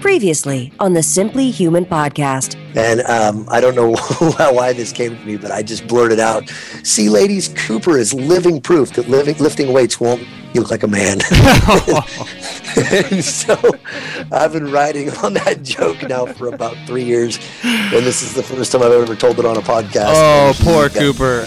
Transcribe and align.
Previously 0.00 0.72
on 0.80 0.94
the 0.94 1.02
Simply 1.02 1.50
Human 1.50 1.84
podcast. 1.84 2.56
And 2.74 3.02
um, 3.02 3.46
I 3.50 3.60
don't 3.60 3.74
know 3.74 3.94
why 4.54 4.72
this 4.72 4.92
came 4.92 5.14
to 5.14 5.24
me, 5.26 5.36
but 5.36 5.50
I 5.50 5.62
just 5.62 5.86
blurted 5.86 6.18
out, 6.18 6.48
"See, 6.82 7.10
ladies, 7.10 7.48
Cooper 7.48 7.98
is 7.98 8.14
living 8.14 8.62
proof 8.62 8.94
that 8.94 9.10
living, 9.10 9.36
lifting 9.36 9.74
weights 9.74 10.00
won't 10.00 10.26
you 10.54 10.62
look 10.62 10.70
like 10.70 10.84
a 10.84 10.88
man." 10.88 11.18
and 12.76 13.22
so 13.24 13.58
I've 14.32 14.54
been 14.54 14.72
riding 14.72 15.10
on 15.18 15.34
that 15.34 15.62
joke 15.62 16.02
now 16.08 16.24
for 16.24 16.48
about 16.48 16.78
three 16.86 17.04
years, 17.04 17.38
and 17.62 18.06
this 18.06 18.22
is 18.22 18.32
the 18.32 18.42
first 18.42 18.72
time 18.72 18.82
I've 18.82 18.92
ever 18.92 19.14
told 19.14 19.38
it 19.38 19.44
on 19.44 19.58
a 19.58 19.62
podcast. 19.62 20.14
Oh, 20.14 20.54
poor 20.60 20.88
Cooper. 20.88 21.44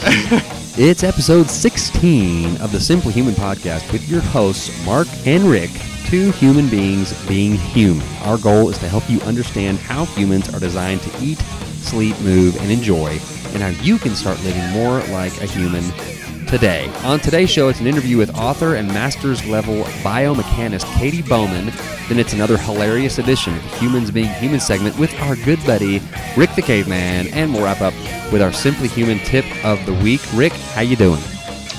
it's 0.77 1.03
episode 1.03 1.49
16 1.49 2.57
of 2.61 2.71
the 2.71 2.79
Simply 2.79 3.13
Human 3.13 3.33
podcast 3.33 3.91
with 3.91 4.07
your 4.07 4.21
hosts, 4.21 4.85
Mark 4.85 5.07
and 5.25 5.43
Rick 5.45 5.71
two 6.05 6.31
human 6.31 6.69
beings 6.69 7.13
being 7.27 7.53
human. 7.53 8.05
Our 8.23 8.37
goal 8.37 8.69
is 8.69 8.77
to 8.79 8.87
help 8.87 9.09
you 9.09 9.19
understand 9.21 9.77
how 9.79 10.05
humans 10.05 10.53
are 10.53 10.59
designed 10.59 11.01
to 11.01 11.23
eat, 11.23 11.39
sleep, 11.81 12.19
move, 12.21 12.55
and 12.61 12.71
enjoy, 12.71 13.19
and 13.53 13.61
how 13.61 13.69
you 13.83 13.97
can 13.97 14.15
start 14.15 14.41
living 14.43 14.67
more 14.71 14.99
like 15.13 15.39
a 15.41 15.45
human 15.45 15.83
today. 16.47 16.87
On 17.03 17.19
today's 17.19 17.49
show, 17.49 17.67
it's 17.69 17.79
an 17.79 17.87
interview 17.87 18.15
with 18.15 18.35
author 18.35 18.75
and 18.75 18.87
master's 18.87 19.43
level 19.47 19.83
biomechanist 20.03 20.85
Katy 20.97 21.23
Bowman. 21.23 21.71
Then 22.07 22.19
it's 22.19 22.33
another 22.33 22.57
hilarious 22.57 23.17
edition 23.17 23.55
of 23.55 23.63
the 23.63 23.69
Humans 23.77 24.11
Being 24.11 24.29
Human 24.35 24.59
segment 24.59 24.97
with 24.99 25.13
our 25.21 25.35
good 25.37 25.65
buddy 25.65 25.99
Rick 26.37 26.53
the 26.55 26.61
Caveman, 26.61 27.27
and 27.33 27.53
we'll 27.53 27.63
wrap 27.63 27.81
up 27.81 27.93
with 28.31 28.41
our 28.41 28.53
Simply 28.53 28.87
Human 28.87 29.17
tip 29.19 29.45
of 29.65 29.83
the 29.85 29.93
week. 29.95 30.21
Rick, 30.35 30.53
how 30.53 30.81
you 30.81 30.95
doing? 30.95 31.21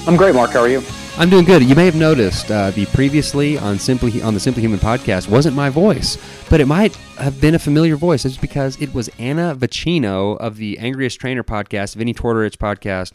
I'm 0.08 0.16
great, 0.16 0.34
Mark. 0.34 0.50
How 0.50 0.60
are 0.60 0.68
you? 0.68 0.82
I'm 1.16 1.30
doing 1.30 1.44
good. 1.44 1.62
You 1.62 1.76
may 1.76 1.84
have 1.84 1.94
noticed 1.94 2.50
uh, 2.50 2.72
the 2.72 2.86
previously 2.86 3.56
on 3.56 3.78
Simply 3.78 4.20
on 4.20 4.34
the 4.34 4.40
Simply 4.40 4.62
Human 4.62 4.80
podcast 4.80 5.28
wasn't 5.28 5.54
my 5.54 5.70
voice, 5.70 6.18
but 6.50 6.60
it 6.60 6.66
might 6.66 6.96
have 7.18 7.40
been 7.40 7.54
a 7.54 7.58
familiar 7.58 7.94
voice. 7.94 8.24
It's 8.24 8.36
because 8.36 8.80
it 8.82 8.92
was 8.92 9.08
Anna 9.16 9.54
Vocino 9.54 10.36
of 10.38 10.56
the 10.56 10.76
Angriest 10.80 11.20
Trainer 11.20 11.44
podcast, 11.44 11.94
Vinnie 11.94 12.14
Tortorich 12.14 12.56
podcast, 12.56 13.12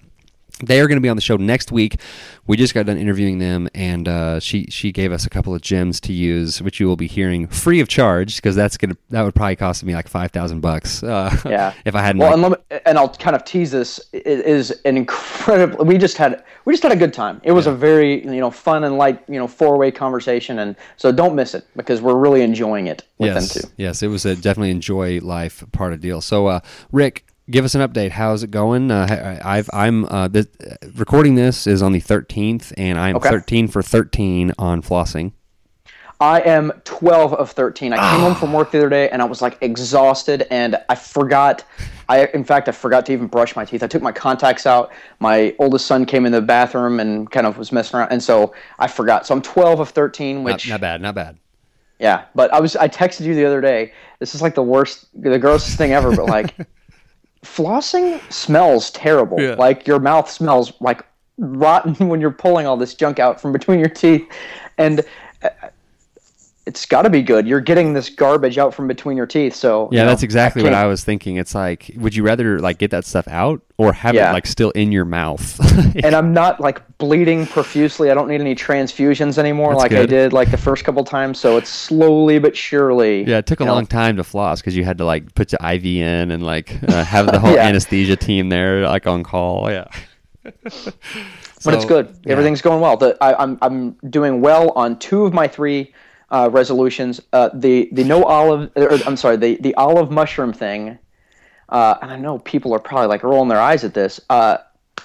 they 0.59 0.79
are 0.79 0.87
going 0.87 0.97
to 0.97 1.01
be 1.01 1.09
on 1.09 1.15
the 1.15 1.21
show 1.21 1.37
next 1.37 1.71
week. 1.71 1.99
We 2.47 2.57
just 2.57 2.73
got 2.73 2.85
done 2.85 2.97
interviewing 2.97 3.39
them, 3.39 3.69
and 3.75 4.07
uh, 4.07 4.39
she 4.39 4.65
she 4.69 4.91
gave 4.91 5.11
us 5.11 5.25
a 5.25 5.29
couple 5.29 5.53
of 5.53 5.61
gems 5.61 5.99
to 6.01 6.13
use, 6.13 6.61
which 6.61 6.79
you 6.79 6.87
will 6.87 6.95
be 6.95 7.07
hearing 7.07 7.47
free 7.47 7.79
of 7.79 7.87
charge 7.87 8.37
because 8.37 8.55
that's 8.55 8.75
gonna 8.75 8.97
that 9.09 9.21
would 9.21 9.35
probably 9.35 9.55
cost 9.55 9.83
me 9.83 9.93
like 9.93 10.07
five 10.07 10.31
thousand 10.31 10.61
bucks. 10.61 11.03
Uh, 11.03 11.35
yeah, 11.45 11.73
if 11.85 11.95
I 11.95 12.01
hadn't. 12.01 12.19
Well, 12.19 12.33
and, 12.33 12.53
me, 12.53 12.79
and, 12.85 12.97
I'll 12.97 13.09
kind 13.09 13.35
of 13.35 13.45
tease 13.45 13.71
this. 13.71 13.99
It 14.13 14.25
is 14.25 14.71
an 14.85 14.97
incredible. 14.97 15.85
We 15.85 15.97
just 15.97 16.17
had 16.17 16.43
we 16.65 16.73
just 16.73 16.83
had 16.83 16.91
a 16.91 16.97
good 16.97 17.13
time. 17.13 17.39
It 17.43 17.51
was 17.51 17.65
yeah. 17.65 17.73
a 17.73 17.75
very 17.75 18.23
you 18.23 18.39
know 18.39 18.51
fun 18.51 18.83
and 18.83 18.97
light 18.97 19.23
you 19.27 19.37
know 19.37 19.47
four 19.47 19.77
way 19.77 19.91
conversation, 19.91 20.59
and 20.59 20.75
so 20.97 21.11
don't 21.11 21.35
miss 21.35 21.53
it 21.53 21.67
because 21.75 22.01
we're 22.01 22.17
really 22.17 22.41
enjoying 22.41 22.87
it 22.87 23.03
with 23.19 23.33
yes, 23.33 23.53
them 23.53 23.61
too. 23.61 23.69
Yes, 23.77 24.01
it 24.01 24.07
was 24.07 24.25
a 24.25 24.35
definitely 24.35 24.71
enjoy 24.71 25.19
life 25.19 25.63
part 25.71 25.93
of 25.93 26.01
the 26.01 26.07
deal. 26.07 26.21
So, 26.21 26.47
uh, 26.47 26.59
Rick, 26.91 27.25
give 27.49 27.65
us 27.65 27.75
an 27.75 27.81
update. 27.81 28.11
How's 28.11 28.43
it 28.43 28.51
going? 28.51 28.91
Uh, 28.91 29.39
I've 29.43 29.69
I'm 29.73 30.05
uh, 30.05 30.27
the, 30.27 30.47
recording 30.95 31.35
this 31.35 31.67
is 31.67 31.81
on 31.81 31.91
the 31.91 32.01
13th, 32.01 32.73
and 32.77 32.99
I'm 32.99 33.15
okay. 33.17 33.29
13 33.29 33.67
for 33.67 33.81
13 33.81 34.53
on 34.57 34.81
flossing. 34.81 35.33
I 36.21 36.41
am 36.41 36.73
12 36.83 37.33
of 37.33 37.51
13. 37.51 37.93
I 37.93 38.11
came 38.11 38.19
home 38.19 38.35
from 38.35 38.51
work 38.51 38.71
the 38.71 38.79
other 38.79 38.89
day 38.89 39.09
and 39.09 39.21
I 39.21 39.25
was 39.25 39.41
like 39.41 39.57
exhausted 39.61 40.45
and 40.51 40.75
I 40.89 40.95
forgot. 40.95 41.63
I 42.09 42.25
in 42.33 42.43
fact 42.43 42.67
I 42.67 42.73
forgot 42.73 43.05
to 43.05 43.13
even 43.13 43.27
brush 43.27 43.55
my 43.55 43.63
teeth. 43.63 43.83
I 43.83 43.87
took 43.87 44.01
my 44.01 44.11
contacts 44.11 44.65
out. 44.65 44.91
My 45.19 45.55
oldest 45.59 45.87
son 45.87 46.05
came 46.05 46.25
in 46.25 46.33
the 46.33 46.41
bathroom 46.41 46.99
and 46.99 47.31
kind 47.31 47.47
of 47.47 47.57
was 47.57 47.71
messing 47.71 47.99
around, 47.99 48.11
and 48.11 48.21
so 48.21 48.53
I 48.79 48.87
forgot. 48.87 49.25
So 49.25 49.33
I'm 49.33 49.41
12 49.41 49.79
of 49.79 49.89
13, 49.91 50.43
which 50.43 50.67
not, 50.67 50.73
not 50.73 50.81
bad, 50.81 51.01
not 51.01 51.15
bad. 51.15 51.37
Yeah, 51.99 52.25
but 52.35 52.53
I 52.53 52.59
was 52.59 52.75
I 52.75 52.89
texted 52.89 53.21
you 53.21 53.33
the 53.33 53.45
other 53.45 53.61
day. 53.61 53.93
This 54.19 54.35
is 54.35 54.41
like 54.41 54.55
the 54.55 54.63
worst, 54.63 55.07
the 55.13 55.39
grossest 55.39 55.77
thing 55.77 55.93
ever. 55.93 56.13
But 56.13 56.25
like 56.25 56.53
flossing 57.43 58.19
smells 58.31 58.91
terrible. 58.91 59.39
Yeah. 59.39 59.55
Like 59.55 59.87
your 59.87 59.99
mouth 59.99 60.29
smells 60.29 60.73
like 60.79 61.05
rotten 61.37 62.07
when 62.09 62.21
you're 62.21 62.31
pulling 62.31 62.65
all 62.65 62.77
this 62.77 62.93
junk 62.93 63.19
out 63.19 63.41
from 63.41 63.51
between 63.51 63.79
your 63.79 63.89
teeth, 63.89 64.27
and 64.77 65.01
uh, 65.43 65.49
it's 66.69 66.85
got 66.85 67.01
to 67.01 67.09
be 67.09 67.23
good. 67.23 67.47
You're 67.47 67.61
getting 67.61 67.93
this 67.93 68.11
garbage 68.11 68.59
out 68.59 68.75
from 68.75 68.87
between 68.87 69.17
your 69.17 69.25
teeth. 69.25 69.55
So 69.55 69.89
yeah, 69.91 70.01
you 70.01 70.03
know, 70.03 70.11
that's 70.11 70.21
exactly 70.21 70.61
I 70.61 70.65
what 70.65 70.73
I 70.75 70.85
was 70.85 71.03
thinking. 71.03 71.37
It's 71.37 71.55
like, 71.55 71.89
would 71.95 72.15
you 72.15 72.21
rather 72.21 72.59
like 72.59 72.77
get 72.77 72.91
that 72.91 73.05
stuff 73.05 73.27
out 73.27 73.63
or 73.79 73.91
have 73.91 74.13
yeah. 74.13 74.29
it 74.29 74.33
like 74.33 74.45
still 74.45 74.69
in 74.71 74.91
your 74.91 75.03
mouth? 75.03 75.59
and 76.03 76.13
I'm 76.13 76.31
not 76.31 76.59
like 76.59 76.99
bleeding 76.99 77.47
profusely. 77.47 78.11
I 78.11 78.13
don't 78.13 78.27
need 78.27 78.39
any 78.39 78.53
transfusions 78.53 79.39
anymore 79.39 79.71
that's 79.71 79.81
like 79.81 79.89
good. 79.89 80.01
I 80.01 80.05
did 80.05 80.31
like 80.31 80.51
the 80.51 80.57
first 80.57 80.83
couple 80.83 81.03
times. 81.03 81.39
So 81.39 81.57
it's 81.57 81.71
slowly 81.71 82.37
but 82.37 82.55
surely. 82.55 83.23
Yeah, 83.23 83.39
it 83.39 83.47
took 83.47 83.61
a 83.61 83.65
long 83.65 83.87
time 83.87 84.17
to 84.17 84.23
floss 84.23 84.61
because 84.61 84.75
you 84.75 84.83
had 84.83 84.99
to 84.99 85.05
like 85.05 85.33
put 85.33 85.51
your 85.51 85.71
IV 85.71 85.85
in 85.85 86.29
and 86.29 86.43
like 86.43 86.77
uh, 86.87 87.03
have 87.03 87.31
the 87.31 87.39
whole 87.43 87.55
yeah. 87.55 87.65
anesthesia 87.65 88.15
team 88.15 88.49
there 88.49 88.83
like 88.83 89.07
on 89.07 89.23
call. 89.23 89.71
Yeah. 89.71 89.87
so, 90.69 90.91
but 91.65 91.73
it's 91.73 91.85
good. 91.85 92.15
Yeah. 92.25 92.33
Everything's 92.33 92.61
going 92.61 92.79
well. 92.79 92.95
The, 92.95 93.17
I, 93.21 93.41
I'm 93.41 93.57
I'm 93.63 93.93
doing 94.07 94.39
well 94.41 94.69
on 94.75 94.99
two 94.99 95.25
of 95.25 95.33
my 95.33 95.47
three 95.47 95.93
uh, 96.31 96.49
resolutions. 96.51 97.21
Uh, 97.33 97.49
the 97.53 97.89
the 97.91 98.03
no 98.03 98.23
olive, 98.23 98.71
or, 98.75 98.91
I'm 99.05 99.17
sorry, 99.17 99.37
the 99.37 99.57
the 99.57 99.73
olive 99.75 100.11
mushroom 100.11 100.53
thing. 100.53 100.97
Uh, 101.69 101.95
and 102.01 102.11
I 102.11 102.17
know 102.17 102.39
people 102.39 102.73
are 102.73 102.79
probably 102.79 103.07
like 103.07 103.23
rolling 103.23 103.49
their 103.49 103.59
eyes 103.59 103.83
at 103.83 103.93
this. 103.93 104.19
Uh, 104.29 104.57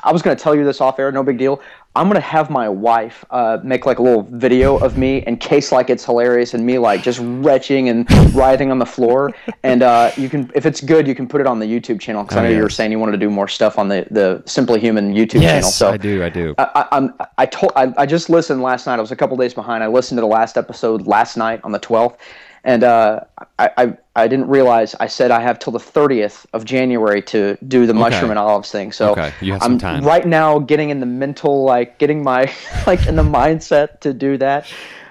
I 0.02 0.12
was 0.12 0.22
going 0.22 0.36
to 0.36 0.42
tell 0.42 0.54
you 0.54 0.64
this 0.64 0.80
off 0.80 0.98
air, 0.98 1.12
no 1.12 1.22
big 1.22 1.38
deal. 1.38 1.60
I'm 1.96 2.08
gonna 2.08 2.20
have 2.20 2.50
my 2.50 2.68
wife 2.68 3.24
uh, 3.30 3.58
make 3.62 3.86
like 3.86 4.00
a 4.00 4.02
little 4.02 4.22
video 4.22 4.76
of 4.78 4.98
me 4.98 5.18
in 5.18 5.36
case 5.36 5.70
like 5.70 5.90
it's 5.90 6.04
hilarious 6.04 6.52
and 6.52 6.66
me 6.66 6.78
like 6.78 7.02
just 7.02 7.20
retching 7.22 7.88
and 7.88 8.10
writhing 8.34 8.70
on 8.70 8.78
the 8.78 8.86
floor. 8.86 9.32
And 9.62 9.82
uh, 9.82 10.10
you 10.18 10.28
can, 10.28 10.50
if 10.54 10.66
it's 10.66 10.82
good, 10.82 11.08
you 11.08 11.14
can 11.14 11.26
put 11.26 11.40
it 11.40 11.46
on 11.46 11.58
the 11.58 11.64
YouTube 11.64 11.98
channel 11.98 12.22
because 12.22 12.36
oh, 12.36 12.40
I 12.40 12.42
know 12.42 12.50
yes. 12.50 12.56
you 12.58 12.62
were 12.62 12.68
saying 12.68 12.92
you 12.92 12.98
wanted 12.98 13.12
to 13.12 13.18
do 13.18 13.30
more 13.30 13.48
stuff 13.48 13.78
on 13.78 13.88
the 13.88 14.06
the 14.10 14.42
Simply 14.44 14.78
Human 14.78 15.14
YouTube 15.14 15.40
yes, 15.40 15.52
channel. 15.52 15.70
So 15.70 15.90
I 15.90 15.96
do, 15.96 16.22
I 16.22 16.28
do. 16.28 16.54
I, 16.58 16.86
I'm 16.92 17.14
I 17.38 17.46
told 17.46 17.72
I, 17.76 17.94
I 17.96 18.04
just 18.04 18.28
listened 18.28 18.60
last 18.62 18.86
night. 18.86 18.98
I 18.98 19.00
was 19.00 19.10
a 19.10 19.16
couple 19.16 19.38
days 19.38 19.54
behind. 19.54 19.82
I 19.82 19.86
listened 19.86 20.18
to 20.18 20.20
the 20.20 20.26
last 20.26 20.58
episode 20.58 21.06
last 21.06 21.38
night 21.38 21.60
on 21.64 21.72
the 21.72 21.80
12th, 21.80 22.18
and 22.64 22.84
uh, 22.84 23.20
I, 23.58 23.70
I, 23.78 23.96
I 24.16 24.28
didn't 24.28 24.48
realize 24.48 24.94
I 25.00 25.08
said 25.08 25.32
I 25.32 25.40
have 25.40 25.58
till 25.58 25.72
the 25.72 25.80
30th 25.80 26.46
of 26.52 26.64
January 26.64 27.20
to 27.22 27.58
do 27.66 27.84
the 27.84 27.92
okay. 27.92 27.98
mushroom 27.98 28.30
and 28.30 28.38
olives 28.38 28.70
thing. 28.70 28.92
So 28.92 29.10
okay. 29.10 29.32
I'm 29.60 29.78
right 30.02 30.26
now 30.26 30.60
getting 30.60 30.90
in 30.90 31.00
the 31.00 31.06
mental 31.06 31.64
like 31.64 31.98
getting 31.98 32.22
my 32.22 32.52
like 32.86 33.06
in 33.08 33.16
the 33.16 33.24
mindset 33.24 34.00
to 34.00 34.14
do 34.14 34.38
that. 34.38 34.66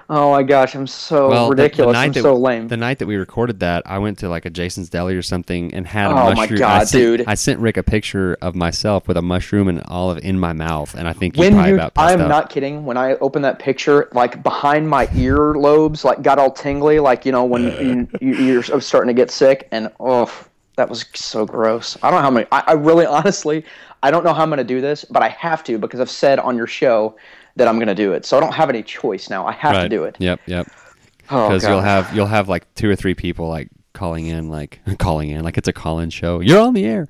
Oh 0.08 0.32
my 0.32 0.42
gosh, 0.42 0.74
I'm 0.74 0.86
so 0.86 1.30
well, 1.30 1.48
ridiculous. 1.48 1.94
The, 1.94 1.98
the 1.98 1.98
I'm 1.98 2.12
that, 2.12 2.22
so 2.22 2.34
lame. 2.36 2.68
The 2.68 2.76
night 2.76 2.98
that 2.98 3.06
we 3.06 3.16
recorded 3.16 3.60
that, 3.60 3.82
I 3.86 3.98
went 3.98 4.18
to 4.18 4.28
like 4.28 4.44
a 4.44 4.50
Jason's 4.50 4.90
Deli 4.90 5.16
or 5.16 5.22
something 5.22 5.72
and 5.72 5.86
had 5.86 6.10
a 6.10 6.10
oh 6.10 6.14
mushroom. 6.14 6.36
Oh 6.36 6.38
my 6.38 6.46
god, 6.46 6.80
I 6.82 6.84
sent, 6.84 7.02
dude! 7.02 7.24
I 7.26 7.34
sent 7.34 7.60
Rick 7.60 7.76
a 7.78 7.82
picture 7.82 8.36
of 8.42 8.54
myself 8.54 9.08
with 9.08 9.16
a 9.16 9.22
mushroom 9.22 9.68
and 9.68 9.82
olive 9.86 10.18
in 10.18 10.38
my 10.38 10.52
mouth, 10.52 10.94
and 10.94 11.08
I 11.08 11.14
think 11.14 11.36
when 11.36 11.54
probably 11.54 11.72
you, 11.72 11.90
I'm 11.96 12.20
out. 12.20 12.28
not 12.28 12.50
kidding. 12.50 12.84
When 12.84 12.96
I 12.96 13.14
opened 13.16 13.44
that 13.46 13.58
picture, 13.58 14.08
like 14.12 14.42
behind 14.42 14.88
my 14.88 15.08
ear 15.14 15.54
lobes, 15.54 16.04
like 16.04 16.20
got 16.20 16.38
all 16.38 16.50
tingly, 16.50 17.00
like 17.00 17.24
you 17.24 17.32
know 17.32 17.44
when 17.44 17.70
uh. 17.70 18.18
you, 18.20 18.34
you're 18.34 18.80
starting 18.80 19.08
to 19.08 19.14
get 19.14 19.30
sick, 19.30 19.68
and 19.72 19.90
oh, 20.00 20.30
that 20.76 20.88
was 20.88 21.06
so 21.14 21.46
gross. 21.46 21.96
I 22.02 22.10
don't 22.10 22.18
know 22.18 22.24
how 22.24 22.30
many. 22.30 22.46
I, 22.52 22.64
I 22.66 22.72
really, 22.72 23.06
honestly, 23.06 23.64
I 24.02 24.10
don't 24.10 24.24
know 24.24 24.34
how 24.34 24.42
I'm 24.42 24.50
going 24.50 24.58
to 24.58 24.64
do 24.64 24.80
this, 24.82 25.04
but 25.04 25.22
I 25.22 25.28
have 25.30 25.64
to 25.64 25.78
because 25.78 26.00
I've 26.00 26.10
said 26.10 26.38
on 26.38 26.56
your 26.56 26.66
show 26.66 27.16
that 27.56 27.68
I'm 27.68 27.76
going 27.76 27.88
to 27.88 27.94
do 27.94 28.12
it. 28.12 28.24
So 28.26 28.36
I 28.36 28.40
don't 28.40 28.54
have 28.54 28.68
any 28.68 28.82
choice 28.82 29.30
now. 29.30 29.46
I 29.46 29.52
have 29.52 29.72
right. 29.72 29.82
to 29.84 29.88
do 29.88 30.04
it. 30.04 30.16
Yep, 30.18 30.40
yep. 30.46 30.66
Because 31.22 31.64
oh, 31.64 31.70
you'll 31.70 31.80
have 31.80 32.14
you'll 32.14 32.26
have 32.26 32.48
like 32.48 32.72
two 32.74 32.90
or 32.90 32.96
three 32.96 33.14
people 33.14 33.48
like 33.48 33.68
calling 33.94 34.26
in 34.26 34.50
like 34.50 34.80
calling 34.98 35.30
in 35.30 35.42
like 35.42 35.56
it's 35.56 35.68
a 35.68 35.72
call-in 35.72 36.10
show. 36.10 36.40
You're 36.40 36.60
on 36.60 36.74
the 36.74 36.84
air. 36.84 37.08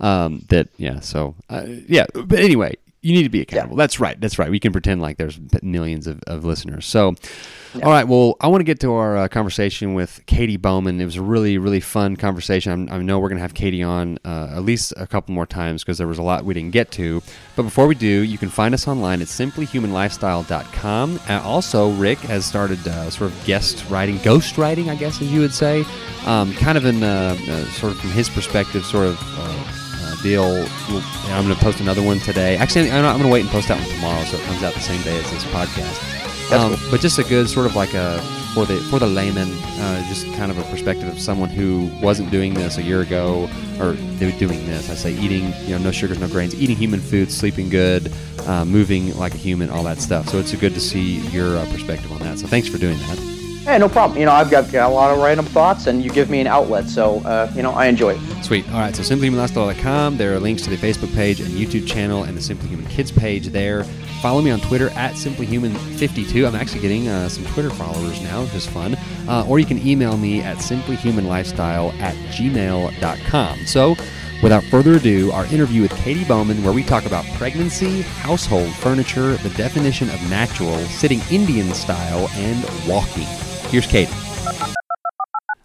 Um, 0.00 0.44
that 0.48 0.68
yeah. 0.76 1.00
So 1.00 1.34
uh, 1.50 1.64
yeah. 1.66 2.06
But 2.14 2.38
anyway, 2.38 2.76
you 3.06 3.12
need 3.12 3.22
to 3.22 3.28
be 3.28 3.40
accountable. 3.40 3.76
Yeah. 3.76 3.84
That's 3.84 4.00
right. 4.00 4.20
That's 4.20 4.36
right. 4.36 4.50
We 4.50 4.58
can 4.58 4.72
pretend 4.72 5.00
like 5.00 5.16
there's 5.16 5.38
millions 5.62 6.08
of, 6.08 6.20
of 6.26 6.44
listeners. 6.44 6.86
So, 6.86 7.14
yeah. 7.72 7.84
all 7.84 7.92
right. 7.92 8.08
Well, 8.08 8.36
I 8.40 8.48
want 8.48 8.60
to 8.60 8.64
get 8.64 8.80
to 8.80 8.94
our 8.94 9.16
uh, 9.16 9.28
conversation 9.28 9.94
with 9.94 10.26
Katy 10.26 10.56
Bowman. 10.56 11.00
It 11.00 11.04
was 11.04 11.14
a 11.14 11.22
really, 11.22 11.56
really 11.56 11.78
fun 11.78 12.16
conversation. 12.16 12.72
I'm, 12.72 12.92
i 12.92 12.98
know 12.98 13.20
we're 13.20 13.28
going 13.28 13.38
to 13.38 13.42
have 13.42 13.54
Katy 13.54 13.80
on 13.80 14.18
uh, 14.24 14.48
at 14.56 14.64
least 14.64 14.92
a 14.96 15.06
couple 15.06 15.34
more 15.34 15.46
times 15.46 15.84
because 15.84 15.98
there 15.98 16.08
was 16.08 16.18
a 16.18 16.22
lot 16.22 16.44
we 16.44 16.52
didn't 16.52 16.72
get 16.72 16.90
to. 16.92 17.22
But 17.54 17.62
before 17.62 17.86
we 17.86 17.94
do, 17.94 18.08
you 18.08 18.38
can 18.38 18.48
find 18.48 18.74
us 18.74 18.88
online 18.88 19.22
at 19.22 19.28
simplyhumanlifestyle.com. 19.28 21.20
And 21.28 21.44
also, 21.44 21.92
Rick 21.92 22.18
has 22.18 22.44
started 22.44 22.88
uh, 22.88 23.08
sort 23.10 23.30
of 23.30 23.44
guest 23.44 23.88
writing, 23.88 24.18
ghost 24.24 24.58
writing, 24.58 24.90
I 24.90 24.96
guess, 24.96 25.22
as 25.22 25.32
you 25.32 25.40
would 25.42 25.54
say, 25.54 25.84
um, 26.24 26.52
kind 26.54 26.76
of 26.76 26.84
in 26.84 27.04
uh, 27.04 27.36
uh, 27.38 27.64
sort 27.66 27.92
of 27.92 28.00
from 28.00 28.10
his 28.10 28.28
perspective, 28.28 28.84
sort 28.84 29.06
of 29.06 29.75
uh, 30.06 30.22
deal. 30.22 30.44
I'm 30.44 31.44
going 31.44 31.54
to 31.54 31.60
post 31.62 31.80
another 31.80 32.02
one 32.02 32.18
today. 32.20 32.56
Actually, 32.56 32.90
I'm 32.90 33.02
going 33.02 33.22
to 33.22 33.28
wait 33.28 33.40
and 33.40 33.50
post 33.50 33.68
that 33.68 33.78
one 33.78 33.88
tomorrow, 33.88 34.24
so 34.24 34.36
it 34.36 34.44
comes 34.44 34.62
out 34.62 34.74
the 34.74 34.80
same 34.80 35.02
day 35.02 35.16
as 35.16 35.30
this 35.30 35.44
podcast. 35.44 36.52
Um, 36.52 36.76
cool. 36.76 36.90
But 36.92 37.00
just 37.00 37.18
a 37.18 37.24
good 37.24 37.48
sort 37.48 37.66
of 37.66 37.74
like 37.74 37.94
a 37.94 38.20
for 38.54 38.64
the 38.64 38.76
for 38.88 38.98
the 38.98 39.06
layman, 39.06 39.50
uh, 39.80 40.08
just 40.08 40.26
kind 40.34 40.50
of 40.50 40.58
a 40.58 40.62
perspective 40.64 41.08
of 41.08 41.20
someone 41.20 41.50
who 41.50 41.90
wasn't 42.00 42.30
doing 42.30 42.54
this 42.54 42.78
a 42.78 42.82
year 42.82 43.02
ago, 43.02 43.50
or 43.80 43.92
they 43.92 44.26
were 44.26 44.38
doing 44.38 44.64
this. 44.66 44.88
I 44.88 44.94
say 44.94 45.12
eating, 45.12 45.52
you 45.64 45.76
know, 45.76 45.78
no 45.78 45.90
sugars, 45.90 46.18
no 46.18 46.28
grains, 46.28 46.54
eating 46.54 46.76
human 46.76 47.00
food, 47.00 47.30
sleeping 47.30 47.68
good, 47.68 48.12
uh, 48.46 48.64
moving 48.64 49.14
like 49.18 49.34
a 49.34 49.38
human, 49.38 49.68
all 49.70 49.82
that 49.84 49.98
stuff. 49.98 50.28
So 50.28 50.38
it's 50.38 50.54
good 50.54 50.74
to 50.74 50.80
see 50.80 51.18
your 51.28 51.56
uh, 51.58 51.66
perspective 51.66 52.10
on 52.12 52.20
that. 52.20 52.38
So 52.38 52.46
thanks 52.46 52.68
for 52.68 52.78
doing 52.78 52.98
that. 52.98 53.35
Hey, 53.66 53.78
no 53.78 53.88
problem. 53.88 54.16
You 54.16 54.26
know, 54.26 54.32
I've 54.32 54.48
got, 54.48 54.70
got 54.70 54.88
a 54.88 54.94
lot 54.94 55.10
of 55.10 55.20
random 55.20 55.44
thoughts, 55.44 55.88
and 55.88 56.00
you 56.00 56.08
give 56.08 56.30
me 56.30 56.40
an 56.40 56.46
outlet, 56.46 56.88
so 56.88 57.18
uh, 57.24 57.50
you 57.52 57.64
know, 57.64 57.72
I 57.72 57.86
enjoy 57.86 58.14
it. 58.14 58.44
Sweet. 58.44 58.64
All 58.70 58.78
right. 58.78 58.94
So 58.94 59.02
simplyhumanlifestyle.com. 59.02 60.16
There 60.16 60.32
are 60.34 60.38
links 60.38 60.62
to 60.62 60.70
the 60.70 60.76
Facebook 60.76 61.12
page 61.16 61.40
and 61.40 61.48
YouTube 61.50 61.84
channel, 61.84 62.22
and 62.22 62.36
the 62.36 62.40
Simply 62.40 62.68
Human 62.68 62.86
Kids 62.86 63.10
page 63.10 63.48
there. 63.48 63.82
Follow 64.22 64.40
me 64.40 64.52
on 64.52 64.60
Twitter 64.60 64.90
at 64.90 65.14
simplyhuman52. 65.14 66.46
I'm 66.46 66.54
actually 66.54 66.80
getting 66.80 67.08
uh, 67.08 67.28
some 67.28 67.44
Twitter 67.46 67.70
followers 67.70 68.22
now, 68.22 68.44
which 68.44 68.54
is 68.54 68.68
fun. 68.68 68.96
Uh, 69.26 69.44
or 69.48 69.58
you 69.58 69.66
can 69.66 69.84
email 69.84 70.16
me 70.16 70.42
at 70.42 70.58
simplyhumanlifestyle 70.58 71.92
at 71.98 72.14
gmail.com. 72.30 73.66
So. 73.66 73.96
Without 74.42 74.62
further 74.64 74.96
ado, 74.96 75.32
our 75.32 75.46
interview 75.46 75.80
with 75.80 75.96
Katy 75.96 76.22
Bowman, 76.24 76.62
where 76.62 76.74
we 76.74 76.82
talk 76.82 77.06
about 77.06 77.24
pregnancy, 77.38 78.02
household 78.02 78.70
furniture, 78.74 79.34
the 79.38 79.48
definition 79.56 80.10
of 80.10 80.28
natural, 80.28 80.76
sitting 80.76 81.22
Indian 81.30 81.72
style, 81.72 82.28
and 82.34 82.62
walking. 82.86 83.26
Here's 83.70 83.86
Kate. 83.86 84.08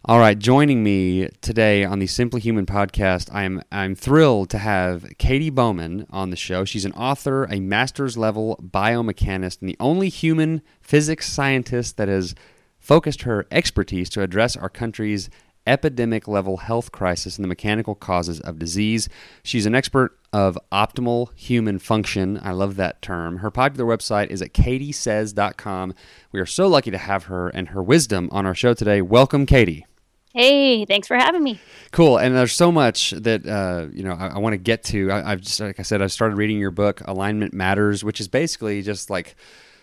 All 0.06 0.18
right, 0.18 0.38
joining 0.38 0.84
me 0.84 1.30
today 1.42 1.86
on 1.86 2.00
the 2.00 2.08
Simply 2.08 2.42
Human 2.42 2.66
podcast, 2.66 3.34
I'm 3.34 3.62
I'm 3.72 3.94
thrilled 3.94 4.50
to 4.50 4.58
have 4.58 5.06
Katy 5.20 5.52
Bowman 5.52 6.08
on 6.10 6.32
the 6.32 6.36
show. 6.36 6.66
She's 6.66 6.84
an 6.84 6.94
author, 6.94 7.44
a 7.46 7.60
master's 7.60 8.18
level 8.18 8.60
biomechanist, 8.62 9.62
and 9.62 9.70
the 9.70 9.78
only 9.80 10.10
human 10.10 10.64
physics 10.82 11.32
scientist 11.32 11.98
that 11.98 12.08
has 12.08 12.34
focused 12.80 13.22
her 13.22 13.46
expertise 13.52 14.10
to 14.10 14.24
address 14.24 14.58
our 14.58 14.70
country's 14.70 15.30
epidemic 15.68 16.28
level 16.28 16.58
health 16.58 16.92
crisis 16.92 17.38
and 17.38 17.44
the 17.44 17.48
mechanical 17.48 17.96
causes 17.96 18.40
of 18.42 18.60
disease. 18.60 19.10
She's 19.44 19.66
an 19.66 19.76
expert 19.76 20.18
of 20.34 20.58
optimal 20.72 21.30
human 21.36 21.80
function. 21.80 22.40
I 22.42 22.52
love 22.52 22.76
that 22.78 23.02
term. 23.02 23.38
Her 23.38 23.52
popular 23.52 23.86
website 23.86 24.28
is 24.28 24.42
at 24.42 24.54
katysays.com. 24.54 25.94
We 26.32 26.40
are 26.40 26.46
so 26.46 26.68
lucky 26.68 26.92
to 26.92 26.98
have 26.98 27.26
her 27.26 27.50
and 27.50 27.70
her 27.70 27.84
wisdom 27.84 28.30
on 28.32 28.46
our 28.46 28.56
show 28.56 28.74
today. 28.74 29.02
Welcome, 29.02 29.46
Katy. 29.46 29.86
Hey, 30.34 30.86
thanks 30.86 31.10
for 31.10 31.18
having 31.18 31.44
me. 31.44 31.60
Cool, 31.92 32.18
and 32.18 32.34
there's 32.34 32.54
so 32.54 32.72
much 32.72 33.12
that 33.12 33.46
uh, 33.46 33.88
you 33.92 34.04
know 34.04 34.14
I, 34.14 34.28
I 34.28 34.38
want 34.38 34.54
to 34.54 34.58
get 34.58 34.82
to. 34.86 35.12
I, 35.12 35.32
have 35.32 35.42
just, 35.42 35.60
like 35.60 35.78
I 35.78 35.84
said, 35.84 36.02
I've 36.02 36.12
started 36.14 36.36
reading 36.38 36.58
your 36.58 36.72
book, 36.72 37.02
Alignment 37.06 37.54
Matters, 37.54 38.02
which 38.02 38.22
is 38.22 38.30
basically 38.30 38.82
just 38.82 39.10
like 39.10 39.36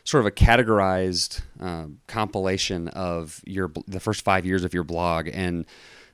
sort 0.08 0.22
of 0.22 0.26
a 0.26 0.30
categorized 0.30 1.42
uh, 1.60 1.84
compilation 2.06 2.88
of 2.88 3.42
your 3.44 3.70
the 3.86 4.00
first 4.00 4.24
five 4.24 4.46
years 4.46 4.64
of 4.64 4.72
your 4.72 4.82
blog. 4.82 5.28
And 5.30 5.66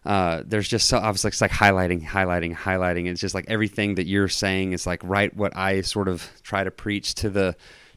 uh, 0.05 0.43
there's 0.45 0.67
just 0.67 0.89
so 0.89 0.99
obviously 0.99 1.29
it's 1.29 1.41
like 1.41 1.53
highlighting 1.53 2.05
highlighting 2.05 2.57
highlighting. 2.57 3.07
It's 3.07 3.21
just 3.21 3.37
like 3.37 3.45
everything 3.47 3.95
that 3.95 4.07
you're 4.09 4.27
saying 4.27 4.73
is 4.73 4.85
like 4.85 5.01
right 5.05 5.35
what 5.37 5.57
i 5.57 5.81
sort 5.81 6.09
of 6.09 6.29
try 6.43 6.65
to 6.65 6.73
preach 6.73 7.15
to 7.15 7.31
the 7.31 7.55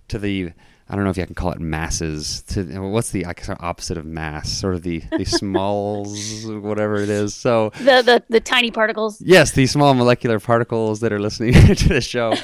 to 0.09 0.19
the 0.19 0.51
I 0.89 0.95
don't 0.95 1.03
know 1.03 1.09
if 1.09 1.17
you 1.17 1.25
can 1.25 1.35
call 1.35 1.51
it 1.51 1.59
masses. 1.59 2.43
To 2.49 2.63
what's 2.81 3.11
the 3.11 3.25
opposite 3.59 3.97
of 3.97 4.05
mass? 4.05 4.49
Sort 4.49 4.75
of 4.75 4.83
the 4.83 5.03
the 5.17 5.25
smalls, 5.25 6.45
whatever 6.45 6.95
it 6.95 7.09
is. 7.09 7.35
So 7.35 7.71
the, 7.79 8.01
the 8.01 8.23
the 8.29 8.39
tiny 8.39 8.71
particles. 8.71 9.19
Yes, 9.21 9.51
the 9.51 9.67
small 9.67 9.93
molecular 9.93 10.39
particles 10.39 11.01
that 11.01 11.11
are 11.11 11.19
listening 11.19 11.53
to 11.75 11.87
the 11.89 12.01
show. 12.01 12.33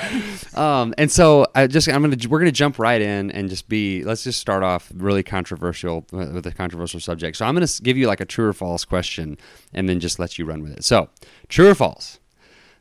Um, 0.54 0.94
and 1.00 1.12
so 1.12 1.48
I 1.56 1.66
just 1.66 1.88
I'm 1.90 2.04
gonna 2.04 2.16
we're 2.30 2.38
gonna 2.38 2.52
jump 2.52 2.78
right 2.78 3.02
in 3.02 3.32
and 3.32 3.50
just 3.50 3.68
be 3.68 4.04
let's 4.04 4.24
just 4.24 4.40
start 4.40 4.62
off 4.62 4.92
really 4.94 5.24
controversial 5.24 6.06
with 6.12 6.46
a 6.46 6.52
controversial 6.52 7.00
subject. 7.00 7.38
So 7.38 7.46
I'm 7.46 7.56
gonna 7.56 7.66
give 7.82 7.98
you 7.98 8.06
like 8.06 8.20
a 8.20 8.26
true 8.26 8.48
or 8.48 8.54
false 8.54 8.86
question, 8.86 9.38
and 9.74 9.90
then 9.90 10.00
just 10.00 10.20
let 10.20 10.38
you 10.38 10.46
run 10.46 10.62
with 10.62 10.74
it. 10.74 10.84
So 10.84 11.10
true 11.48 11.70
or 11.70 11.76
false? 11.76 12.20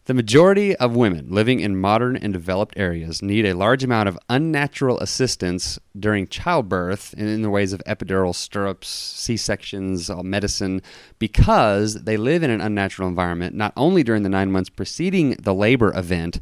The 0.06 0.14
majority 0.14 0.75
of 0.75 0.96
women 0.96 1.28
living 1.31 1.60
in 1.60 1.81
modern 1.81 2.16
and 2.16 2.32
developed 2.32 2.76
areas 2.76 3.22
need 3.22 3.46
a 3.46 3.54
large 3.54 3.84
amount 3.84 4.08
of 4.08 4.19
unnatural 4.28 4.99
assistance 4.99 5.78
during 5.96 6.26
childbirth 6.26 7.12
and 7.16 7.28
in 7.28 7.43
the 7.43 7.50
ways 7.50 7.72
of 7.72 7.81
epidural 7.87 8.34
stirrups, 8.34 8.88
C 8.88 9.37
sections, 9.37 10.10
medicine, 10.25 10.82
because 11.20 12.02
they 12.02 12.16
live 12.16 12.43
in 12.43 12.50
an 12.50 12.60
unnatural 12.60 13.08
environment 13.08 13.54
not 13.54 13.72
only 13.76 14.02
during 14.02 14.25
the 14.25 14.28
nine 14.28 14.50
months 14.50 14.70
preceding 14.70 15.37
the 15.40 15.54
labor 15.54 15.96
event, 15.96 16.40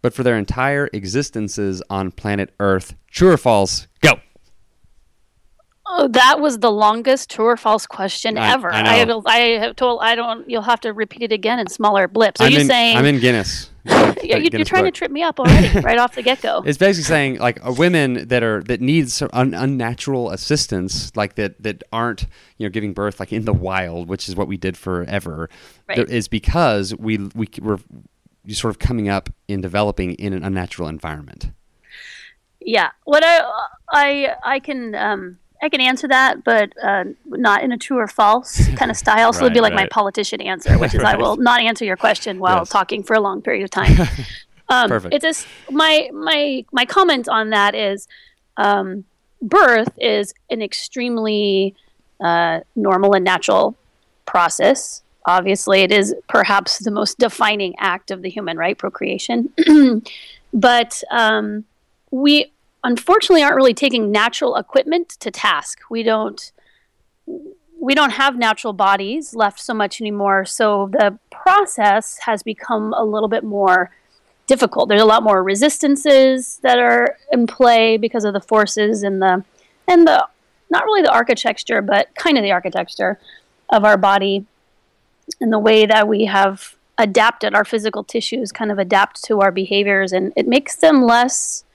but 0.00 0.14
for 0.14 0.22
their 0.22 0.38
entire 0.38 0.88
existences 0.94 1.82
on 1.90 2.12
planet 2.12 2.54
Earth. 2.60 2.94
True 3.10 3.32
or 3.32 3.36
false? 3.36 3.88
Go. 4.00 4.20
Oh, 5.88 6.08
that 6.08 6.40
was 6.40 6.58
the 6.58 6.70
longest 6.70 7.30
true 7.30 7.46
or 7.46 7.56
false 7.56 7.86
question 7.86 8.36
I, 8.36 8.52
ever. 8.52 8.72
I, 8.72 9.04
I, 9.04 9.22
I, 9.26 9.38
have 9.58 9.76
told. 9.76 10.00
I 10.02 10.16
don't. 10.16 10.48
You'll 10.50 10.62
have 10.62 10.80
to 10.80 10.92
repeat 10.92 11.22
it 11.22 11.32
again 11.32 11.60
in 11.60 11.68
smaller 11.68 12.08
blips. 12.08 12.40
Are 12.40 12.44
I'm 12.44 12.52
you 12.52 12.60
in, 12.60 12.66
saying 12.66 12.96
I'm 12.96 13.04
in 13.04 13.20
Guinness? 13.20 13.70
yeah, 13.84 14.36
you, 14.36 14.48
are 14.52 14.64
trying 14.64 14.82
book. 14.82 14.94
to 14.94 14.98
trip 14.98 15.12
me 15.12 15.22
up 15.22 15.38
already, 15.38 15.78
right 15.84 15.98
off 15.98 16.16
the 16.16 16.22
get 16.22 16.42
go. 16.42 16.60
It's 16.66 16.76
basically 16.76 17.04
saying 17.04 17.38
like 17.38 17.64
uh, 17.64 17.72
women 17.72 18.26
that 18.26 18.42
are 18.42 18.64
that 18.64 18.80
need 18.80 19.12
some 19.12 19.30
un, 19.32 19.54
unnatural 19.54 20.30
assistance, 20.30 21.14
like 21.14 21.36
that 21.36 21.62
that 21.62 21.84
aren't 21.92 22.22
you 22.56 22.66
know 22.66 22.70
giving 22.70 22.92
birth 22.92 23.20
like 23.20 23.32
in 23.32 23.44
the 23.44 23.52
wild, 23.52 24.08
which 24.08 24.28
is 24.28 24.34
what 24.34 24.48
we 24.48 24.56
did 24.56 24.76
forever, 24.76 25.48
right. 25.88 25.98
is 26.10 26.26
because 26.26 26.96
we 26.96 27.18
we 27.36 27.48
were 27.62 27.78
sort 28.48 28.70
of 28.72 28.80
coming 28.80 29.08
up 29.08 29.30
in 29.46 29.60
developing 29.60 30.14
in 30.14 30.32
an 30.32 30.42
unnatural 30.42 30.88
environment. 30.88 31.50
Yeah, 32.60 32.90
what 33.04 33.22
I 33.24 33.68
I 33.92 34.34
I 34.42 34.58
can. 34.58 34.96
Um, 34.96 35.38
I 35.62 35.68
can 35.68 35.80
answer 35.80 36.08
that, 36.08 36.44
but 36.44 36.72
uh, 36.82 37.04
not 37.26 37.62
in 37.62 37.72
a 37.72 37.78
true 37.78 37.98
or 37.98 38.06
false 38.08 38.68
kind 38.74 38.90
of 38.90 38.96
style. 39.04 39.32
So 39.32 39.40
right, 39.40 39.46
it'd 39.46 39.54
be 39.54 39.60
like 39.60 39.72
right. 39.72 39.84
my 39.84 39.88
politician 39.88 40.40
answer, 40.40 40.78
which 40.78 40.94
is 40.94 41.00
right. 41.02 41.14
I 41.14 41.18
will 41.18 41.36
not 41.36 41.60
answer 41.60 41.84
your 41.84 41.96
question 41.96 42.38
while 42.38 42.58
yes. 42.58 42.68
talking 42.68 43.02
for 43.02 43.14
a 43.14 43.20
long 43.20 43.42
period 43.42 43.64
of 43.64 43.70
time. 43.70 43.96
Um, 44.68 44.88
Perfect. 44.88 45.14
It's 45.14 45.22
just 45.22 45.46
my 45.70 46.10
my 46.12 46.64
my 46.72 46.84
comment 46.84 47.28
on 47.28 47.50
that 47.50 47.74
is, 47.74 48.08
um, 48.56 49.04
birth 49.40 49.90
is 49.98 50.34
an 50.50 50.62
extremely 50.62 51.74
uh, 52.20 52.60
normal 52.74 53.14
and 53.14 53.24
natural 53.24 53.76
process. 54.24 55.02
Obviously, 55.26 55.82
it 55.82 55.92
is 55.92 56.14
perhaps 56.28 56.78
the 56.78 56.90
most 56.90 57.18
defining 57.18 57.74
act 57.78 58.10
of 58.10 58.22
the 58.22 58.30
human 58.30 58.56
right, 58.56 58.76
procreation. 58.76 59.52
but 60.52 61.02
um, 61.10 61.64
we 62.10 62.52
unfortunately 62.86 63.42
aren't 63.42 63.56
really 63.56 63.74
taking 63.74 64.12
natural 64.12 64.54
equipment 64.54 65.08
to 65.08 65.30
task. 65.30 65.80
We 65.90 66.02
don't 66.02 66.52
we 67.78 67.94
don't 67.94 68.12
have 68.12 68.38
natural 68.38 68.72
bodies 68.72 69.34
left 69.34 69.60
so 69.60 69.74
much 69.74 70.00
anymore. 70.00 70.44
So 70.44 70.88
the 70.92 71.18
process 71.30 72.18
has 72.18 72.42
become 72.42 72.94
a 72.94 73.04
little 73.04 73.28
bit 73.28 73.44
more 73.44 73.90
difficult. 74.46 74.88
There's 74.88 75.02
a 75.02 75.06
lot 75.06 75.24
more 75.24 75.42
resistances 75.42 76.58
that 76.62 76.78
are 76.78 77.16
in 77.32 77.46
play 77.46 77.96
because 77.96 78.24
of 78.24 78.32
the 78.32 78.40
forces 78.40 79.02
and 79.02 79.20
the 79.20 79.44
and 79.88 80.06
the 80.06 80.26
not 80.70 80.84
really 80.84 81.02
the 81.02 81.12
architecture, 81.12 81.82
but 81.82 82.14
kind 82.14 82.38
of 82.38 82.44
the 82.44 82.52
architecture 82.52 83.18
of 83.68 83.84
our 83.84 83.96
body 83.96 84.46
and 85.40 85.52
the 85.52 85.58
way 85.58 85.86
that 85.86 86.06
we 86.06 86.26
have 86.26 86.76
adapted 86.98 87.52
our 87.52 87.64
physical 87.64 88.04
tissues 88.04 88.52
kind 88.52 88.70
of 88.70 88.78
adapt 88.78 89.22
to 89.24 89.40
our 89.40 89.50
behaviors 89.50 90.12
and 90.12 90.32
it 90.34 90.48
makes 90.48 90.76
them 90.76 91.02
less 91.02 91.65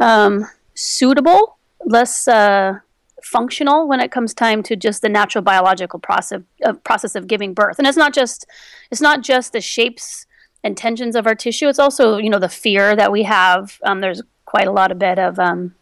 um, 0.00 0.46
suitable, 0.74 1.58
less 1.84 2.28
uh, 2.28 2.78
functional 3.22 3.88
when 3.88 4.00
it 4.00 4.10
comes 4.10 4.32
time 4.32 4.62
to 4.62 4.76
just 4.76 5.02
the 5.02 5.08
natural 5.08 5.42
biological 5.42 5.98
process 5.98 6.42
of, 6.64 6.82
process 6.84 7.14
of 7.14 7.26
giving 7.26 7.54
birth. 7.54 7.78
And 7.78 7.86
it's 7.86 7.96
not 7.96 8.14
just 8.14 8.46
it's 8.90 9.00
not 9.00 9.22
just 9.22 9.52
the 9.52 9.60
shapes 9.60 10.26
and 10.64 10.76
tensions 10.76 11.14
of 11.14 11.26
our 11.26 11.34
tissue. 11.34 11.68
It's 11.68 11.78
also 11.78 12.18
you 12.18 12.30
know 12.30 12.38
the 12.38 12.48
fear 12.48 12.96
that 12.96 13.12
we 13.12 13.24
have. 13.24 13.78
Um, 13.82 14.00
there's 14.00 14.22
quite 14.44 14.66
a 14.66 14.72
lot 14.72 14.90
of 14.90 14.98
bit 14.98 15.18
of 15.18 15.38
um, 15.38 15.74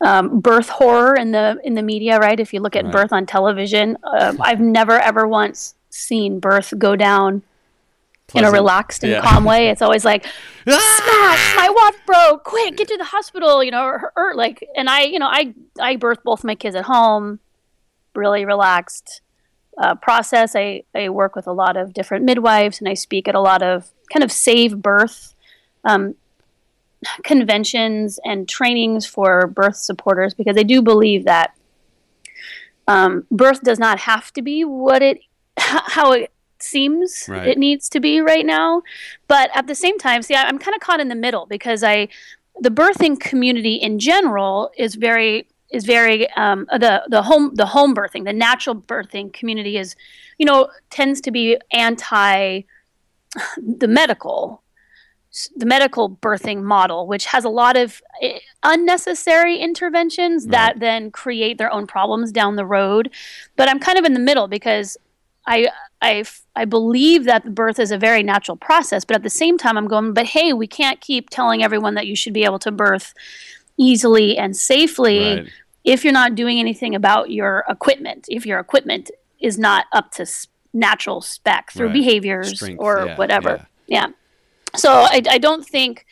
um, 0.00 0.40
birth 0.40 0.68
horror 0.68 1.14
in 1.16 1.32
the 1.32 1.58
in 1.64 1.74
the 1.74 1.82
media, 1.82 2.18
right? 2.18 2.38
If 2.38 2.52
you 2.52 2.60
look 2.60 2.76
at 2.76 2.84
right. 2.84 2.92
birth 2.92 3.12
on 3.12 3.26
television, 3.26 3.96
uh, 4.04 4.34
I've 4.40 4.60
never 4.60 4.98
ever 4.98 5.26
once 5.26 5.74
seen 5.90 6.40
birth 6.40 6.74
go 6.78 6.96
down 6.96 7.42
in 8.34 8.44
a 8.44 8.50
relaxed 8.50 9.02
and 9.02 9.12
yeah. 9.12 9.20
calm 9.20 9.44
way. 9.44 9.68
It's 9.74 9.82
always 9.82 10.04
like, 10.04 10.24
smash, 10.64 11.56
my 11.56 11.68
watch 11.70 11.94
broke, 12.06 12.44
quick, 12.44 12.76
get 12.76 12.88
to 12.88 12.96
the 12.96 13.04
hospital, 13.04 13.62
you 13.62 13.70
know, 13.70 13.84
or, 13.84 14.12
or, 14.16 14.34
like, 14.34 14.66
and 14.76 14.88
I, 14.88 15.02
you 15.02 15.18
know, 15.18 15.28
I, 15.28 15.54
I 15.80 15.96
birthed 15.96 16.22
both 16.24 16.44
my 16.44 16.54
kids 16.54 16.76
at 16.76 16.84
home, 16.84 17.40
really 18.14 18.44
relaxed 18.44 19.20
uh, 19.78 19.94
process. 19.96 20.54
I, 20.56 20.84
I 20.94 21.08
work 21.08 21.36
with 21.36 21.46
a 21.46 21.52
lot 21.52 21.76
of 21.76 21.92
different 21.92 22.24
midwives 22.24 22.78
and 22.78 22.88
I 22.88 22.94
speak 22.94 23.28
at 23.28 23.34
a 23.34 23.40
lot 23.40 23.62
of 23.62 23.90
kind 24.12 24.22
of 24.22 24.32
save 24.32 24.80
birth 24.80 25.34
um, 25.84 26.14
conventions 27.24 28.18
and 28.24 28.48
trainings 28.48 29.06
for 29.06 29.46
birth 29.46 29.76
supporters 29.76 30.34
because 30.34 30.56
I 30.56 30.62
do 30.62 30.80
believe 30.82 31.24
that 31.24 31.54
um, 32.86 33.26
birth 33.30 33.62
does 33.62 33.78
not 33.78 34.00
have 34.00 34.32
to 34.34 34.42
be 34.42 34.64
what 34.64 35.02
it 35.02 35.18
how 35.58 36.12
it 36.12 36.32
seems 36.64 37.26
right. 37.28 37.46
it 37.48 37.58
needs 37.58 37.88
to 37.90 38.00
be 38.00 38.20
right 38.20 38.46
now. 38.46 38.82
But 39.28 39.50
at 39.54 39.66
the 39.66 39.74
same 39.74 39.98
time, 39.98 40.22
see, 40.22 40.34
I'm 40.34 40.58
kind 40.58 40.74
of 40.74 40.80
caught 40.80 41.00
in 41.00 41.08
the 41.08 41.14
middle 41.14 41.46
because 41.46 41.84
I, 41.84 42.08
the 42.60 42.70
birthing 42.70 43.20
community 43.20 43.74
in 43.74 43.98
general 43.98 44.70
is 44.76 44.94
very 44.94 45.46
is 45.70 45.84
very 45.84 46.30
um, 46.32 46.66
the 46.70 47.02
the 47.08 47.22
home 47.22 47.52
the 47.54 47.66
home 47.66 47.94
birthing 47.94 48.24
the 48.24 48.32
natural 48.32 48.76
birthing 48.76 49.32
community 49.32 49.76
is 49.76 49.96
you 50.38 50.46
know 50.46 50.68
tends 50.90 51.20
to 51.20 51.30
be 51.30 51.58
anti 51.72 52.60
the 53.56 53.88
medical 53.88 54.62
the 55.56 55.66
medical 55.66 56.08
birthing 56.08 56.62
model 56.62 57.08
which 57.08 57.26
has 57.26 57.44
a 57.44 57.48
lot 57.48 57.76
of 57.76 58.00
eh, 58.22 58.38
unnecessary 58.62 59.56
interventions 59.58 60.44
right. 60.44 60.52
that 60.52 60.80
then 60.80 61.10
create 61.10 61.58
their 61.58 61.72
own 61.72 61.88
problems 61.88 62.30
down 62.30 62.54
the 62.54 62.64
road 62.64 63.10
but 63.56 63.68
i'm 63.68 63.80
kind 63.80 63.98
of 63.98 64.04
in 64.04 64.14
the 64.14 64.20
middle 64.20 64.46
because 64.46 64.96
I, 65.46 65.68
I, 66.04 66.24
I 66.54 66.64
believe 66.66 67.24
that 67.24 67.54
birth 67.54 67.78
is 67.78 67.90
a 67.90 67.98
very 67.98 68.22
natural 68.22 68.56
process, 68.56 69.04
but 69.04 69.16
at 69.16 69.22
the 69.22 69.30
same 69.30 69.56
time, 69.58 69.76
I'm 69.78 69.88
going, 69.88 70.12
but 70.12 70.26
hey, 70.26 70.52
we 70.52 70.66
can't 70.66 71.00
keep 71.00 71.30
telling 71.30 71.62
everyone 71.62 71.94
that 71.94 72.06
you 72.06 72.14
should 72.14 72.34
be 72.34 72.44
able 72.44 72.58
to 72.60 72.70
birth 72.70 73.14
easily 73.78 74.36
and 74.36 74.56
safely 74.56 75.36
right. 75.36 75.48
if 75.82 76.04
you're 76.04 76.12
not 76.12 76.34
doing 76.34 76.60
anything 76.60 76.94
about 76.94 77.30
your 77.30 77.64
equipment. 77.68 78.26
If 78.28 78.44
your 78.46 78.60
equipment 78.60 79.10
is 79.40 79.58
not 79.58 79.86
up 79.92 80.12
to 80.12 80.26
natural 80.72 81.20
spec 81.20 81.72
through 81.72 81.86
right. 81.86 81.94
behaviors 81.94 82.56
Strength, 82.56 82.80
or 82.80 83.06
yeah, 83.06 83.16
whatever. 83.16 83.66
Yeah. 83.86 84.06
yeah. 84.06 84.12
So 84.76 84.90
I, 84.90 85.22
I 85.30 85.38
don't 85.38 85.64
think, 85.64 86.04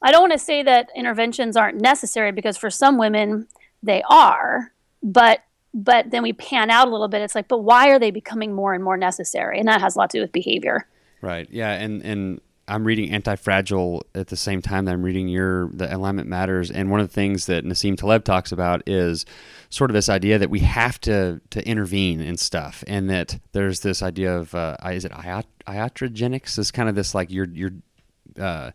I 0.00 0.10
don't 0.10 0.22
want 0.22 0.32
to 0.32 0.38
say 0.38 0.62
that 0.62 0.88
interventions 0.96 1.56
aren't 1.56 1.80
necessary 1.80 2.32
because 2.32 2.56
for 2.56 2.70
some 2.70 2.96
women 2.96 3.46
they 3.82 4.02
are, 4.08 4.72
but 5.02 5.40
but 5.74 6.10
then 6.10 6.22
we 6.22 6.32
pan 6.32 6.70
out 6.70 6.88
a 6.88 6.90
little 6.90 7.08
bit. 7.08 7.22
It's 7.22 7.34
like 7.34 7.48
but 7.48 7.58
why 7.58 7.88
are 7.90 7.98
they 7.98 8.10
becoming 8.10 8.52
more 8.52 8.74
and 8.74 8.82
more 8.82 8.96
necessary? 8.96 9.58
And 9.58 9.68
that 9.68 9.80
has 9.80 9.96
a 9.96 9.98
lot 9.98 10.10
to 10.10 10.18
do 10.18 10.22
with 10.22 10.32
behavior. 10.32 10.86
Right. 11.20 11.48
Yeah. 11.50 11.72
And 11.72 12.02
and 12.02 12.40
i'm 12.68 12.84
reading 12.84 13.10
anti-fragile 13.10 14.06
at 14.14 14.28
the 14.28 14.36
same 14.36 14.62
time 14.62 14.84
that 14.84 14.92
i'm 14.92 15.02
reading 15.02 15.26
your 15.26 15.68
the 15.72 15.94
alignment 15.94 16.28
matters. 16.28 16.70
And 16.70 16.90
one 16.90 17.00
of 17.00 17.08
the 17.08 17.12
things 17.12 17.46
that 17.46 17.64
nassim 17.64 17.96
taleb 17.96 18.24
talks 18.24 18.52
about 18.52 18.82
is 18.86 19.26
sort 19.68 19.90
of 19.90 19.94
this 19.94 20.08
idea 20.08 20.38
that 20.38 20.50
we 20.50 20.60
have 20.60 21.00
to 21.00 21.40
to 21.50 21.66
intervene 21.66 22.20
in 22.20 22.36
stuff 22.36 22.84
and 22.86 23.10
that 23.10 23.40
there's 23.52 23.80
this 23.80 24.02
idea 24.02 24.36
of 24.36 24.54
uh, 24.54 24.76
is 24.90 25.04
it 25.04 25.12
iatrogenics? 25.12 26.58
Is 26.58 26.70
kind 26.70 26.88
of 26.88 26.94
this 26.94 27.14
like 27.14 27.30
you're 27.30 27.48
you're 27.48 27.72
uh, 28.38 28.70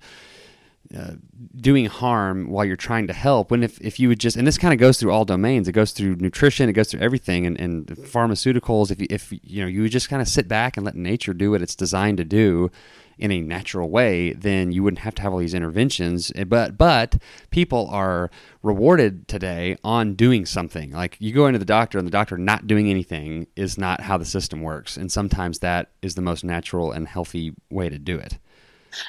uh, 0.95 1.15
doing 1.59 1.85
harm 1.85 2.49
while 2.49 2.63
you're 2.63 2.77
trying 2.77 3.07
to 3.07 3.13
help 3.13 3.51
when 3.51 3.61
if, 3.61 3.79
if 3.81 3.99
you 3.99 4.07
would 4.07 4.21
just 4.21 4.37
and 4.37 4.47
this 4.47 4.57
kind 4.57 4.73
of 4.73 4.79
goes 4.79 4.97
through 4.97 5.11
all 5.11 5.25
domains. 5.25 5.67
It 5.67 5.73
goes 5.73 5.91
through 5.91 6.15
nutrition 6.15 6.69
it 6.69 6.73
goes 6.73 6.89
through 6.89 7.01
everything 7.01 7.45
and, 7.45 7.59
and 7.59 7.87
pharmaceuticals. 7.87 8.89
If 8.89 9.01
you, 9.01 9.07
if 9.09 9.33
you 9.43 9.61
know 9.61 9.67
you 9.67 9.81
would 9.81 9.91
just 9.91 10.07
kind 10.07 10.21
of 10.21 10.29
sit 10.29 10.47
back 10.47 10.77
and 10.77 10.85
let 10.85 10.95
nature 10.95 11.33
do 11.33 11.51
what 11.51 11.61
it's 11.61 11.75
designed 11.75 12.17
to 12.19 12.23
do 12.23 12.71
in 13.17 13.31
a 13.31 13.41
natural 13.41 13.89
way 13.89 14.31
then 14.31 14.71
you 14.71 14.81
wouldn't 14.81 14.99
have 14.99 15.15
to 15.15 15.21
have 15.23 15.33
all 15.33 15.39
these 15.39 15.53
interventions. 15.53 16.31
Eh, 16.35 16.45
but 16.45 16.77
but 16.77 17.17
people 17.49 17.89
are 17.91 18.31
rewarded 18.63 19.27
today 19.27 19.75
on 19.83 20.13
doing 20.13 20.45
something. 20.45 20.91
Like 20.91 21.17
you 21.19 21.33
go 21.33 21.47
into 21.47 21.59
the 21.59 21.65
doctor 21.65 21.97
and 21.97 22.07
the 22.07 22.11
doctor 22.11 22.37
not 22.37 22.65
doing 22.65 22.89
anything 22.89 23.47
is 23.57 23.77
not 23.77 24.01
how 24.01 24.17
the 24.17 24.25
system 24.25 24.61
works 24.61 24.95
and 24.95 25.11
sometimes 25.11 25.59
that 25.59 25.91
is 26.01 26.15
the 26.15 26.21
most 26.21 26.45
natural 26.45 26.93
and 26.93 27.09
healthy 27.09 27.53
way 27.69 27.89
to 27.89 27.99
do 27.99 28.17
it 28.17 28.37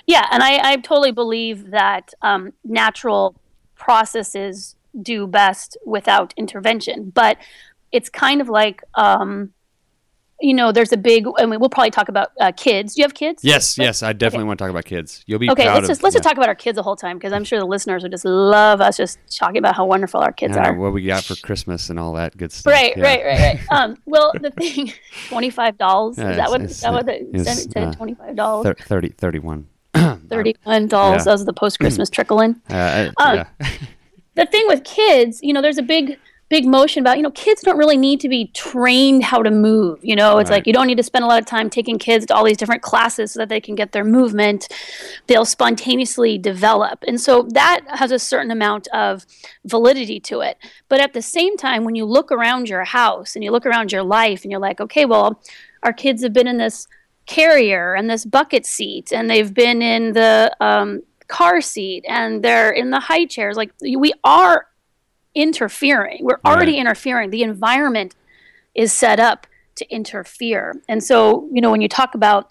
yeah, 0.07 0.27
and 0.31 0.43
I, 0.43 0.73
I 0.73 0.77
totally 0.77 1.13
believe 1.13 1.71
that 1.71 2.13
um, 2.23 2.53
natural 2.65 3.35
processes 3.75 4.77
do 5.01 5.27
best 5.27 5.77
without 5.87 6.35
intervention. 6.37 7.11
But 7.11 7.39
it's 7.93 8.09
kind 8.09 8.41
of 8.41 8.49
like, 8.49 8.83
um, 8.95 9.53
you 10.41 10.55
know, 10.55 10.71
there's 10.71 10.93
a 10.93 10.97
big. 10.97 11.27
I 11.37 11.47
mean, 11.47 11.59
we'll 11.59 11.69
probably 11.69 11.91
talk 11.91 12.09
about 12.09 12.31
uh, 12.41 12.53
kids. 12.53 12.95
Do 12.95 13.01
you 13.01 13.05
have 13.05 13.15
kids? 13.15 13.43
Yes, 13.43 13.77
yes, 13.77 14.05
I 14.05 14.13
definitely 14.13 14.43
okay. 14.43 14.47
want 14.47 14.59
to 14.59 14.65
talk 14.65 14.71
about 14.71 14.85
kids. 14.85 15.25
You'll 15.27 15.41
be 15.41 15.51
okay. 15.51 15.69
let's 15.69 15.89
just 15.89 16.05
let's 16.05 16.15
yeah. 16.15 16.19
just 16.19 16.29
talk 16.29 16.37
about 16.37 16.49
our 16.49 16.55
kids 16.55 16.77
the 16.77 16.83
whole 16.83 16.95
time 16.95 17.19
because 17.19 17.33
I'm 17.33 17.43
sure 17.43 17.59
the 17.59 17.67
listeners 17.67 18.05
would 18.05 18.13
just 18.13 18.25
love 18.25 18.81
us 18.81 18.97
just 18.97 19.19
talking 19.37 19.59
about 19.59 19.75
how 19.75 19.85
wonderful 19.85 20.21
our 20.21 20.31
kids 20.31 20.57
are. 20.57 20.75
What 20.75 20.93
we 20.93 21.05
got 21.05 21.25
for 21.25 21.35
Christmas 21.35 21.91
and 21.91 21.99
all 21.99 22.13
that 22.13 22.37
good 22.37 22.53
stuff. 22.53 22.73
Right, 22.73 22.97
yeah. 22.97 23.03
right, 23.03 23.25
right, 23.25 23.39
right. 23.41 23.61
um, 23.73 23.97
well, 24.07 24.33
the 24.41 24.53
thing, 24.53 24.93
twenty 25.29 25.51
five 25.51 25.77
dollars. 25.77 26.19
Yeah, 26.19 26.31
is 26.31 26.37
that 26.37 26.51
what? 26.51 26.61
Is 26.63 26.81
that 26.83 26.93
what 26.93 27.07
the 27.07 27.67
said? 27.73 27.97
Twenty 27.97 28.15
five 28.15 28.37
dollars. 28.37 28.77
30, 28.81 29.09
31. 29.95 30.29
Thirty-one 30.29 30.89
dollars. 30.89 31.21
Yeah. 31.21 31.25
That 31.25 31.33
was 31.33 31.45
the 31.45 31.53
post-Christmas 31.53 32.11
trickle 32.17 32.41
in. 32.41 32.61
Uh, 32.69 33.11
um, 33.19 33.37
yeah. 33.37 33.69
the 34.35 34.47
thing 34.47 34.67
with 34.67 34.85
kids, 34.85 35.41
you 35.43 35.53
know, 35.53 35.63
there's 35.63 35.79
a 35.79 35.83
big, 35.83 36.19
big 36.49 36.67
motion 36.67 37.01
about, 37.03 37.17
you 37.17 37.23
know, 37.23 37.31
kids 37.31 37.63
don't 37.63 37.79
really 37.79 37.97
need 37.97 38.21
to 38.21 38.29
be 38.29 38.49
trained 38.49 39.25
how 39.25 39.43
to 39.43 39.51
move. 39.51 39.99
You 40.03 40.15
know, 40.17 40.39
it's 40.39 40.51
right. 40.51 40.57
like 40.57 40.67
you 40.67 40.73
don't 40.73 40.87
need 40.87 40.97
to 40.97 41.03
spend 41.03 41.25
a 41.25 41.29
lot 41.29 41.39
of 41.39 41.47
time 41.47 41.71
taking 41.71 41.99
kids 41.99 42.27
to 42.27 42.35
all 42.35 42.45
these 42.45 42.57
different 42.57 42.83
classes 42.83 43.33
so 43.33 43.41
that 43.41 43.49
they 43.49 43.61
can 43.61 43.75
get 43.75 43.93
their 43.93 44.05
movement. 44.05 44.69
They'll 45.27 45.45
spontaneously 45.45 46.39
develop, 46.39 47.03
and 47.07 47.21
so 47.21 47.49
that 47.53 47.81
has 47.89 48.11
a 48.11 48.19
certain 48.19 48.51
amount 48.51 48.89
of 48.89 49.27
validity 49.65 50.21
to 50.21 50.41
it. 50.41 50.59
But 50.89 51.01
at 51.01 51.13
the 51.15 51.23
same 51.23 51.57
time, 51.57 51.85
when 51.85 51.95
you 51.95 52.05
look 52.05 52.31
around 52.31 52.69
your 52.69 52.85
house 52.85 53.35
and 53.35 53.43
you 53.43 53.51
look 53.51 53.67
around 53.67 53.93
your 53.93 54.03
life, 54.03 54.43
and 54.43 54.51
you're 54.51 54.61
like, 54.61 54.81
okay, 54.81 55.05
well, 55.05 55.43
our 55.83 55.93
kids 55.93 56.23
have 56.23 56.33
been 56.33 56.49
in 56.49 56.59
this 56.59 56.87
carrier 57.29 57.95
and 57.95 58.11
this 58.11 58.25
bucket 58.25 58.67
seat, 58.67 59.13
and 59.13 59.31
they've 59.31 59.55
been 59.55 59.81
in 59.83 60.15
the 60.15 60.51
um, 60.61 61.03
car 61.29 61.61
seat 61.61 62.05
and 62.09 62.43
they're 62.43 62.71
in 62.71 62.91
the 62.91 62.99
high 62.99 63.27
chairs. 63.27 63.57
Like 63.57 63.71
we 63.81 64.13
are 64.25 64.67
interfering. 65.35 66.25
We're 66.25 66.41
already 66.45 66.73
right. 66.73 66.81
interfering. 66.81 67.31
The 67.31 67.43
environment 67.43 68.17
is 68.75 68.93
set 68.93 69.21
up 69.21 69.47
to 69.77 69.89
interfere. 69.95 70.83
And 70.89 71.05
so, 71.05 71.49
you 71.53 71.61
know, 71.61 71.71
when 71.71 71.83
you 71.83 71.89
talk 71.89 72.15
about 72.15 72.51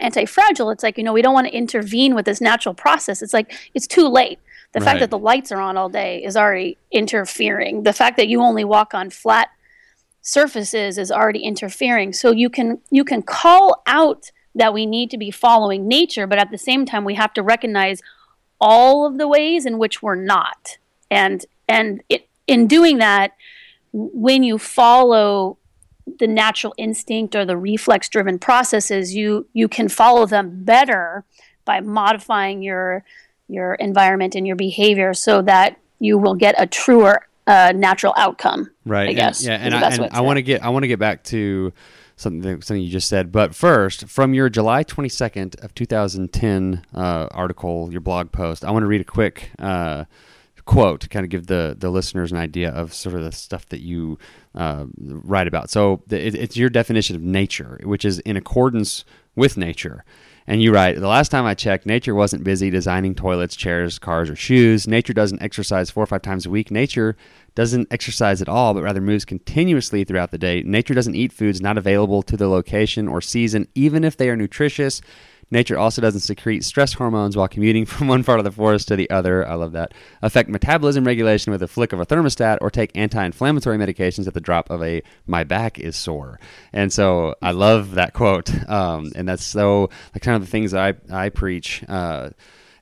anti-fragile, 0.00 0.70
it's 0.70 0.82
like, 0.82 0.98
you 0.98 1.04
know, 1.04 1.12
we 1.12 1.22
don't 1.22 1.32
want 1.32 1.46
to 1.46 1.54
intervene 1.54 2.14
with 2.14 2.26
this 2.26 2.40
natural 2.40 2.74
process. 2.74 3.22
It's 3.22 3.32
like 3.32 3.54
it's 3.72 3.86
too 3.86 4.08
late. 4.08 4.40
The 4.72 4.80
right. 4.80 4.84
fact 4.84 5.00
that 5.00 5.10
the 5.10 5.18
lights 5.18 5.52
are 5.52 5.60
on 5.60 5.76
all 5.76 5.88
day 5.88 6.22
is 6.22 6.36
already 6.36 6.76
interfering. 6.90 7.84
The 7.84 7.92
fact 7.92 8.16
that 8.16 8.28
you 8.28 8.42
only 8.42 8.64
walk 8.64 8.94
on 8.94 9.10
flat 9.10 9.48
surfaces 10.28 10.98
is 10.98 11.10
already 11.10 11.40
interfering. 11.40 12.12
So 12.12 12.32
you 12.32 12.50
can 12.50 12.80
you 12.90 13.02
can 13.02 13.22
call 13.22 13.82
out 13.86 14.30
that 14.54 14.74
we 14.74 14.84
need 14.84 15.10
to 15.10 15.18
be 15.18 15.30
following 15.30 15.88
nature, 15.88 16.26
but 16.26 16.38
at 16.38 16.50
the 16.50 16.58
same 16.58 16.84
time 16.84 17.04
we 17.04 17.14
have 17.14 17.32
to 17.34 17.42
recognize 17.42 18.02
all 18.60 19.06
of 19.06 19.16
the 19.16 19.26
ways 19.26 19.64
in 19.64 19.78
which 19.78 20.02
we're 20.02 20.14
not. 20.14 20.76
And 21.10 21.46
and 21.66 22.02
it, 22.10 22.28
in 22.46 22.66
doing 22.66 22.98
that, 22.98 23.32
when 23.92 24.42
you 24.42 24.58
follow 24.58 25.56
the 26.18 26.26
natural 26.26 26.74
instinct 26.76 27.34
or 27.34 27.44
the 27.46 27.56
reflex 27.56 28.08
driven 28.10 28.38
processes, 28.38 29.14
you 29.14 29.46
you 29.54 29.66
can 29.66 29.88
follow 29.88 30.26
them 30.26 30.62
better 30.62 31.24
by 31.64 31.80
modifying 31.80 32.62
your 32.62 33.02
your 33.48 33.74
environment 33.76 34.34
and 34.34 34.46
your 34.46 34.56
behavior 34.56 35.14
so 35.14 35.40
that 35.40 35.78
you 36.00 36.18
will 36.18 36.34
get 36.34 36.54
a 36.58 36.66
truer 36.66 37.26
uh, 37.48 37.72
natural 37.74 38.14
outcome. 38.16 38.70
Right. 38.84 39.08
I 39.08 39.12
guess. 39.14 39.40
And, 39.40 39.48
yeah, 39.48 39.66
and 39.66 39.74
I, 39.74 39.90
and 39.90 40.12
I 40.12 40.20
want 40.20 40.36
to 40.36 40.42
get 40.42 40.62
I 40.62 40.68
want 40.68 40.84
to 40.84 40.88
get 40.88 41.00
back 41.00 41.24
to 41.24 41.72
something 42.16 42.62
something 42.62 42.82
you 42.82 42.90
just 42.90 43.08
said, 43.08 43.32
but 43.32 43.54
first, 43.54 44.06
from 44.08 44.34
your 44.34 44.48
July 44.48 44.82
twenty 44.84 45.08
second 45.08 45.56
of 45.62 45.74
two 45.74 45.86
thousand 45.86 46.32
ten 46.32 46.84
uh, 46.94 47.26
article, 47.32 47.90
your 47.90 48.00
blog 48.00 48.30
post, 48.30 48.64
I 48.64 48.70
want 48.70 48.84
to 48.84 48.86
read 48.86 49.00
a 49.00 49.04
quick. 49.04 49.50
Uh, 49.58 50.04
quote 50.64 51.00
to 51.00 51.08
kind 51.08 51.24
of 51.24 51.30
give 51.30 51.46
the 51.46 51.74
the 51.78 51.88
listeners 51.88 52.30
an 52.30 52.36
idea 52.36 52.68
of 52.70 52.92
sort 52.92 53.14
of 53.14 53.22
the 53.22 53.32
stuff 53.32 53.64
that 53.70 53.80
you 53.80 54.18
uh, 54.54 54.84
write 54.98 55.48
about. 55.48 55.70
So 55.70 56.02
it, 56.10 56.34
it's 56.34 56.58
your 56.58 56.68
definition 56.68 57.16
of 57.16 57.22
nature, 57.22 57.80
which 57.84 58.04
is 58.04 58.18
in 58.20 58.36
accordance 58.36 59.06
with 59.34 59.56
nature. 59.56 60.04
And 60.48 60.62
you 60.62 60.72
write, 60.72 60.98
the 60.98 61.06
last 61.06 61.28
time 61.28 61.44
I 61.44 61.52
checked, 61.52 61.84
nature 61.84 62.14
wasn't 62.14 62.42
busy 62.42 62.70
designing 62.70 63.14
toilets, 63.14 63.54
chairs, 63.54 63.98
cars, 63.98 64.30
or 64.30 64.34
shoes. 64.34 64.88
Nature 64.88 65.12
doesn't 65.12 65.42
exercise 65.42 65.90
four 65.90 66.04
or 66.04 66.06
five 66.06 66.22
times 66.22 66.46
a 66.46 66.50
week. 66.50 66.70
Nature 66.70 67.18
doesn't 67.54 67.86
exercise 67.90 68.40
at 68.40 68.48
all, 68.48 68.72
but 68.72 68.82
rather 68.82 69.02
moves 69.02 69.26
continuously 69.26 70.04
throughout 70.04 70.30
the 70.30 70.38
day. 70.38 70.62
Nature 70.62 70.94
doesn't 70.94 71.16
eat 71.16 71.34
foods 71.34 71.60
not 71.60 71.76
available 71.76 72.22
to 72.22 72.34
the 72.34 72.48
location 72.48 73.08
or 73.08 73.20
season, 73.20 73.68
even 73.74 74.04
if 74.04 74.16
they 74.16 74.30
are 74.30 74.36
nutritious. 74.36 75.02
Nature 75.50 75.78
also 75.78 76.02
doesn't 76.02 76.20
secrete 76.20 76.64
stress 76.64 76.92
hormones 76.92 77.36
while 77.36 77.48
commuting 77.48 77.86
from 77.86 78.08
one 78.08 78.22
part 78.22 78.38
of 78.38 78.44
the 78.44 78.52
forest 78.52 78.88
to 78.88 78.96
the 78.96 79.08
other. 79.10 79.46
I 79.46 79.54
love 79.54 79.72
that. 79.72 79.92
Affect 80.22 80.48
metabolism 80.48 81.04
regulation 81.04 81.50
with 81.52 81.62
a 81.62 81.68
flick 81.68 81.92
of 81.92 82.00
a 82.00 82.06
thermostat, 82.06 82.58
or 82.60 82.70
take 82.70 82.90
anti-inflammatory 82.94 83.78
medications 83.78 84.26
at 84.26 84.34
the 84.34 84.40
drop 84.40 84.70
of 84.70 84.82
a 84.82 85.02
"my 85.26 85.44
back 85.44 85.78
is 85.78 85.96
sore." 85.96 86.38
And 86.72 86.92
so 86.92 87.34
I 87.40 87.52
love 87.52 87.94
that 87.94 88.12
quote, 88.12 88.50
um, 88.68 89.12
and 89.14 89.28
that's 89.28 89.44
so 89.44 89.90
like 90.14 90.22
kind 90.22 90.36
of 90.36 90.42
the 90.42 90.50
things 90.50 90.74
I 90.74 90.94
I 91.10 91.30
preach. 91.30 91.82
Uh, 91.88 92.30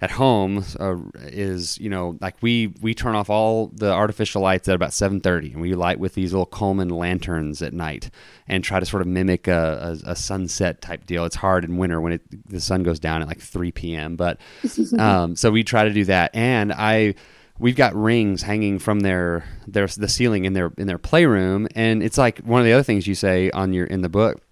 at 0.00 0.10
home 0.10 0.64
uh, 0.78 0.96
is 1.16 1.78
you 1.78 1.88
know 1.88 2.16
like 2.20 2.36
we 2.42 2.68
we 2.80 2.94
turn 2.94 3.14
off 3.14 3.30
all 3.30 3.68
the 3.68 3.90
artificial 3.90 4.42
lights 4.42 4.68
at 4.68 4.74
about 4.74 4.90
7:30 4.90 5.52
and 5.52 5.60
we 5.60 5.74
light 5.74 5.98
with 5.98 6.14
these 6.14 6.32
little 6.32 6.46
Coleman 6.46 6.88
lanterns 6.88 7.62
at 7.62 7.72
night 7.72 8.10
and 8.46 8.62
try 8.62 8.78
to 8.78 8.86
sort 8.86 9.00
of 9.02 9.08
mimic 9.08 9.48
a, 9.48 9.98
a, 10.06 10.10
a 10.10 10.16
sunset 10.16 10.82
type 10.82 11.06
deal. 11.06 11.24
It's 11.24 11.36
hard 11.36 11.64
in 11.64 11.76
winter 11.76 12.00
when 12.00 12.12
it, 12.12 12.48
the 12.48 12.60
sun 12.60 12.82
goes 12.82 13.00
down 13.00 13.22
at 13.22 13.28
like 13.28 13.40
3 13.40 13.72
p.m. 13.72 14.16
But 14.16 14.38
um, 14.98 15.36
so 15.36 15.50
we 15.50 15.64
try 15.64 15.84
to 15.84 15.92
do 15.92 16.04
that 16.04 16.34
and 16.34 16.72
I 16.72 17.14
we've 17.58 17.76
got 17.76 17.94
rings 17.94 18.42
hanging 18.42 18.78
from 18.78 19.00
their 19.00 19.44
their 19.66 19.86
the 19.86 20.08
ceiling 20.08 20.44
in 20.44 20.52
their 20.52 20.72
in 20.76 20.86
their 20.86 20.98
playroom 20.98 21.68
and 21.74 22.02
it's 22.02 22.18
like 22.18 22.38
one 22.40 22.60
of 22.60 22.66
the 22.66 22.72
other 22.72 22.82
things 22.82 23.06
you 23.06 23.14
say 23.14 23.50
on 23.50 23.72
your 23.72 23.86
in 23.86 24.02
the 24.02 24.08
book 24.08 24.42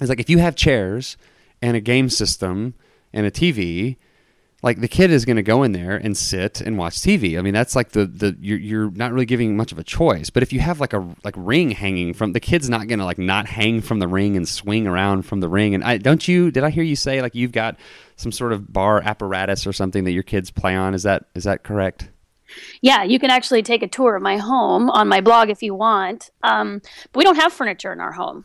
is 0.00 0.08
like 0.08 0.20
if 0.20 0.28
you 0.28 0.38
have 0.38 0.56
chairs 0.56 1.16
and 1.60 1.76
a 1.76 1.80
game 1.80 2.08
system 2.08 2.74
and 3.12 3.26
a 3.26 3.30
TV 3.30 3.96
like 4.62 4.80
the 4.80 4.88
kid 4.88 5.10
is 5.10 5.24
going 5.24 5.36
to 5.36 5.42
go 5.42 5.64
in 5.64 5.72
there 5.72 5.96
and 5.96 6.16
sit 6.16 6.60
and 6.60 6.78
watch 6.78 6.94
TV. 6.94 7.36
I 7.36 7.42
mean, 7.42 7.52
that's 7.52 7.74
like 7.74 7.90
the 7.90 8.06
the 8.06 8.36
you're, 8.40 8.58
you're 8.58 8.90
not 8.92 9.12
really 9.12 9.26
giving 9.26 9.56
much 9.56 9.72
of 9.72 9.78
a 9.78 9.84
choice. 9.84 10.30
But 10.30 10.44
if 10.44 10.52
you 10.52 10.60
have 10.60 10.78
like 10.80 10.92
a 10.92 11.06
like 11.24 11.34
ring 11.36 11.72
hanging 11.72 12.14
from 12.14 12.32
the 12.32 12.40
kid's 12.40 12.70
not 12.70 12.86
going 12.86 13.00
to 13.00 13.04
like 13.04 13.18
not 13.18 13.46
hang 13.46 13.80
from 13.80 13.98
the 13.98 14.06
ring 14.06 14.36
and 14.36 14.48
swing 14.48 14.86
around 14.86 15.22
from 15.22 15.40
the 15.40 15.48
ring. 15.48 15.74
And 15.74 15.82
I 15.82 15.98
don't 15.98 16.26
you 16.26 16.50
did 16.50 16.62
I 16.62 16.70
hear 16.70 16.84
you 16.84 16.96
say 16.96 17.20
like 17.20 17.34
you've 17.34 17.52
got 17.52 17.76
some 18.16 18.30
sort 18.30 18.52
of 18.52 18.72
bar 18.72 19.02
apparatus 19.02 19.66
or 19.66 19.72
something 19.72 20.04
that 20.04 20.12
your 20.12 20.22
kids 20.22 20.50
play 20.50 20.76
on? 20.76 20.94
Is 20.94 21.02
that 21.02 21.26
is 21.34 21.44
that 21.44 21.64
correct? 21.64 22.08
Yeah, 22.80 23.02
you 23.02 23.18
can 23.18 23.30
actually 23.30 23.62
take 23.62 23.82
a 23.82 23.88
tour 23.88 24.14
of 24.14 24.22
my 24.22 24.36
home 24.36 24.90
on 24.90 25.08
my 25.08 25.20
blog 25.20 25.48
if 25.50 25.62
you 25.62 25.74
want. 25.74 26.30
Um, 26.42 26.82
but 27.12 27.18
we 27.18 27.24
don't 27.24 27.36
have 27.36 27.52
furniture 27.52 27.92
in 27.92 28.00
our 28.00 28.12
home. 28.12 28.44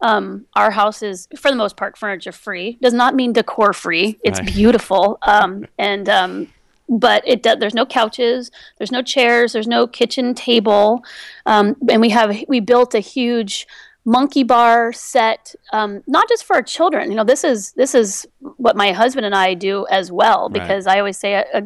Um, 0.00 0.46
our 0.54 0.70
house 0.70 1.02
is, 1.02 1.28
for 1.36 1.50
the 1.50 1.56
most 1.56 1.76
part, 1.76 1.96
furniture 1.96 2.32
free. 2.32 2.78
Does 2.82 2.92
not 2.92 3.14
mean 3.14 3.32
decor 3.32 3.72
free. 3.72 4.18
It's 4.22 4.38
right. 4.40 4.52
beautiful, 4.52 5.18
um, 5.22 5.66
and 5.78 6.08
um, 6.08 6.48
but 6.88 7.22
it 7.26 7.42
there's 7.42 7.74
no 7.74 7.86
couches, 7.86 8.50
there's 8.78 8.92
no 8.92 9.02
chairs, 9.02 9.52
there's 9.52 9.68
no 9.68 9.86
kitchen 9.86 10.34
table, 10.34 11.04
um, 11.46 11.76
and 11.88 12.00
we 12.00 12.10
have 12.10 12.36
we 12.48 12.60
built 12.60 12.94
a 12.94 13.00
huge 13.00 13.66
monkey 14.04 14.42
bar 14.42 14.92
set, 14.92 15.54
um, 15.72 16.02
not 16.06 16.28
just 16.28 16.44
for 16.44 16.56
our 16.56 16.62
children. 16.62 17.10
You 17.10 17.16
know, 17.16 17.24
this 17.24 17.44
is 17.44 17.72
this 17.72 17.94
is 17.94 18.26
what 18.40 18.76
my 18.76 18.92
husband 18.92 19.24
and 19.24 19.34
I 19.34 19.54
do 19.54 19.86
as 19.90 20.12
well 20.12 20.48
because 20.48 20.86
right. 20.86 20.96
I 20.96 20.98
always 20.98 21.16
say 21.16 21.34
a, 21.34 21.44
a 21.54 21.62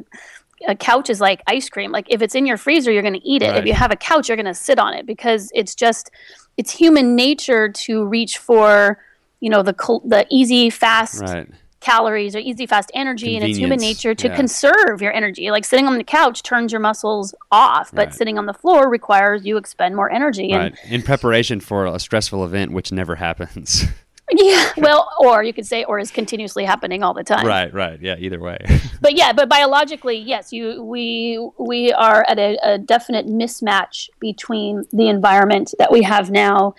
a 0.66 0.75
couch 0.75 1.08
is 1.11 1.20
like 1.20 1.42
ice 1.47 1.68
cream. 1.68 1.92
Like 1.92 2.06
if 2.08 2.23
it's 2.23 2.35
in 2.35 2.47
your 2.47 2.56
freezer, 2.56 2.90
you're 2.90 3.02
going 3.02 3.14
to 3.14 3.28
eat 3.28 3.42
it. 3.42 3.50
Right. 3.50 3.58
If 3.58 3.66
you 3.66 3.75
have 3.75 3.92
a 3.92 3.97
couch, 3.97 4.28
you're 4.28 4.37
going 4.37 4.47
to 4.47 4.54
sit 4.54 4.78
on 4.78 4.94
it 4.94 5.06
because 5.06 5.50
it's 5.54 5.75
just 5.75 6.11
it's 6.58 6.72
human 6.72 7.16
nature 7.16 7.70
to 7.70 8.04
reach 8.04 8.36
for 8.36 8.98
you 9.40 9.48
know 9.48 9.62
the 9.62 9.72
the 10.04 10.26
easy 10.30 10.68
fast 10.68 11.22
right. 11.22 11.48
calories 11.80 12.34
or 12.34 12.40
easy 12.40 12.66
fast 12.66 12.90
energy 12.92 13.36
and 13.36 13.44
it's 13.46 13.56
human 13.56 13.78
nature 13.78 14.14
to 14.14 14.26
yeah. 14.26 14.36
conserve 14.36 15.00
your 15.00 15.12
energy 15.12 15.50
like 15.50 15.64
sitting 15.64 15.86
on 15.86 15.96
the 15.96 16.04
couch 16.04 16.42
turns 16.42 16.72
your 16.72 16.80
muscles 16.80 17.34
off 17.50 17.90
but 17.92 18.08
right. 18.08 18.14
sitting 18.14 18.36
on 18.36 18.46
the 18.46 18.52
floor 18.52 18.90
requires 18.90 19.46
you 19.46 19.56
expend 19.56 19.94
more 19.96 20.10
energy 20.10 20.52
right. 20.52 20.76
and 20.84 20.92
in 20.92 21.02
preparation 21.02 21.60
for 21.60 21.86
a 21.86 21.98
stressful 21.98 22.44
event 22.44 22.72
which 22.72 22.92
never 22.92 23.14
happens 23.14 23.84
Yeah, 24.30 24.73
well, 24.76 25.11
or 25.20 25.42
you 25.42 25.52
could 25.52 25.66
say, 25.66 25.85
or 25.85 25.99
is 25.99 26.11
continuously 26.11 26.64
happening 26.64 27.02
all 27.02 27.14
the 27.14 27.25
time. 27.25 27.47
Right, 27.47 27.73
right, 27.73 28.00
yeah. 28.00 28.16
Either 28.18 28.38
way. 28.38 28.58
but 29.00 29.16
yeah, 29.16 29.32
but 29.32 29.49
biologically, 29.49 30.16
yes, 30.16 30.52
you 30.52 30.82
we 30.82 31.38
we 31.58 31.92
are 31.92 32.25
at 32.28 32.38
a, 32.38 32.58
a, 32.62 32.78
definite 32.78 33.26
mismatch 33.26 34.08
between 34.20 34.85
the 34.92 35.08
environment 35.08 35.75
that 35.78 35.90
we 35.90 36.02
have 36.02 36.30
now 36.30 36.75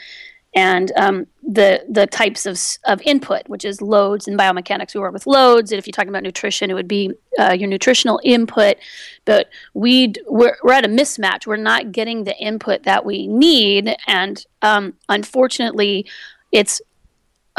and 0.56 0.91
um, 0.96 1.27
the 1.44 1.86
the 1.89 2.08
types 2.08 2.46
of 2.46 2.60
of 2.86 3.01
input, 3.03 3.48
which 3.48 3.65
is 3.65 3.82
loads 3.82 4.27
and 4.27 4.38
biomechanics. 4.38 4.94
We 4.94 5.01
work 5.01 5.13
with 5.13 5.27
loads, 5.27 5.72
and 5.72 5.79
if 5.79 5.86
you're 5.86 5.91
talking 5.91 6.10
about 6.10 6.24
nutrition, 6.24 6.72
it 6.72 6.74
would 6.74 6.88
be 6.88 7.12
uh, 7.38 7.53
your 7.53 7.70
nutritional 7.70 8.20
input. 8.24 8.77
But 9.25 9.50
we 9.74 10.13
we're, 10.27 10.58
we're 10.63 10.74
at 10.74 10.86
a 10.86 10.89
mismatch. 10.89 11.46
We're 11.46 11.58
not 11.58 11.91
getting 11.91 12.24
the 12.24 12.38
input 12.38 12.84
that 12.84 13.06
we 13.06 13.27
need, 13.27 13.96
and 14.08 14.44
um, 14.62 14.96
unfortunately, 15.08 16.08
it's 16.51 16.82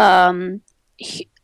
um, 0.01 0.61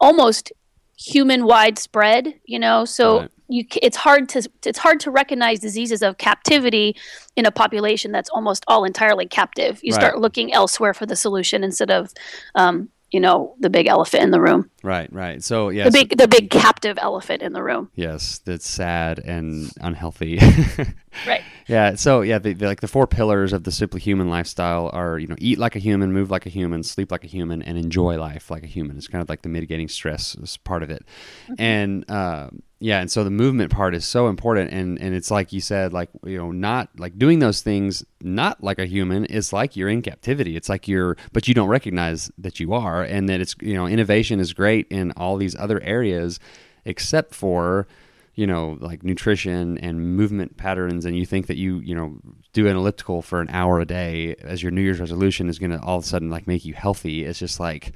almost 0.00 0.52
human 0.98 1.44
widespread. 1.44 2.34
You 2.44 2.58
know, 2.58 2.84
so 2.84 3.20
right. 3.20 3.30
you 3.48 3.64
it's 3.82 3.96
hard 3.96 4.28
to 4.30 4.48
it's 4.64 4.78
hard 4.78 5.00
to 5.00 5.10
recognize 5.10 5.60
diseases 5.60 6.02
of 6.02 6.18
captivity 6.18 6.96
in 7.36 7.46
a 7.46 7.50
population 7.50 8.12
that's 8.12 8.30
almost 8.30 8.64
all 8.68 8.84
entirely 8.84 9.26
captive. 9.26 9.80
You 9.82 9.92
right. 9.92 10.00
start 10.00 10.18
looking 10.18 10.52
elsewhere 10.52 10.94
for 10.94 11.06
the 11.06 11.16
solution 11.16 11.64
instead 11.64 11.90
of 11.90 12.12
um, 12.54 12.88
you 13.10 13.20
know 13.20 13.54
the 13.60 13.70
big 13.70 13.86
elephant 13.86 14.24
in 14.24 14.30
the 14.30 14.40
room. 14.40 14.70
Right, 14.82 15.12
right. 15.12 15.42
So 15.42 15.68
yeah, 15.68 15.84
the 15.84 15.90
big 15.90 16.16
the 16.16 16.28
big 16.28 16.50
captive 16.50 16.98
elephant 17.00 17.42
in 17.42 17.52
the 17.52 17.62
room. 17.62 17.90
Yes, 17.94 18.38
that's 18.38 18.68
sad 18.68 19.18
and 19.20 19.70
unhealthy. 19.80 20.38
right. 21.26 21.42
Yeah. 21.68 21.94
So 21.94 22.22
yeah, 22.22 22.38
the, 22.38 22.52
the, 22.52 22.66
like 22.66 22.80
the 22.80 22.88
four 22.88 23.06
pillars 23.06 23.52
of 23.52 23.64
the 23.64 23.72
simply 23.72 24.00
human 24.00 24.28
lifestyle 24.28 24.90
are 24.92 25.18
you 25.18 25.28
know 25.28 25.36
eat 25.38 25.58
like 25.58 25.76
a 25.76 25.78
human, 25.78 26.12
move 26.12 26.30
like 26.30 26.46
a 26.46 26.50
human, 26.50 26.82
sleep 26.82 27.12
like 27.12 27.24
a 27.24 27.28
human, 27.28 27.62
and 27.62 27.78
enjoy 27.78 28.18
life 28.18 28.50
like 28.50 28.64
a 28.64 28.68
human. 28.68 28.96
It's 28.96 29.08
kind 29.08 29.22
of 29.22 29.28
like 29.28 29.42
the 29.42 29.48
mitigating 29.48 29.88
stress 29.88 30.34
is 30.34 30.56
part 30.56 30.82
of 30.82 30.90
it, 30.90 31.04
mm-hmm. 31.44 31.54
and 31.58 32.10
uh, 32.10 32.50
yeah, 32.78 33.00
and 33.00 33.10
so 33.10 33.24
the 33.24 33.30
movement 33.30 33.72
part 33.72 33.94
is 33.94 34.04
so 34.04 34.28
important, 34.28 34.70
and 34.70 35.00
and 35.00 35.14
it's 35.14 35.30
like 35.30 35.52
you 35.52 35.62
said, 35.62 35.94
like 35.94 36.10
you 36.24 36.36
know, 36.36 36.52
not 36.52 36.90
like 36.98 37.18
doing 37.18 37.38
those 37.38 37.62
things 37.62 38.04
not 38.20 38.62
like 38.62 38.78
a 38.78 38.86
human 38.86 39.26
it's 39.30 39.52
like 39.52 39.76
you're 39.76 39.88
in 39.88 40.02
captivity. 40.02 40.56
It's 40.56 40.68
like 40.68 40.86
you're, 40.86 41.16
but 41.32 41.48
you 41.48 41.54
don't 41.54 41.68
recognize 41.68 42.30
that 42.36 42.60
you 42.60 42.74
are, 42.74 43.02
and 43.02 43.28
that 43.30 43.40
it's 43.40 43.54
you 43.62 43.74
know, 43.74 43.86
innovation 43.86 44.40
is 44.40 44.52
great 44.52 44.86
in 44.90 45.12
all 45.12 45.38
these 45.38 45.56
other 45.56 45.80
areas, 45.80 46.38
except 46.84 47.34
for 47.34 47.86
you 48.34 48.46
know 48.46 48.76
like 48.80 49.02
nutrition 49.02 49.78
and 49.78 50.14
movement 50.14 50.58
patterns 50.58 51.06
and 51.06 51.16
you 51.16 51.24
think 51.24 51.46
that 51.46 51.56
you 51.56 51.78
you 51.78 51.94
know 51.94 52.18
do 52.52 52.66
an 52.68 52.76
elliptical 52.76 53.22
for 53.22 53.40
an 53.40 53.48
hour 53.50 53.80
a 53.80 53.86
day 53.86 54.36
as 54.42 54.62
your 54.62 54.70
new 54.70 54.82
year's 54.82 55.00
resolution 55.00 55.48
is 55.48 55.58
going 55.58 55.70
to 55.70 55.80
all 55.80 55.96
of 55.96 56.04
a 56.04 56.06
sudden 56.06 56.28
like 56.28 56.46
make 56.46 56.64
you 56.64 56.74
healthy 56.74 57.24
it's 57.24 57.38
just 57.38 57.58
like 57.58 57.92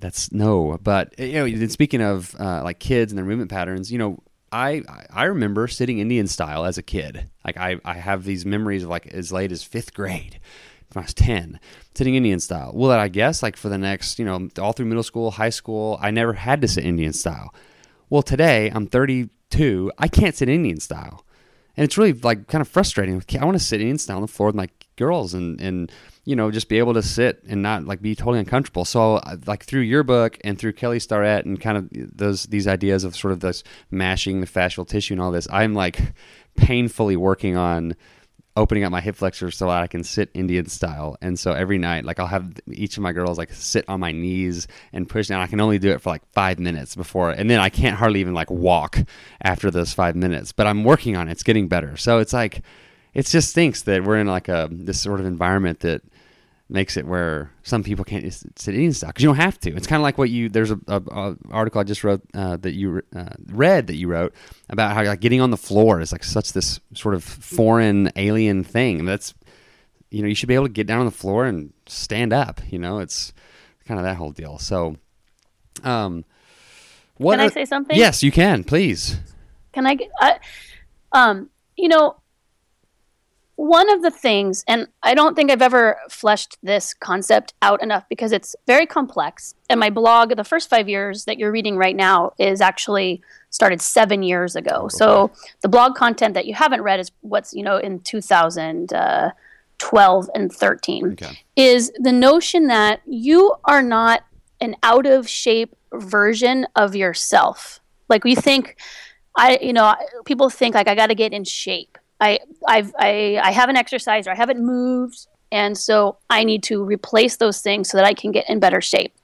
that's 0.00 0.32
no. 0.32 0.78
But 0.82 1.18
you 1.18 1.32
know, 1.32 1.48
then 1.48 1.68
speaking 1.68 2.02
of 2.02 2.34
uh, 2.38 2.62
like 2.64 2.78
kids 2.78 3.12
and 3.12 3.18
their 3.18 3.24
movement 3.24 3.50
patterns, 3.50 3.92
you 3.92 3.98
know, 3.98 4.18
I 4.52 4.82
I 5.10 5.24
remember 5.24 5.68
sitting 5.68 5.98
Indian 5.98 6.26
style 6.26 6.64
as 6.64 6.78
a 6.78 6.82
kid. 6.82 7.28
Like 7.44 7.56
I 7.56 7.76
I 7.84 7.94
have 7.94 8.24
these 8.24 8.44
memories 8.44 8.82
of 8.82 8.90
like 8.90 9.06
as 9.08 9.32
late 9.32 9.52
as 9.52 9.62
fifth 9.62 9.94
grade. 9.94 10.40
When 10.92 11.02
I 11.02 11.06
was 11.06 11.14
ten, 11.14 11.60
sitting 11.94 12.16
Indian 12.16 12.40
style. 12.40 12.72
Well, 12.74 12.90
that 12.90 12.98
I 12.98 13.06
guess 13.06 13.44
like 13.44 13.56
for 13.56 13.68
the 13.68 13.78
next, 13.78 14.18
you 14.18 14.24
know, 14.24 14.48
all 14.58 14.72
through 14.72 14.86
middle 14.86 15.04
school, 15.04 15.30
high 15.30 15.50
school, 15.50 15.98
I 16.00 16.10
never 16.10 16.32
had 16.32 16.60
to 16.62 16.68
sit 16.68 16.84
Indian 16.84 17.12
style. 17.12 17.54
Well, 18.08 18.22
today 18.22 18.72
I'm 18.74 18.88
32. 18.88 19.92
I 19.96 20.08
can't 20.08 20.34
sit 20.34 20.48
Indian 20.48 20.80
style, 20.80 21.24
and 21.80 21.86
it's 21.86 21.96
really 21.96 22.12
like 22.12 22.46
kind 22.46 22.60
of 22.60 22.68
frustrating. 22.68 23.24
I 23.40 23.44
want 23.46 23.56
to 23.56 23.64
sit 23.64 23.80
Indian 23.80 23.96
style 23.96 24.16
on 24.16 24.22
the 24.22 24.28
floor 24.28 24.48
with 24.48 24.54
my 24.54 24.68
girls 24.96 25.32
and 25.32 25.58
and 25.62 25.90
you 26.26 26.36
know, 26.36 26.50
just 26.50 26.68
be 26.68 26.78
able 26.78 26.92
to 26.92 27.02
sit 27.02 27.42
and 27.48 27.62
not 27.62 27.86
like 27.86 28.02
be 28.02 28.14
totally 28.14 28.38
uncomfortable. 28.38 28.84
So, 28.84 29.18
like 29.46 29.64
through 29.64 29.80
your 29.80 30.02
book 30.02 30.36
and 30.44 30.58
through 30.58 30.74
Kelly 30.74 31.00
Starrett 31.00 31.46
and 31.46 31.58
kind 31.58 31.78
of 31.78 31.88
those 31.90 32.44
these 32.44 32.68
ideas 32.68 33.02
of 33.02 33.16
sort 33.16 33.32
of 33.32 33.40
this 33.40 33.64
mashing 33.90 34.42
the 34.42 34.46
fascial 34.46 34.86
tissue 34.86 35.14
and 35.14 35.22
all 35.22 35.30
this, 35.30 35.48
I'm 35.50 35.72
like 35.72 36.12
painfully 36.54 37.16
working 37.16 37.56
on 37.56 37.96
opening 38.56 38.84
up 38.84 38.90
my 38.90 39.00
hip 39.00 39.16
flexors 39.16 39.56
so 39.56 39.66
that 39.66 39.82
I 39.82 39.86
can 39.86 40.02
sit 40.02 40.30
Indian 40.34 40.66
style. 40.66 41.16
And 41.22 41.38
so 41.38 41.52
every 41.52 41.78
night, 41.78 42.04
like 42.04 42.18
I'll 42.18 42.26
have 42.26 42.52
each 42.70 42.96
of 42.96 43.02
my 43.02 43.12
girls 43.12 43.38
like 43.38 43.52
sit 43.52 43.84
on 43.88 44.00
my 44.00 44.12
knees 44.12 44.66
and 44.92 45.08
push 45.08 45.28
down. 45.28 45.40
I 45.40 45.46
can 45.46 45.60
only 45.60 45.78
do 45.78 45.90
it 45.90 46.00
for 46.00 46.10
like 46.10 46.26
five 46.32 46.58
minutes 46.58 46.96
before, 46.96 47.30
and 47.30 47.48
then 47.48 47.60
I 47.60 47.68
can't 47.68 47.96
hardly 47.96 48.20
even 48.20 48.34
like 48.34 48.50
walk 48.50 48.98
after 49.40 49.70
those 49.70 49.92
five 49.92 50.16
minutes. 50.16 50.52
But 50.52 50.66
I'm 50.66 50.84
working 50.84 51.16
on 51.16 51.28
it. 51.28 51.32
It's 51.32 51.42
getting 51.42 51.68
better. 51.68 51.96
So 51.96 52.18
it's 52.18 52.32
like, 52.32 52.62
it 53.14 53.26
just 53.26 53.50
stinks 53.50 53.82
that 53.82 54.04
we're 54.04 54.18
in 54.18 54.26
like 54.26 54.48
a 54.48 54.68
this 54.70 55.00
sort 55.00 55.20
of 55.20 55.26
environment 55.26 55.80
that 55.80 56.02
makes 56.70 56.96
it 56.96 57.06
where 57.06 57.50
some 57.62 57.82
people 57.82 58.04
can't 58.04 58.32
sit 58.32 58.74
in 58.74 58.92
stock 58.92 59.10
because 59.10 59.22
you 59.22 59.28
don't 59.28 59.36
have 59.36 59.58
to. 59.60 59.74
It's 59.74 59.86
kind 59.86 60.00
of 60.00 60.04
like 60.04 60.18
what 60.18 60.30
you 60.30 60.48
there's 60.48 60.70
a, 60.70 60.78
a, 60.86 61.02
a 61.10 61.36
article 61.50 61.80
I 61.80 61.84
just 61.84 62.04
wrote 62.04 62.22
uh, 62.34 62.56
that 62.58 62.72
you 62.72 63.02
uh, 63.14 63.30
read 63.46 63.88
that 63.88 63.96
you 63.96 64.08
wrote 64.08 64.34
about 64.68 64.94
how 64.94 65.04
like 65.04 65.20
getting 65.20 65.40
on 65.40 65.50
the 65.50 65.56
floor 65.56 66.00
is 66.00 66.12
like 66.12 66.24
such 66.24 66.52
this 66.52 66.80
sort 66.94 67.14
of 67.14 67.24
foreign 67.24 68.10
alien 68.16 68.64
thing. 68.64 69.04
That's 69.04 69.34
you 70.10 70.22
know 70.22 70.28
you 70.28 70.34
should 70.34 70.48
be 70.48 70.54
able 70.54 70.66
to 70.66 70.72
get 70.72 70.86
down 70.86 71.00
on 71.00 71.06
the 71.06 71.12
floor 71.12 71.46
and 71.46 71.72
stand 71.86 72.32
up. 72.32 72.60
You 72.70 72.78
know 72.78 72.98
it's 72.98 73.32
kind 73.86 73.98
of 73.98 74.04
that 74.04 74.16
whole 74.16 74.30
deal. 74.30 74.58
So, 74.58 74.96
um, 75.82 76.24
what 77.16 77.34
can 77.34 77.40
are, 77.40 77.44
I 77.44 77.48
say 77.48 77.64
something? 77.64 77.96
Yes, 77.96 78.22
you 78.22 78.30
can. 78.30 78.64
Please. 78.64 79.18
Can 79.72 79.86
I? 79.86 79.94
Get, 79.94 80.10
I 80.20 80.38
um, 81.12 81.50
you 81.76 81.88
know, 81.88 82.19
one 83.60 83.92
of 83.92 84.00
the 84.00 84.10
things, 84.10 84.64
and 84.66 84.88
I 85.02 85.12
don't 85.12 85.36
think 85.36 85.50
I've 85.50 85.60
ever 85.60 85.98
fleshed 86.08 86.56
this 86.62 86.94
concept 86.94 87.52
out 87.60 87.82
enough 87.82 88.08
because 88.08 88.32
it's 88.32 88.56
very 88.66 88.86
complex. 88.86 89.54
And 89.68 89.78
my 89.78 89.90
blog, 89.90 90.34
the 90.34 90.44
first 90.44 90.70
five 90.70 90.88
years 90.88 91.26
that 91.26 91.38
you're 91.38 91.52
reading 91.52 91.76
right 91.76 91.94
now, 91.94 92.32
is 92.38 92.62
actually 92.62 93.20
started 93.50 93.82
seven 93.82 94.22
years 94.22 94.56
ago. 94.56 94.84
Okay. 94.84 94.96
So 94.96 95.30
the 95.60 95.68
blog 95.68 95.94
content 95.94 96.32
that 96.32 96.46
you 96.46 96.54
haven't 96.54 96.80
read 96.80 97.00
is 97.00 97.10
what's 97.20 97.52
you 97.52 97.62
know 97.62 97.76
in 97.76 98.00
2012 98.00 98.94
uh, 100.24 100.32
and 100.34 100.50
13 100.50 101.12
okay. 101.12 101.38
is 101.54 101.92
the 101.96 102.12
notion 102.12 102.68
that 102.68 103.02
you 103.04 103.54
are 103.66 103.82
not 103.82 104.24
an 104.62 104.74
out 104.82 105.04
of 105.04 105.28
shape 105.28 105.76
version 105.92 106.66
of 106.76 106.96
yourself. 106.96 107.80
Like 108.08 108.24
we 108.24 108.34
think, 108.34 108.78
I 109.36 109.58
you 109.60 109.74
know 109.74 109.94
people 110.24 110.48
think 110.48 110.74
like 110.74 110.88
I 110.88 110.94
got 110.94 111.08
to 111.08 111.14
get 111.14 111.34
in 111.34 111.44
shape 111.44 111.98
I 112.20 112.40
I've 112.66 112.94
I, 112.98 113.40
I 113.42 113.50
haven't 113.50 113.76
exercised 113.76 114.28
or 114.28 114.32
I 114.32 114.36
haven't 114.36 114.64
moved, 114.64 115.26
and 115.50 115.76
so 115.76 116.18
I 116.28 116.44
need 116.44 116.62
to 116.64 116.84
replace 116.84 117.36
those 117.36 117.60
things 117.60 117.88
so 117.88 117.96
that 117.96 118.06
I 118.06 118.14
can 118.14 118.32
get 118.32 118.48
in 118.48 118.60
better 118.60 118.80
shape. 118.80 119.14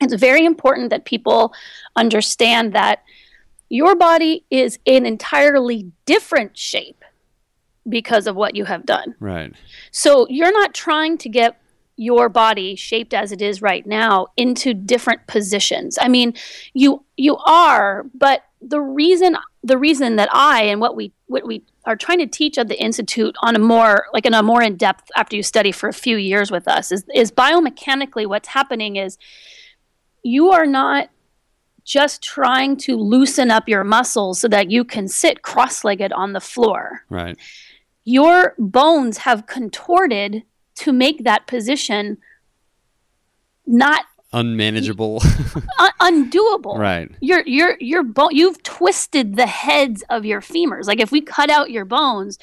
It's 0.00 0.14
very 0.14 0.44
important 0.44 0.90
that 0.90 1.04
people 1.04 1.52
understand 1.94 2.72
that 2.72 3.02
your 3.68 3.94
body 3.94 4.44
is 4.50 4.78
in 4.84 5.06
entirely 5.06 5.92
different 6.06 6.56
shape 6.56 7.04
because 7.88 8.26
of 8.26 8.36
what 8.36 8.54
you 8.54 8.64
have 8.64 8.84
done. 8.84 9.14
Right. 9.20 9.54
So 9.90 10.26
you're 10.28 10.52
not 10.52 10.74
trying 10.74 11.18
to 11.18 11.28
get 11.28 11.60
your 11.96 12.30
body 12.30 12.76
shaped 12.76 13.12
as 13.12 13.30
it 13.30 13.42
is 13.42 13.60
right 13.60 13.86
now 13.86 14.28
into 14.36 14.72
different 14.72 15.26
positions. 15.26 15.98
I 16.00 16.08
mean, 16.08 16.34
you 16.72 17.04
you 17.16 17.36
are, 17.36 18.06
but 18.14 18.44
the 18.62 18.80
reason 18.80 19.36
the 19.62 19.76
reason 19.78 20.16
that 20.16 20.28
I 20.32 20.62
and 20.62 20.80
what 20.80 20.96
we 20.96 21.12
what 21.26 21.46
we 21.46 21.62
are 21.84 21.96
trying 21.96 22.18
to 22.18 22.26
teach 22.26 22.58
at 22.58 22.68
the 22.68 22.80
institute 22.80 23.34
on 23.42 23.56
a 23.56 23.58
more 23.58 24.06
like 24.12 24.26
in 24.26 24.34
a 24.34 24.42
more 24.42 24.62
in 24.62 24.76
depth 24.76 25.10
after 25.16 25.36
you 25.36 25.42
study 25.42 25.72
for 25.72 25.88
a 25.88 25.92
few 25.92 26.16
years 26.16 26.50
with 26.50 26.68
us 26.68 26.92
is 26.92 27.04
is 27.14 27.32
biomechanically 27.32 28.26
what's 28.26 28.48
happening 28.48 28.96
is 28.96 29.16
you 30.22 30.50
are 30.50 30.66
not 30.66 31.08
just 31.84 32.22
trying 32.22 32.76
to 32.76 32.96
loosen 32.96 33.50
up 33.50 33.68
your 33.68 33.84
muscles 33.84 34.40
so 34.40 34.48
that 34.48 34.70
you 34.70 34.84
can 34.84 35.08
sit 35.08 35.42
cross-legged 35.42 36.12
on 36.12 36.32
the 36.32 36.40
floor. 36.40 37.04
Right. 37.08 37.36
Your 38.04 38.54
bones 38.58 39.18
have 39.18 39.46
contorted 39.46 40.44
to 40.76 40.92
make 40.92 41.24
that 41.24 41.46
position 41.46 42.18
not 43.66 44.04
unmanageable. 44.32 45.22
Un- 45.78 46.30
undoable. 46.30 46.78
Right. 46.78 47.10
You're 47.20 47.42
you're 47.46 47.76
you're 47.80 48.04
bone 48.04 48.30
you've 48.32 48.62
twisted 48.62 49.36
the 49.36 49.46
heads 49.46 50.04
of 50.08 50.24
your 50.24 50.40
femurs. 50.40 50.86
Like 50.86 51.00
if 51.00 51.10
we 51.10 51.20
cut 51.20 51.50
out 51.50 51.70
your 51.70 51.84
bones 51.84 52.38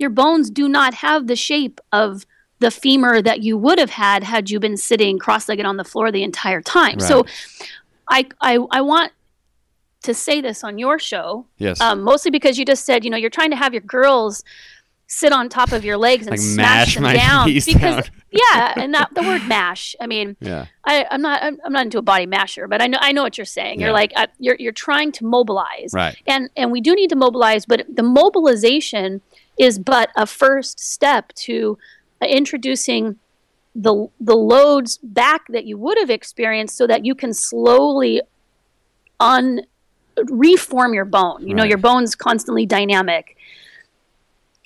your 0.00 0.10
bones 0.10 0.50
do 0.50 0.66
not 0.66 0.94
have 0.94 1.28
the 1.28 1.36
shape 1.36 1.80
of 1.92 2.24
the 2.58 2.70
femur 2.70 3.22
that 3.22 3.42
you 3.42 3.56
would 3.56 3.78
have 3.78 3.90
had 3.90 4.24
had 4.24 4.50
you 4.50 4.58
been 4.58 4.76
sitting 4.76 5.18
cross-legged 5.18 5.64
on 5.64 5.76
the 5.76 5.84
floor 5.84 6.10
the 6.10 6.24
entire 6.24 6.62
time. 6.62 6.96
Right. 6.98 7.02
so 7.02 7.26
I, 8.08 8.26
I 8.40 8.58
i 8.72 8.80
want 8.80 9.12
to 10.02 10.14
say 10.14 10.40
this 10.40 10.64
on 10.64 10.78
your 10.78 10.98
show 10.98 11.46
yes. 11.58 11.80
um, 11.80 12.00
mostly 12.00 12.30
because 12.30 12.58
you 12.58 12.64
just 12.64 12.84
said 12.86 13.04
you 13.04 13.10
know 13.10 13.18
you're 13.18 13.30
trying 13.30 13.50
to 13.50 13.56
have 13.56 13.74
your 13.74 13.82
girls 13.82 14.42
sit 15.12 15.32
on 15.32 15.48
top 15.48 15.72
of 15.72 15.84
your 15.84 15.96
legs 15.96 16.28
and 16.28 16.30
like 16.30 16.40
smash 16.40 16.94
them 16.94 17.02
down 17.02 17.52
because 17.52 17.66
down. 17.66 18.02
yeah 18.30 18.74
and 18.76 18.94
that, 18.94 19.12
the 19.12 19.22
word 19.22 19.44
mash 19.48 19.96
i 20.00 20.06
mean 20.06 20.36
yeah 20.40 20.66
I, 20.84 21.04
am 21.10 21.20
not 21.20 21.42
I'm, 21.42 21.58
I'm, 21.64 21.72
not 21.72 21.86
into 21.86 21.98
a 21.98 22.02
body 22.02 22.26
masher 22.26 22.68
but 22.68 22.80
i 22.80 22.86
know 22.86 22.98
i 23.00 23.10
know 23.10 23.24
what 23.24 23.36
you're 23.36 23.44
saying 23.44 23.80
yeah. 23.80 23.86
you're 23.86 23.92
like 23.92 24.12
uh, 24.14 24.28
you're, 24.38 24.54
you're 24.60 24.70
trying 24.70 25.10
to 25.12 25.24
mobilize 25.24 25.90
right 25.92 26.16
and 26.28 26.48
and 26.56 26.70
we 26.70 26.80
do 26.80 26.94
need 26.94 27.10
to 27.10 27.16
mobilize 27.16 27.66
but 27.66 27.84
the 27.92 28.04
mobilization 28.04 29.20
is 29.58 29.80
but 29.80 30.10
a 30.14 30.26
first 30.26 30.78
step 30.78 31.32
to 31.34 31.76
uh, 32.22 32.26
introducing 32.26 33.18
the 33.74 34.08
the 34.20 34.36
loads 34.36 34.98
back 35.02 35.42
that 35.48 35.64
you 35.64 35.76
would 35.76 35.98
have 35.98 36.10
experienced 36.10 36.76
so 36.76 36.86
that 36.86 37.04
you 37.04 37.16
can 37.16 37.34
slowly 37.34 38.22
un 39.18 39.62
reform 40.26 40.94
your 40.94 41.04
bone 41.04 41.40
you 41.40 41.48
right. 41.48 41.56
know 41.56 41.64
your 41.64 41.78
bone's 41.78 42.14
constantly 42.14 42.64
dynamic 42.64 43.36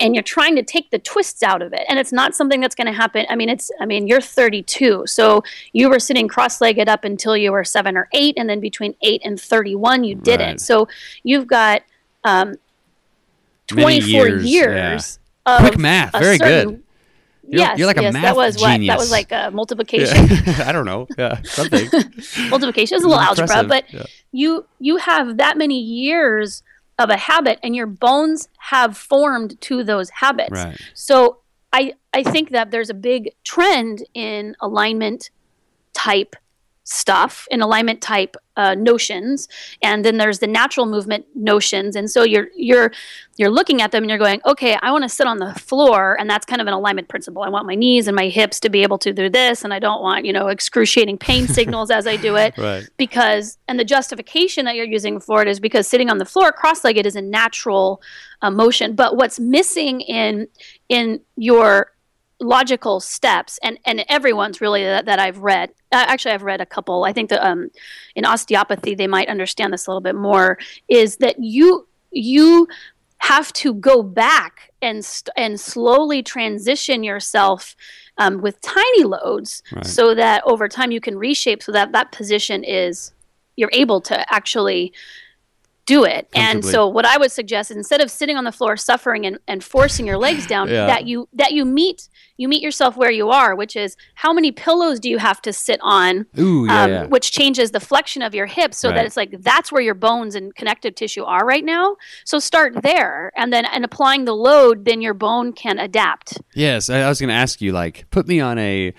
and 0.01 0.15
you're 0.15 0.23
trying 0.23 0.57
to 0.57 0.63
take 0.63 0.91
the 0.91 0.99
twists 0.99 1.43
out 1.43 1.63
of 1.63 1.73
it 1.73 1.83
and 1.89 1.99
it's 1.99 2.13
not 2.13 2.35
something 2.35 2.61
that's 2.61 2.75
going 2.75 2.87
to 2.87 2.93
happen 2.93 3.25
i 3.29 3.37
mean 3.37 3.49
it's 3.49 3.71
i 3.81 3.87
mean 3.87 4.07
you're 4.07 4.21
32 4.21 5.05
so 5.07 5.43
you 5.73 5.89
were 5.89 5.99
sitting 5.99 6.29
cross-legged 6.29 6.89
up 6.89 7.05
until 7.05 7.37
you 7.37 7.53
were 7.53 7.65
7 7.65 7.97
or 7.97 8.09
8 8.13 8.35
and 8.37 8.49
then 8.49 8.61
between 8.61 8.95
8 9.03 9.23
and 9.25 9.41
31 9.41 10.05
you 10.05 10.15
didn't 10.17 10.47
right. 10.47 10.61
so 10.61 10.89
you've 11.23 11.47
got 11.47 11.83
um, 12.25 12.55
24 13.69 14.29
years, 14.29 14.45
years 14.45 15.19
yeah. 15.47 15.59
quick 15.61 15.79
math 15.79 16.13
very 16.13 16.39
certain, 16.39 16.69
good 16.69 16.85
you're, 17.47 17.61
yes, 17.61 17.79
you're 17.79 17.87
like 17.87 17.97
yes, 17.97 18.13
math 18.13 18.23
that 18.23 18.37
was 18.37 18.57
genius. 18.57 18.79
what 18.81 18.87
that 18.87 18.99
was 18.99 19.11
like 19.11 19.31
a 19.31 19.51
multiplication. 19.53 20.29
Yeah. 20.29 20.65
I 20.67 20.73
don't 20.73 20.87
know. 20.87 21.07
Yeah, 21.19 21.43
something. 21.43 21.91
multiplication 22.49 22.97
is 22.97 23.05
a 23.05 23.07
little 23.07 23.23
algebra, 23.23 23.65
but 23.65 23.85
yeah. 23.93 24.05
you 24.33 24.65
you 24.81 24.97
have 24.97 25.37
that 25.37 25.59
many 25.59 25.79
years 25.79 26.63
of 26.99 27.11
a 27.11 27.17
habit 27.17 27.59
and 27.63 27.75
your 27.75 27.87
bones 27.87 28.49
have 28.59 28.97
formed 28.97 29.61
to 29.63 29.83
those 29.83 30.11
habits. 30.11 30.53
Right. 30.53 30.81
So 30.95 31.41
I 31.73 31.95
I 32.13 32.23
think 32.23 32.51
that 32.51 32.71
there's 32.71 32.91
a 32.91 32.95
big 32.95 33.31
trend 33.43 34.05
in 34.15 34.57
alignment 34.61 35.31
type 35.93 36.37
stuff 36.85 37.49
in 37.51 37.63
alignment 37.63 38.03
type 38.03 38.37
uh, 38.57 38.75
notions 38.75 39.49
and 39.83 40.05
then 40.05 40.19
there's 40.19 40.39
the 40.39 40.47
natural 40.47 40.87
movement 40.87 41.25
notions 41.35 41.97
and 41.97 42.11
so 42.11 42.23
you're 42.23 42.49
you're 42.55 42.93
you're 43.37 43.51
looking 43.51 43.83
at 43.83 43.91
them 43.91 44.05
and 44.05 44.11
you're 44.11 44.19
going 44.19 44.41
okay 44.45 44.79
i 44.83 44.93
want 44.93 45.03
to 45.03 45.09
sit 45.09 45.27
on 45.27 45.39
the 45.39 45.53
floor 45.55 46.17
and 46.21 46.31
that's 46.31 46.47
kind 46.47 46.61
of 46.61 46.69
an 46.69 46.75
alignment 46.75 47.09
principle 47.09 47.43
i 47.43 47.49
want 47.49 47.67
my 47.67 47.75
knees 47.75 48.07
and 48.07 48.15
my 48.15 48.29
hips 48.29 48.61
to 48.61 48.69
be 48.69 48.83
able 48.83 48.99
to 48.99 49.13
do 49.13 49.29
this 49.29 49.65
and 49.65 49.75
i 49.75 49.79
don't 49.79 50.03
want 50.03 50.25
you 50.25 50.33
know 50.33 50.49
excruciating 50.49 51.19
pain 51.19 51.49
signals 51.59 51.91
as 51.91 52.07
i 52.07 52.17
do 52.17 52.37
it 52.37 52.55
right. 52.59 52.89
because 52.97 53.59
and 53.67 53.81
the 53.81 53.85
justification 53.85 54.67
that 54.67 54.77
you're 54.77 54.85
using 54.85 55.19
for 55.19 55.43
it 55.43 55.49
is 55.49 55.59
because 55.59 55.89
sitting 55.89 56.11
on 56.11 56.19
the 56.19 56.25
floor 56.25 56.53
cross-legged 56.53 57.07
is 57.07 57.17
a 57.17 57.23
natural 57.23 58.01
uh, 58.43 58.51
motion 58.51 58.95
but 58.95 59.17
what's 59.17 59.41
missing 59.41 60.01
in 60.03 60.47
in 60.91 61.19
your 61.37 61.94
logical 62.41 63.01
steps 63.01 63.59
and 63.63 63.79
and 63.85 64.05
everyone's 64.09 64.61
really 64.61 64.83
that, 64.83 65.05
that 65.07 65.19
i've 65.19 65.39
read 65.39 65.71
uh, 65.93 66.05
actually 66.09 66.33
i've 66.33 66.43
read 66.43 66.61
a 66.61 66.67
couple 66.67 67.05
i 67.05 67.13
think 67.13 67.31
that 67.31 67.45
um, 67.47 67.71
in 68.17 68.25
osteopathy 68.25 68.95
they 68.95 69.07
might 69.07 69.29
understand 69.29 69.73
this 69.73 69.87
a 69.87 69.91
little 69.91 70.01
bit 70.01 70.17
more 70.17 70.59
is 70.89 71.19
that 71.19 71.37
you 71.39 71.87
you 72.11 72.67
have 73.19 73.53
to 73.53 73.73
go 73.75 74.03
back 74.03 74.73
and 74.83 75.05
st- 75.05 75.33
and 75.37 75.59
slowly 75.59 76.23
transition 76.23 77.03
yourself 77.03 77.77
um, 78.19 78.41
with 78.43 78.61
tiny 78.61 79.05
loads 79.05 79.63
right. 79.73 79.87
so 79.87 80.15
that 80.15 80.43
over 80.45 80.69
time 80.69 80.91
you 80.91 81.01
can 81.01 81.17
reshape 81.17 81.63
so 81.63 81.73
that 81.73 81.93
that 81.93 82.13
position 82.13 82.63
is 82.65 83.13
you're 83.57 83.71
able 83.73 84.01
to 84.01 84.35
actually 84.35 84.93
do 85.87 86.05
it. 86.05 86.29
And 86.35 86.65
so 86.65 86.89
what 86.89 87.05
I 87.05 87.19
would 87.19 87.31
suggest 87.31 87.71
is 87.71 87.77
instead 87.77 88.01
of 88.01 88.11
sitting 88.11 88.37
on 88.37 88.45
the 88.45 88.53
floor 88.53 88.77
suffering 88.77 89.27
and, 89.27 89.39
and 89.47 89.63
forcing 89.63 90.07
your 90.07 90.17
legs 90.17 90.47
down, 90.47 90.69
yeah. 90.69 90.87
that 90.87 91.07
you 91.07 91.29
that 91.35 91.53
you 91.53 91.65
meet 91.65 92.09
you 92.37 92.49
meet 92.49 92.63
yourself 92.63 92.97
where 92.97 93.11
you 93.11 93.31
are, 93.31 93.55
which 93.55 93.77
is 93.77 93.97
how 94.15 94.33
many 94.33 94.51
pillows 94.51 94.99
do 94.99 95.09
you 95.09 95.19
have 95.19 95.41
to 95.43 95.53
sit 95.53 95.79
on? 95.83 96.27
Ooh, 96.39 96.67
yeah, 96.67 96.83
um, 96.83 96.91
yeah. 96.91 97.05
Which 97.07 97.33
changes 97.33 97.71
the 97.71 97.81
flexion 97.81 98.23
of 98.23 98.35
your 98.35 98.47
hips 98.47 98.79
so 98.79 98.89
right. 98.89 98.97
that 98.97 99.07
it's 99.07 99.17
like 99.17 99.41
that's 99.43 99.71
where 99.71 99.83
your 99.83 99.95
bones 99.95 100.35
and 100.35 100.55
connective 100.55 100.95
tissue 100.95 101.23
are 101.23 101.45
right 101.45 101.65
now. 101.65 101.97
So 102.25 102.39
start 102.39 102.83
there 102.83 103.31
and 103.37 103.53
then 103.53 103.65
and 103.67 103.85
applying 103.85 104.25
the 104.25 104.35
load, 104.35 104.85
then 104.85 105.01
your 105.01 105.15
bone 105.15 105.53
can 105.53 105.79
adapt. 105.79 106.39
Yes, 106.55 106.89
I, 106.91 107.01
I 107.01 107.09
was 107.09 107.21
gonna 107.21 107.35
ask 107.35 107.61
you, 107.61 107.73
like, 107.73 108.07
put 108.11 108.27
me 108.27 108.41
on 108.41 108.59
a 108.59 108.95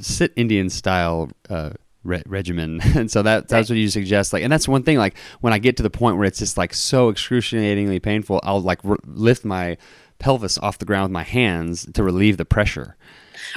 sit 0.00 0.32
Indian 0.36 0.68
style 0.68 1.30
uh, 1.48 1.70
re- 2.04 2.22
regimen. 2.26 2.80
And 3.00 3.10
so 3.10 3.22
that 3.22 3.48
that's 3.48 3.70
right. 3.70 3.76
what 3.76 3.80
you 3.80 3.88
suggest 3.88 4.32
like 4.32 4.42
and 4.42 4.52
that's 4.52 4.68
one 4.68 4.82
thing 4.82 4.98
like 4.98 5.16
when 5.40 5.52
i 5.52 5.58
get 5.58 5.76
to 5.78 5.82
the 5.82 5.90
point 5.90 6.16
where 6.16 6.26
it's 6.26 6.38
just 6.38 6.58
like 6.58 6.74
so 6.74 7.08
excruciatingly 7.08 8.00
painful 8.00 8.40
i'll 8.42 8.60
like 8.60 8.80
re- 8.82 8.98
lift 9.06 9.44
my 9.44 9.78
pelvis 10.18 10.58
off 10.58 10.78
the 10.78 10.84
ground 10.84 11.04
with 11.04 11.12
my 11.12 11.22
hands 11.22 11.88
to 11.94 12.02
relieve 12.02 12.36
the 12.36 12.44
pressure. 12.44 12.96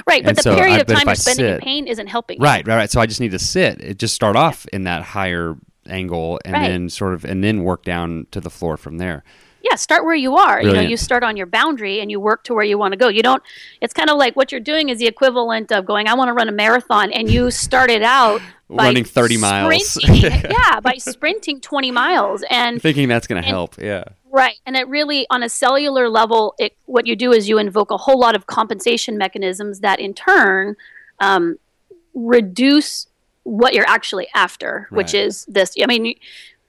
Right 0.06 0.22
but 0.22 0.30
and 0.30 0.38
the 0.38 0.42
so 0.42 0.56
period 0.56 0.76
I, 0.76 0.80
of 0.80 0.86
time 0.86 1.06
you're 1.06 1.14
spending 1.14 1.44
sit, 1.44 1.54
in 1.54 1.60
pain 1.60 1.86
isn't 1.86 2.06
helping 2.06 2.40
right 2.40 2.66
right 2.66 2.76
right. 2.76 2.90
So 2.90 3.00
i 3.00 3.06
just 3.06 3.20
need 3.20 3.32
to 3.32 3.38
sit. 3.38 3.80
It 3.80 3.98
just 3.98 4.14
start 4.14 4.34
off 4.34 4.66
in 4.72 4.84
that 4.84 5.02
higher 5.02 5.56
angle 5.86 6.40
and 6.44 6.54
right. 6.54 6.68
then 6.68 6.88
sort 6.88 7.12
of 7.12 7.24
and 7.24 7.44
then 7.44 7.64
work 7.64 7.84
down 7.84 8.26
to 8.30 8.40
the 8.40 8.50
floor 8.50 8.76
from 8.76 8.98
there 8.98 9.22
yeah 9.64 9.74
start 9.76 10.04
where 10.04 10.14
you 10.14 10.36
are. 10.36 10.56
Brilliant. 10.56 10.76
you 10.76 10.82
know 10.82 10.88
you 10.88 10.96
start 10.96 11.22
on 11.22 11.36
your 11.36 11.46
boundary 11.46 12.00
and 12.00 12.10
you 12.10 12.20
work 12.20 12.44
to 12.44 12.54
where 12.54 12.64
you 12.64 12.78
want 12.78 12.92
to 12.92 12.98
go. 12.98 13.08
You 13.08 13.22
don't 13.22 13.42
it's 13.80 13.94
kind 13.94 14.10
of 14.10 14.16
like 14.18 14.36
what 14.36 14.52
you're 14.52 14.60
doing 14.60 14.88
is 14.88 14.98
the 14.98 15.06
equivalent 15.06 15.72
of 15.72 15.84
going 15.84 16.08
i 16.08 16.14
want 16.14 16.28
to 16.28 16.32
run 16.32 16.48
a 16.48 16.52
marathon 16.52 17.12
and 17.12 17.30
you 17.30 17.50
started 17.50 18.02
out 18.02 18.40
running 18.68 19.04
30 19.04 19.36
miles. 19.38 19.98
yeah 20.08 20.80
by 20.80 20.94
sprinting 20.96 21.60
20 21.60 21.90
miles 21.90 22.44
and 22.50 22.80
thinking 22.80 23.08
that's 23.08 23.26
going 23.26 23.42
to 23.42 23.48
help 23.48 23.76
yeah. 23.80 24.04
Right 24.30 24.56
and 24.66 24.76
it 24.76 24.88
really 24.88 25.26
on 25.30 25.42
a 25.42 25.48
cellular 25.48 26.08
level 26.08 26.54
it 26.58 26.76
what 26.86 27.06
you 27.06 27.14
do 27.14 27.32
is 27.32 27.48
you 27.48 27.58
invoke 27.58 27.90
a 27.90 27.96
whole 27.96 28.18
lot 28.18 28.34
of 28.34 28.46
compensation 28.46 29.16
mechanisms 29.16 29.80
that 29.80 30.00
in 30.00 30.12
turn 30.12 30.76
um, 31.20 31.58
reduce 32.14 33.06
what 33.44 33.74
you're 33.74 33.88
actually 33.88 34.26
after 34.34 34.88
right. 34.90 34.96
which 34.96 35.14
is 35.14 35.44
this. 35.46 35.74
I 35.80 35.86
mean 35.86 36.16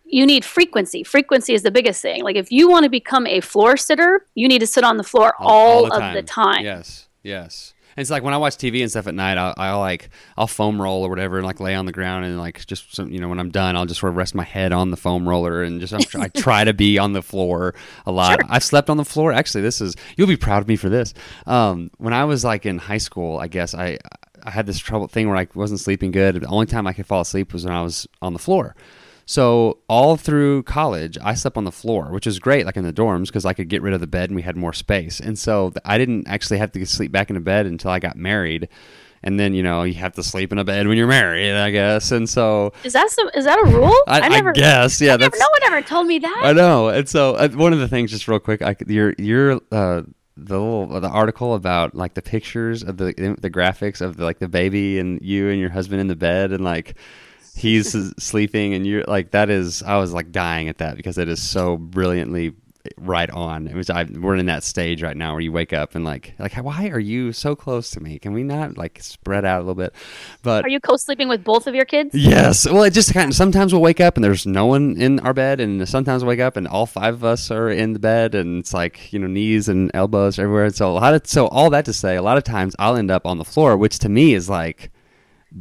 you 0.05 0.25
need 0.25 0.45
frequency. 0.45 1.03
Frequency 1.03 1.53
is 1.53 1.63
the 1.63 1.71
biggest 1.71 2.01
thing. 2.01 2.23
Like 2.23 2.35
if 2.35 2.51
you 2.51 2.69
want 2.69 2.83
to 2.83 2.89
become 2.89 3.25
a 3.27 3.41
floor 3.41 3.77
sitter, 3.77 4.25
you 4.35 4.47
need 4.47 4.59
to 4.59 4.67
sit 4.67 4.83
on 4.83 4.97
the 4.97 5.03
floor 5.03 5.33
all, 5.39 5.85
all, 5.91 5.99
the 5.99 6.07
of 6.07 6.13
the 6.13 6.23
time. 6.23 6.63
Yes, 6.63 7.07
yes. 7.23 7.73
And 7.97 8.01
it's 8.01 8.11
like 8.11 8.23
when 8.23 8.33
I 8.33 8.37
watch 8.37 8.57
TV 8.57 8.81
and 8.81 8.91
stuff 8.91 9.07
at 9.07 9.15
night, 9.15 9.37
I'll, 9.37 9.53
I'll, 9.57 9.79
like 9.79 10.09
I'll 10.35 10.47
foam 10.47 10.81
roll 10.81 11.05
or 11.05 11.09
whatever, 11.09 11.37
and 11.37 11.45
like 11.45 11.61
lay 11.61 11.75
on 11.75 11.85
the 11.85 11.93
ground 11.93 12.25
and 12.25 12.37
like 12.37 12.65
just 12.65 12.93
some, 12.93 13.09
you 13.09 13.21
know 13.21 13.29
when 13.29 13.39
I'm 13.39 13.51
done, 13.51 13.77
I'll 13.77 13.85
just 13.85 14.01
sort 14.01 14.11
of 14.11 14.17
rest 14.17 14.35
my 14.35 14.43
head 14.43 14.73
on 14.73 14.91
the 14.91 14.97
foam 14.97 15.27
roller 15.27 15.63
and 15.63 15.79
just 15.79 15.93
i 16.15 16.27
try 16.27 16.65
to 16.65 16.73
be 16.73 16.97
on 16.97 17.13
the 17.13 17.21
floor 17.21 17.73
a 18.05 18.11
lot. 18.11 18.41
Sure. 18.41 18.49
I've 18.49 18.63
slept 18.65 18.89
on 18.89 18.97
the 18.97 19.05
floor. 19.05 19.31
Actually, 19.31 19.61
this 19.61 19.79
is 19.79 19.95
you'll 20.17 20.27
be 20.27 20.35
proud 20.35 20.61
of 20.61 20.67
me 20.67 20.75
for 20.75 20.89
this. 20.89 21.13
Um, 21.45 21.89
when 21.97 22.13
I 22.13 22.25
was 22.25 22.43
like 22.43 22.65
in 22.65 22.79
high 22.79 22.97
school, 22.97 23.39
I 23.39 23.47
guess 23.47 23.73
I 23.73 23.97
I 24.43 24.51
had 24.51 24.65
this 24.65 24.77
trouble 24.77 25.07
thing 25.07 25.29
where 25.29 25.37
I 25.37 25.47
wasn't 25.55 25.79
sleeping 25.79 26.11
good. 26.11 26.35
The 26.35 26.47
only 26.47 26.65
time 26.65 26.87
I 26.87 26.93
could 26.93 27.07
fall 27.07 27.21
asleep 27.21 27.53
was 27.53 27.63
when 27.63 27.73
I 27.73 27.81
was 27.81 28.07
on 28.21 28.33
the 28.33 28.39
floor. 28.39 28.75
So 29.25 29.79
all 29.87 30.17
through 30.17 30.63
college, 30.63 31.17
I 31.23 31.33
slept 31.33 31.57
on 31.57 31.63
the 31.63 31.71
floor, 31.71 32.11
which 32.11 32.27
is 32.27 32.37
great, 32.39 32.65
like 32.65 32.77
in 32.77 32.83
the 32.83 32.93
dorms, 32.93 33.27
because 33.27 33.45
I 33.45 33.53
could 33.53 33.69
get 33.69 33.81
rid 33.81 33.93
of 33.93 33.99
the 33.99 34.07
bed 34.07 34.29
and 34.29 34.35
we 34.35 34.43
had 34.43 34.55
more 34.55 34.73
space. 34.73 35.19
And 35.19 35.37
so 35.37 35.73
I 35.83 35.97
didn't 35.97 36.27
actually 36.27 36.59
have 36.59 36.71
to 36.73 36.85
sleep 36.85 37.11
back 37.11 37.29
in 37.29 37.33
the 37.33 37.39
bed 37.39 37.65
until 37.65 37.89
I 37.91 37.99
got 37.99 38.15
married. 38.15 38.69
And 39.23 39.39
then 39.39 39.55
you 39.55 39.63
know 39.63 39.81
you 39.81 39.95
have 39.95 40.13
to 40.13 40.23
sleep 40.23 40.51
in 40.51 40.59
a 40.59 40.63
bed 40.63 40.87
when 40.87 40.97
you're 40.97 41.07
married, 41.07 41.53
I 41.53 41.71
guess. 41.71 42.11
And 42.11 42.29
so 42.29 42.73
is 42.83 42.93
that 42.93 43.09
some, 43.09 43.27
is 43.33 43.45
that 43.45 43.57
a 43.57 43.65
rule? 43.65 43.95
I, 44.07 44.21
I 44.21 44.27
never 44.27 44.51
I 44.51 44.53
guess 44.53 45.01
yeah. 45.01 45.15
I 45.15 45.17
never, 45.17 45.35
no 45.35 45.47
one 45.49 45.73
ever 45.73 45.81
told 45.81 46.05
me 46.05 46.19
that. 46.19 46.41
I 46.43 46.53
know. 46.53 46.89
And 46.89 47.09
so 47.09 47.33
uh, 47.35 47.49
one 47.49 47.73
of 47.73 47.79
the 47.79 47.87
things, 47.87 48.11
just 48.11 48.27
real 48.27 48.37
quick, 48.37 48.61
I, 48.61 48.75
your 48.85 49.15
your 49.17 49.53
uh, 49.71 50.03
the 50.37 50.59
little 50.59 50.99
the 50.99 51.09
article 51.09 51.55
about 51.55 51.95
like 51.95 52.13
the 52.13 52.21
pictures 52.21 52.83
of 52.83 52.97
the 52.97 53.35
the 53.39 53.49
graphics 53.49 53.99
of 53.99 54.17
the, 54.17 54.25
like 54.25 54.37
the 54.37 54.47
baby 54.47 54.99
and 54.99 55.19
you 55.23 55.49
and 55.49 55.59
your 55.59 55.71
husband 55.71 56.01
in 56.01 56.07
the 56.07 56.15
bed 56.15 56.51
and 56.51 56.63
like 56.63 56.95
he's 57.55 57.95
sleeping 58.17 58.73
and 58.73 58.85
you're 58.85 59.03
like 59.05 59.31
that 59.31 59.49
is 59.49 59.81
I 59.81 59.97
was 59.97 60.13
like 60.13 60.31
dying 60.31 60.69
at 60.69 60.79
that 60.79 60.97
because 60.97 61.17
it 61.17 61.29
is 61.29 61.41
so 61.41 61.77
brilliantly 61.77 62.53
right 62.97 63.29
on. 63.29 63.67
It 63.67 63.75
was 63.75 63.89
I, 63.89 64.03
we're 64.03 64.35
in 64.35 64.45
that 64.47 64.63
stage 64.63 65.01
right 65.01 65.15
now 65.15 65.31
where 65.31 65.41
you 65.41 65.51
wake 65.51 65.73
up 65.73 65.95
and 65.95 66.05
like 66.05 66.33
like 66.39 66.53
why 66.55 66.89
are 66.89 66.99
you 66.99 67.31
so 67.33 67.55
close 67.55 67.89
to 67.91 67.99
me? 67.99 68.19
Can 68.19 68.33
we 68.33 68.43
not 68.43 68.77
like 68.77 69.01
spread 69.01 69.45
out 69.45 69.57
a 69.57 69.63
little 69.63 69.75
bit? 69.75 69.93
But 70.43 70.65
are 70.65 70.69
you 70.69 70.79
co-sleeping 70.79 71.27
with 71.27 71.43
both 71.43 71.67
of 71.67 71.75
your 71.75 71.85
kids? 71.85 72.13
Yes. 72.13 72.69
Well, 72.69 72.83
it 72.83 72.91
just 72.91 73.13
kind 73.13 73.29
of 73.29 73.35
sometimes 73.35 73.73
we'll 73.73 73.81
wake 73.81 74.01
up 74.01 74.15
and 74.15 74.23
there's 74.23 74.45
no 74.45 74.65
one 74.65 74.97
in 74.97 75.19
our 75.21 75.33
bed, 75.33 75.59
and 75.59 75.87
sometimes 75.87 76.23
we'll 76.23 76.29
wake 76.29 76.39
up 76.39 76.57
and 76.57 76.67
all 76.67 76.85
five 76.85 77.13
of 77.15 77.23
us 77.23 77.51
are 77.51 77.69
in 77.69 77.93
the 77.93 77.99
bed, 77.99 78.35
and 78.35 78.59
it's 78.59 78.73
like 78.73 79.11
you 79.11 79.19
know 79.19 79.27
knees 79.27 79.67
and 79.67 79.91
elbows 79.93 80.39
everywhere. 80.39 80.69
So 80.71 80.89
a 80.89 80.93
lot 80.93 81.13
of 81.13 81.27
so 81.27 81.47
all 81.47 81.69
that 81.71 81.85
to 81.85 81.93
say, 81.93 82.15
a 82.15 82.21
lot 82.21 82.37
of 82.37 82.43
times 82.43 82.75
I'll 82.79 82.95
end 82.95 83.11
up 83.11 83.25
on 83.25 83.37
the 83.37 83.45
floor, 83.45 83.77
which 83.77 83.99
to 83.99 84.09
me 84.09 84.33
is 84.33 84.49
like 84.49 84.91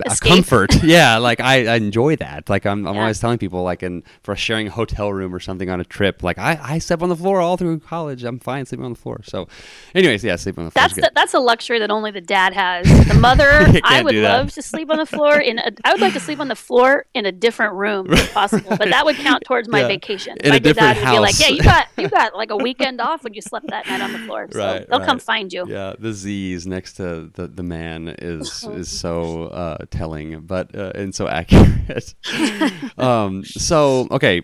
a 0.07 0.17
comfort. 0.17 0.75
yeah, 0.83 1.19
like 1.19 1.41
I, 1.41 1.67
I, 1.67 1.77
enjoy 1.77 2.17
that. 2.17 2.49
Like 2.49 2.67
I'm, 2.67 2.87
I'm 2.87 2.95
yeah. 2.95 3.01
always 3.03 3.21
telling 3.21 3.39
people, 3.39 3.63
like, 3.63 3.83
in 3.83 4.03
for 4.23 4.35
sharing 4.35 4.69
a 4.69 4.71
hotel 4.71 5.13
room 5.13 5.35
or 5.35 5.41
something 5.41 5.71
on 5.71 5.81
a 5.81 5.85
trip, 5.85 6.23
like 6.23 6.39
I, 6.39 6.59
I 6.63 6.79
slept 6.79 7.03
on 7.03 7.09
the 7.09 7.17
floor 7.17 7.41
all 7.41 7.57
through 7.57 7.81
college. 7.81 8.25
I'm 8.25 8.39
fine 8.39 8.67
sleeping 8.67 8.85
on 8.85 8.93
the 8.93 8.99
floor. 8.99 9.21
So, 9.25 9.49
anyways, 9.95 10.25
yeah, 10.25 10.37
sleeping 10.37 10.63
on 10.63 10.65
the 10.67 10.71
floor. 10.73 10.83
That's 10.83 10.95
the, 10.95 11.13
that's 11.15 11.35
a 11.35 11.41
luxury 11.41 11.79
that 11.79 11.91
only 11.91 12.11
the 12.11 12.21
dad 12.21 12.55
has. 12.55 12.87
The 13.09 13.15
mother, 13.15 13.67
I 13.85 14.03
would 14.03 14.15
love 14.15 14.53
to 14.53 14.63
sleep 14.63 14.91
on 14.91 14.99
the 14.99 15.07
floor. 15.07 15.39
In 15.39 15.59
a, 15.59 15.71
I 15.85 15.93
would 15.93 16.01
like 16.01 16.15
to 16.15 16.21
sleep 16.21 16.41
on 16.41 16.49
the 16.49 16.57
floor 16.57 17.07
in 17.15 17.27
a 17.27 17.33
different 17.33 17.75
room 17.75 18.13
if 18.13 18.33
possible, 18.35 18.77
but 18.77 18.89
that 18.91 19.05
would 19.05 19.17
count 19.17 19.45
towards 19.45 19.69
my 19.69 19.81
yeah. 19.83 19.89
vacation. 19.89 20.37
In 20.39 20.51
my 20.51 20.59
dad 20.59 20.97
would 20.97 21.11
be 21.11 21.19
like, 21.19 21.39
yeah, 21.39 21.49
you 21.49 21.63
got 21.63 21.89
you 21.97 22.09
got 22.09 22.35
like 22.35 22.51
a 22.51 22.57
weekend 22.57 23.01
off 23.01 23.23
when 23.25 23.35
you 23.35 23.43
slept 23.43 23.69
that 23.69 23.87
night 23.87 24.01
on 24.01 24.13
the 24.13 24.19
floor. 24.21 24.49
So 24.51 24.59
right, 24.59 24.89
they'll 24.89 24.99
right. 24.99 25.07
come 25.07 25.19
find 25.19 25.53
you. 25.53 25.67
Yeah, 25.69 25.95
the 25.99 26.13
Z's 26.13 26.67
next 26.67 26.95
to 26.95 27.31
the 27.35 27.47
the 27.47 27.63
man 27.63 28.15
is 28.19 28.65
is 28.65 28.89
so 28.89 29.45
uh, 29.45 29.84
telling, 29.91 30.41
but 30.43 30.75
uh, 30.75 30.93
and 30.95 31.15
so 31.15 31.29
accurate. 31.29 32.15
um, 32.99 33.45
so 33.45 34.09
okay, 34.11 34.43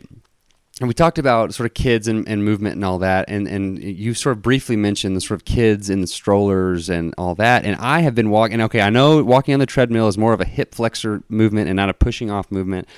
and 0.81 0.89
we 0.89 0.95
talked 0.95 1.19
about 1.19 1.53
sort 1.53 1.67
of 1.67 1.75
kids 1.75 2.09
and, 2.09 2.27
and 2.27 2.43
movement 2.43 2.75
and 2.75 2.85
all 2.85 2.99
that, 2.99 3.27
and 3.29 3.47
and 3.47 3.83
you 3.83 4.15
sort 4.15 4.37
of 4.37 4.43
briefly 4.43 4.77
mentioned 4.77 5.15
the 5.15 5.21
sort 5.21 5.39
of 5.39 5.45
kids 5.45 5.91
and 5.91 6.03
the 6.03 6.07
strollers 6.07 6.89
and 6.89 7.15
all 7.19 7.35
that. 7.35 7.65
And 7.65 7.77
I 7.77 8.01
have 8.01 8.15
been 8.15 8.31
walking. 8.31 8.61
Okay, 8.63 8.81
I 8.81 8.91
know 8.91 9.23
walking 9.23 9.53
on 9.53 9.61
the 9.61 9.67
treadmill 9.67 10.09
is 10.09 10.17
more 10.17 10.33
of 10.33 10.41
a 10.41 10.47
hip 10.47 10.75
flexor 10.75 11.23
movement 11.29 11.69
and 11.69 11.77
not 11.77 11.91
a 11.91 11.95
pushing 11.95 12.31
off 12.31 12.51
movement. 12.51 12.89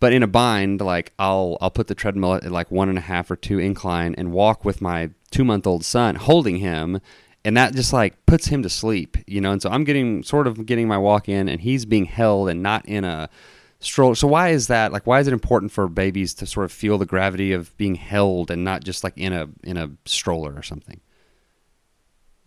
But 0.00 0.12
in 0.12 0.22
a 0.22 0.28
bind, 0.28 0.80
like 0.80 1.12
I'll 1.18 1.58
I'll 1.60 1.70
put 1.70 1.86
the 1.86 1.94
treadmill 1.94 2.34
at 2.34 2.50
like 2.50 2.70
one 2.70 2.88
and 2.88 2.98
a 2.98 3.02
half 3.02 3.30
or 3.30 3.36
two 3.36 3.58
incline 3.58 4.14
and 4.16 4.32
walk 4.32 4.64
with 4.64 4.80
my 4.80 5.10
two 5.30 5.44
month 5.44 5.66
old 5.66 5.84
son, 5.84 6.16
holding 6.16 6.56
him 6.56 7.00
and 7.44 7.56
that 7.56 7.74
just 7.74 7.92
like 7.92 8.24
puts 8.26 8.46
him 8.46 8.62
to 8.62 8.68
sleep, 8.68 9.16
you 9.26 9.40
know. 9.40 9.52
And 9.52 9.62
so 9.62 9.70
I'm 9.70 9.84
getting 9.84 10.22
sort 10.22 10.46
of 10.46 10.66
getting 10.66 10.88
my 10.88 10.98
walk 10.98 11.28
in, 11.28 11.48
and 11.48 11.60
he's 11.60 11.84
being 11.84 12.04
held 12.04 12.48
and 12.48 12.62
not 12.62 12.86
in 12.86 13.04
a 13.04 13.28
stroller. 13.80 14.14
So 14.14 14.26
why 14.28 14.48
is 14.50 14.66
that? 14.66 14.92
Like, 14.92 15.06
why 15.06 15.20
is 15.20 15.28
it 15.28 15.32
important 15.32 15.72
for 15.72 15.88
babies 15.88 16.34
to 16.34 16.46
sort 16.46 16.64
of 16.64 16.72
feel 16.72 16.98
the 16.98 17.06
gravity 17.06 17.52
of 17.52 17.76
being 17.76 17.94
held 17.94 18.50
and 18.50 18.64
not 18.64 18.84
just 18.84 19.04
like 19.04 19.14
in 19.16 19.32
a 19.32 19.48
in 19.62 19.76
a 19.76 19.90
stroller 20.04 20.54
or 20.54 20.62
something? 20.62 21.00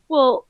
Well, 0.07 0.47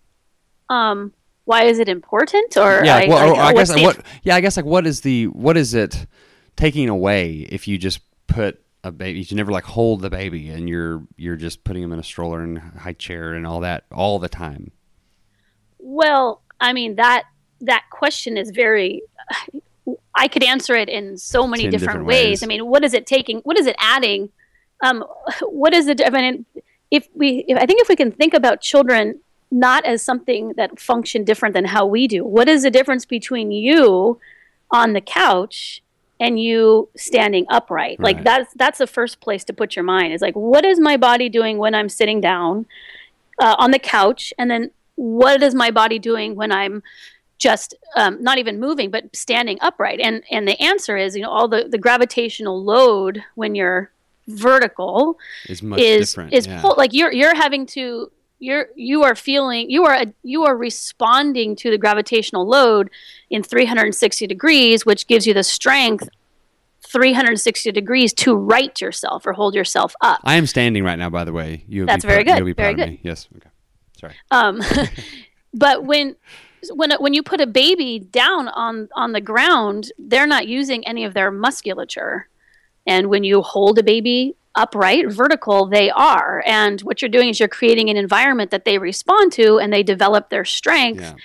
um, 0.69 1.13
why 1.45 1.63
is 1.63 1.80
it 1.80 1.88
important? 1.88 2.58
Or 2.58 2.84
yeah, 2.84 3.08
well, 3.08 3.36
I, 3.36 3.49
I 3.49 3.54
guess 3.54 3.69
like, 3.69 3.84
what? 3.84 4.06
Yeah, 4.23 4.36
I 4.36 4.41
guess 4.41 4.58
like 4.58 4.65
what 4.65 4.88
is 4.88 5.01
the 5.01 5.27
what 5.27 5.58
is 5.58 5.73
it 5.73 6.08
taking 6.56 6.89
away 6.89 7.47
if 7.49 7.67
you 7.67 7.77
just 7.77 8.01
put 8.27 8.62
a 8.84 8.91
baby. 8.91 9.22
You 9.22 9.36
never 9.36 9.52
like 9.52 9.63
hold 9.63 10.02
the 10.02 10.10
baby, 10.10 10.50
and 10.50 10.67
you're 10.67 11.04
you're 11.17 11.36
just 11.36 11.63
putting 11.63 11.84
him 11.84 11.91
in 11.91 12.00
a 12.00 12.04
stroller 12.04 12.41
and 12.41 12.60
high 12.60 12.94
chair 12.94 13.34
and 13.34 13.46
all 13.46 13.60
that 13.62 13.86
all 13.91 14.20
the 14.20 14.30
time. 14.30 14.72
Well, 15.80 16.41
I 16.60 16.74
mean 16.74 16.96
that 16.96 17.24
that 17.62 17.86
question 17.91 18.38
is 18.38 18.52
very. 18.52 19.04
I 20.13 20.28
could 20.28 20.44
answer 20.44 20.76
it 20.76 20.89
in 20.89 21.17
so 21.17 21.48
many 21.48 21.63
different, 21.63 21.82
different 21.82 22.06
ways. 22.06 22.26
ways. 22.26 22.44
I 22.44 22.46
mean, 22.46 22.67
what 22.67 22.84
is 22.84 22.94
it 22.94 23.08
taking? 23.08 23.39
What 23.39 23.58
is 23.58 23.65
it 23.65 23.76
adding? 23.80 24.30
Um, 24.84 25.04
what 25.41 25.74
is 25.74 25.88
it? 25.88 26.02
I 26.06 26.10
mean, 26.10 26.46
if 26.91 27.08
we, 27.15 27.46
if, 27.48 27.58
I 27.58 27.65
think 27.65 27.82
if 27.82 27.89
we 27.89 27.96
can 27.96 28.12
think 28.12 28.34
about 28.34 28.62
children 28.62 29.20
not 29.52 29.86
as 29.86 30.02
something 30.02 30.54
that 30.56 30.80
function 30.80 31.26
different 31.26 31.54
than 31.54 31.65
how 31.65 31.86
we 31.86 32.08
do. 32.08 32.24
What 32.24 32.48
is 32.48 32.63
the 32.63 32.72
difference 32.72 33.06
between 33.06 33.52
you 33.52 34.20
on 34.72 34.94
the 34.94 35.02
couch 35.02 35.84
and 36.21 36.39
you 36.39 36.88
standing 36.95 37.47
upright. 37.49 37.97
Right. 37.99 38.15
Like 38.15 38.23
that's 38.23 38.53
that's 38.53 38.77
the 38.77 38.88
first 38.88 39.19
place 39.19 39.43
to 39.45 39.53
put 39.53 39.75
your 39.75 39.84
mind. 39.84 40.13
Is 40.13 40.21
like 40.21 40.36
what 40.36 40.63
is 40.63 40.79
my 40.79 40.95
body 40.95 41.27
doing 41.27 41.57
when 41.57 41.75
I'm 41.75 41.89
sitting 41.89 42.21
down 42.21 42.67
uh, 43.39 43.55
on 43.57 43.71
the 43.71 43.79
couch, 43.79 44.31
and 44.38 44.49
then 44.49 44.71
what 44.95 45.41
is 45.41 45.55
my 45.55 45.71
body 45.71 45.97
doing 45.97 46.36
when 46.36 46.51
I'm 46.51 46.84
just 47.39 47.73
um, 47.95 48.21
not 48.21 48.38
even 48.38 48.60
moving 48.60 48.91
but 48.91 49.13
standing 49.15 49.57
upright? 49.62 49.99
And 49.99 50.23
and 50.31 50.47
the 50.47 50.62
answer 50.62 50.95
is 50.95 51.15
you 51.15 51.23
know 51.23 51.31
all 51.31 51.47
the 51.47 51.67
the 51.67 51.79
gravitational 51.79 52.63
load 52.63 53.23
when 53.34 53.55
you're 53.55 53.91
vertical 54.27 55.17
is 55.49 55.63
much 55.63 55.79
is, 55.79 56.12
different. 56.12 56.34
Is 56.34 56.45
yeah. 56.45 56.62
pull, 56.62 56.75
like 56.77 56.93
you're 56.93 57.12
you're 57.12 57.36
having 57.36 57.65
to 57.67 58.12
you're 58.41 58.67
you 58.75 59.04
are 59.04 59.15
feeling 59.15 59.69
you 59.69 59.86
are 59.86 60.04
you 60.23 60.43
are 60.43 60.58
responding 60.58 61.56
to 61.56 61.69
the 61.69 61.77
gravitational 61.77 62.45
load 62.45 62.89
in 63.30 63.43
360 63.43 64.27
degrees 64.27 64.86
which 64.86 65.08
gives 65.08 65.27
you 65.27 65.34
the 65.34 65.43
strength 65.43 66.10
360 66.82 67.71
degrees 67.71 68.12
to 68.13 68.36
right 68.36 68.82
yourself 68.82 69.25
or 69.25 69.34
hold 69.34 69.54
yourself 69.54 69.95
up. 70.01 70.19
I 70.23 70.36
am 70.36 70.47
standing 70.47 70.84
right 70.84 70.97
now 70.97 71.10
by 71.10 71.23
the 71.23 71.32
way. 71.32 71.63
You 71.67 71.86
that's 71.86 72.04
very 72.04 72.23
good 72.23 72.38
you'll 72.38 72.45
be 72.45 72.54
very 72.54 72.73
good. 72.73 72.89
me. 72.89 72.99
yes 73.04 73.30
okay. 73.38 73.49
Sorry. 73.97 74.15
Um 74.32 74.62
but 75.54 75.86
when 75.86 76.15
when 76.73 76.91
when 76.93 77.13
you 77.13 77.21
put 77.21 77.39
a 77.39 77.47
baby 77.47 77.99
down 77.99 78.47
on 78.49 78.89
on 78.95 79.12
the 79.12 79.21
ground 79.21 79.91
they're 79.99 80.27
not 80.27 80.47
using 80.47 80.86
any 80.88 81.06
of 81.06 81.13
their 81.13 81.32
musculature. 81.32 82.27
And 82.88 83.08
when 83.08 83.23
you 83.23 83.43
hold 83.43 83.77
a 83.77 83.84
baby 83.84 84.36
upright, 84.56 85.12
vertical, 85.12 85.66
they 85.66 85.90
are. 85.90 86.44
And 86.46 86.82
what 86.82 87.02
you're 87.02 87.10
doing 87.10 87.30
is 87.30 87.40
you're 87.40 87.50
creating 87.50 87.90
an 87.90 87.98
environment 87.98 88.52
that 88.52 88.66
they 88.66 88.78
respond 88.78 89.32
to 89.34 89.60
and 89.60 89.72
they 89.72 89.84
develop 89.84 90.30
their 90.30 90.46
strength 90.46 91.02
yeah. 91.02 91.16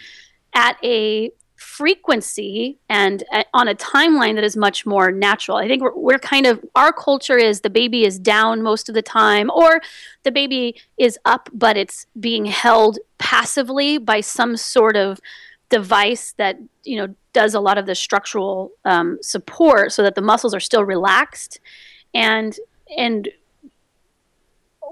at 0.55 0.77
a 0.85 1.31
frequency 1.57 2.79
and 2.89 3.25
on 3.53 3.67
a 3.67 3.75
timeline 3.75 4.35
that 4.35 4.45
is 4.45 4.57
much 4.57 4.87
more 4.87 5.11
natural. 5.11 5.57
I 5.57 5.67
think 5.67 5.83
we're, 5.83 5.95
we're 5.95 6.19
kind 6.19 6.47
of, 6.47 6.65
our 6.75 6.93
culture 6.93 7.37
is 7.37 7.63
the 7.63 7.71
baby 7.71 8.05
is 8.05 8.19
down 8.19 8.63
most 8.63 8.89
of 8.89 8.95
the 8.95 9.03
time, 9.03 9.51
or 9.51 9.81
the 10.23 10.31
baby 10.31 10.81
is 10.97 11.19
up, 11.25 11.49
but 11.53 11.77
it's 11.77 12.07
being 12.19 12.45
held 12.45 12.99
passively 13.19 13.99
by 13.99 14.21
some 14.21 14.57
sort 14.57 14.97
of 14.97 15.19
device 15.69 16.33
that, 16.37 16.59
you 16.85 16.97
know, 16.97 17.15
does 17.33 17.55
a 17.55 17.61
lot 17.61 17.77
of 17.77 17.87
the 17.87 17.95
structural 17.95 18.71
um, 18.85 19.19
support 19.21 19.93
so 19.93 20.03
that 20.03 20.15
the 20.15 20.23
muscles 20.23 20.55
are 20.55 20.61
still 20.61 20.85
relaxed. 20.85 21.61
And 22.15 22.57
and 22.97 23.29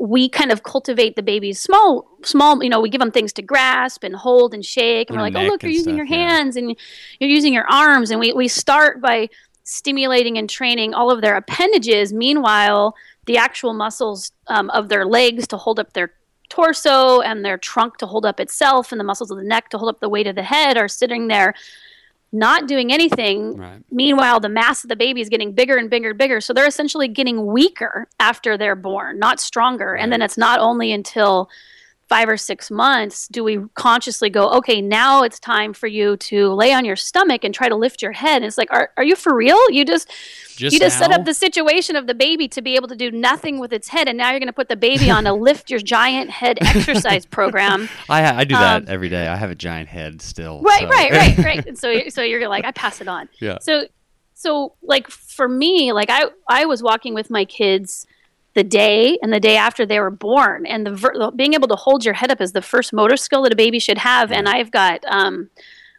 we 0.01 0.29
kind 0.29 0.51
of 0.51 0.63
cultivate 0.65 1.15
the 1.15 1.23
babies 1.23 1.61
small 1.61 2.07
small 2.25 2.63
you 2.63 2.69
know 2.69 2.81
we 2.81 2.89
give 2.89 2.99
them 2.99 3.13
things 3.13 3.33
to 3.33 3.43
grasp 3.43 4.03
and 4.03 4.15
hold 4.15 4.53
and 4.53 4.65
shake. 4.65 5.09
And 5.09 5.17
we're 5.17 5.23
like 5.23 5.37
oh 5.37 5.43
look 5.43 5.63
you're 5.63 5.73
using 5.73 5.95
stuff, 5.95 5.97
your 5.97 6.07
hands 6.07 6.57
yeah. 6.57 6.63
and 6.63 6.77
you're 7.21 7.31
using 7.31 7.53
your 7.53 7.67
arms. 7.71 8.11
And 8.11 8.21
we, 8.21 8.33
we 8.33 8.49
start 8.49 9.01
by 9.01 9.29
stimulating 9.63 10.37
and 10.37 10.51
training 10.51 10.95
all 10.95 11.11
of 11.11 11.21
their 11.21 11.37
appendages. 11.37 12.13
Meanwhile 12.13 12.95
the 13.27 13.39
actual 13.39 13.73
muscles 13.73 14.33
um, 14.49 14.69
of 14.71 14.89
their 14.89 15.07
legs 15.07 15.47
to 15.49 15.57
hold 15.57 15.79
up 15.79 15.93
their 15.93 16.13
torso 16.51 17.21
and 17.21 17.45
their 17.45 17.57
trunk 17.57 17.97
to 17.99 18.07
hold 18.07 18.27
up 18.27 18.39
itself 18.39 18.93
and 18.93 19.01
the 19.01 19.05
muscles 19.05 19.31
of 19.31 19.39
the 19.39 19.45
neck 19.45 19.71
to 19.71 19.79
hold 19.79 19.89
up 19.89 20.01
the 20.01 20.09
weight 20.09 20.27
of 20.27 20.35
the 20.35 20.43
head 20.43 20.77
are 20.77 20.89
sitting 20.89 21.29
there 21.29 21.55
not 22.35 22.67
doing 22.67 22.93
anything. 22.93 23.57
Right. 23.57 23.83
Meanwhile, 23.91 24.41
the 24.41 24.49
mass 24.49 24.85
of 24.85 24.89
the 24.89 24.97
baby 24.97 25.21
is 25.21 25.29
getting 25.29 25.53
bigger 25.53 25.77
and 25.77 25.89
bigger 25.89 26.11
and 26.11 26.19
bigger. 26.19 26.41
So 26.41 26.53
they're 26.53 26.67
essentially 26.67 27.09
getting 27.09 27.47
weaker 27.47 28.09
after 28.21 28.59
they're 28.59 28.77
born, 28.77 29.19
not 29.19 29.41
stronger. 29.41 29.93
Right. 29.93 30.03
And 30.03 30.13
then 30.13 30.21
it's 30.21 30.37
not 30.37 30.61
only 30.61 30.93
until 30.93 31.49
five 32.15 32.29
or 32.29 32.37
six 32.37 32.71
months 32.71 33.27
do 33.27 33.43
we 33.43 33.59
consciously 33.75 34.31
go, 34.31 34.49
okay, 34.51 34.81
now 34.81 35.25
it's 35.25 35.41
time 35.41 35.73
for 35.75 35.89
you 35.89 36.17
to 36.17 36.53
lay 36.55 36.73
on 36.73 36.85
your 36.85 36.95
stomach 36.95 37.43
and 37.43 37.53
try 37.53 37.69
to 37.69 37.75
lift 37.75 38.01
your 38.03 38.13
head. 38.13 38.37
And 38.37 38.45
it's 38.45 38.57
like, 38.57 38.73
are, 38.73 38.91
are 38.97 39.03
you 39.03 39.17
for 39.17 39.35
real? 39.35 39.59
You 39.73 39.85
just, 39.85 40.09
Just 40.55 40.73
you 40.75 40.79
just 40.79 40.97
set 40.97 41.11
up 41.11 41.25
the 41.25 41.35
situation 41.35 41.97
of 41.97 42.07
the 42.07 42.15
baby 42.15 42.47
to 42.49 42.63
be 42.63 42.77
able 42.77 42.87
to 42.87 42.95
do 42.95 43.11
nothing 43.11 43.59
with 43.59 43.73
its 43.73 43.89
head, 43.89 44.07
and 44.07 44.17
now 44.17 44.31
you're 44.31 44.39
going 44.39 44.47
to 44.47 44.61
put 44.63 44.69
the 44.69 44.77
baby 44.77 45.11
on 45.11 45.27
a 45.27 45.35
lift 45.49 45.71
your 45.73 45.81
giant 45.81 46.31
head 46.31 46.59
exercise 46.61 47.27
program. 47.27 47.89
I 48.09 48.43
I 48.43 48.45
do 48.45 48.55
that 48.55 48.83
Um, 48.83 48.85
every 48.89 49.09
day. 49.09 49.27
I 49.27 49.35
have 49.35 49.51
a 49.51 49.57
giant 49.57 49.89
head 49.89 50.23
still. 50.23 50.63
Right, 50.63 50.83
so- 50.83 50.89
right, 50.89 51.11
right, 51.11 51.39
right. 51.39 51.67
And 51.67 51.77
so, 51.83 51.89
so 52.11 52.23
you're 52.23 52.49
like, 52.49 52.65
I 52.65 52.71
pass 52.71 53.01
it 53.01 53.09
on. 53.09 53.29
Yeah. 53.41 53.59
So, 53.61 53.89
so 54.35 54.75
like 54.83 55.11
for 55.11 55.49
me, 55.49 55.93
like 55.93 56.11
I, 56.11 56.27
I 56.49 56.65
was 56.67 56.81
walking 56.81 57.13
with 57.13 57.29
my 57.29 57.45
kids 57.45 58.07
the 58.55 58.65
day 58.65 59.19
and 59.23 59.33
the 59.33 59.41
day 59.41 59.57
after 59.57 59.85
they 59.85 59.99
were 60.01 60.11
born, 60.11 60.65
and 60.67 60.87
the, 60.87 60.95
ver- 60.95 61.31
being 61.33 61.55
able 61.55 61.69
to 61.69 61.77
hold 61.77 62.05
your 62.05 62.15
head 62.15 62.31
up 62.31 62.41
is 62.41 62.53
the 62.53 62.63
first 62.63 62.93
motor 62.93 63.17
skill 63.17 63.43
that 63.43 63.53
a 63.53 63.57
baby 63.57 63.79
should 63.79 63.99
have. 63.99 64.31
And 64.33 64.49
I've 64.49 64.71
got, 64.71 65.05
um, 65.09 65.51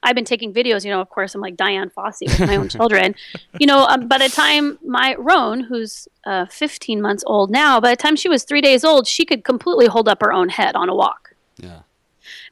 I've 0.03 0.15
been 0.15 0.23
taking 0.25 0.53
videos. 0.53 0.85
You 0.85 0.91
know, 0.91 1.01
of 1.01 1.09
course, 1.09 1.35
I'm 1.35 1.41
like 1.41 1.57
Dian 1.57 1.89
Fossey 1.89 2.27
with 2.27 2.39
my 2.47 2.55
own 2.55 2.69
children. 2.77 3.15
You 3.59 3.67
know, 3.67 3.85
um, 3.85 4.07
by 4.07 4.17
the 4.19 4.29
time 4.29 4.77
my 4.85 5.15
Roan, 5.17 5.61
who's 5.61 6.07
uh, 6.25 6.45
15 6.45 7.01
months 7.01 7.23
old 7.27 7.51
now, 7.51 7.79
by 7.81 7.89
the 7.89 7.95
time 7.97 8.15
she 8.15 8.29
was 8.29 8.43
three 8.43 8.61
days 8.61 8.83
old, 8.85 9.05
she 9.07 9.25
could 9.25 9.43
completely 9.43 9.87
hold 9.87 10.07
up 10.07 10.21
her 10.21 10.31
own 10.31 10.49
head 10.49 10.75
on 10.75 10.87
a 10.89 10.95
walk. 10.95 11.33
Yeah. 11.57 11.81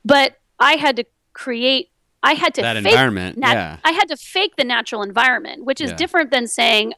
But 0.03 0.37
I 0.59 0.73
had 0.75 0.95
to 0.97 1.05
create. 1.33 1.89
I 2.25 2.33
had 2.33 2.53
to 2.55 2.61
That 2.61 2.75
fake 2.77 2.85
environment, 2.93 3.37
nat- 3.37 3.53
yeah. 3.53 3.77
I 3.83 3.91
had 3.91 4.07
to 4.09 4.15
fake 4.17 4.55
the 4.57 4.63
natural 4.63 5.01
environment, 5.03 5.65
which 5.65 5.81
is 5.81 5.91
Yeah. 5.91 5.97
different 5.97 6.31
than 6.31 6.47
saying, 6.47 6.93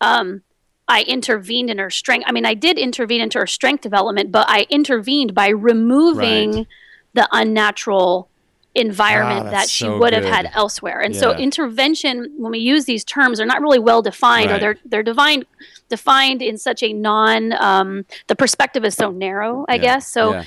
um, 0.00 0.42
I 0.86 1.02
intervened 1.02 1.70
in 1.70 1.78
her 1.78 1.90
strength. 1.90 2.24
I 2.28 2.32
mean, 2.32 2.44
I 2.44 2.54
did 2.54 2.78
intervene 2.78 3.20
into 3.20 3.38
her 3.38 3.46
strength 3.46 3.82
development, 3.82 4.30
but 4.30 4.46
I 4.48 4.66
intervened 4.68 5.34
by 5.34 5.48
removing 5.48 6.52
Right. 6.54 6.66
the 7.14 7.28
unnatural 7.32 8.28
environment 8.74 9.46
Ah, 9.46 9.50
that 9.50 9.68
she 9.70 9.84
so 9.84 9.98
would 9.98 10.12
have 10.12 10.24
had 10.24 10.50
elsewhere. 10.52 11.00
And 11.00 11.14
so 11.14 11.32
intervention, 11.36 12.34
when 12.36 12.50
we 12.50 12.58
use 12.58 12.84
these 12.86 13.04
terms, 13.04 13.40
are 13.40 13.46
not 13.46 13.62
really 13.62 13.78
well 13.78 14.02
defined, 14.02 14.50
Right. 14.50 14.56
or 14.56 14.60
they're 14.60 14.76
they're 14.84 15.02
defined 15.02 15.46
defined 15.88 16.42
in 16.42 16.58
such 16.58 16.82
a 16.82 16.92
non. 16.92 17.52
Um, 17.52 18.04
the 18.26 18.34
perspective 18.36 18.84
is 18.84 18.94
so 18.94 19.10
narrow, 19.10 19.64
I 19.68 19.76
Yeah. 19.76 19.80
guess. 19.80 20.10
So 20.10 20.32
Yeah. 20.32 20.44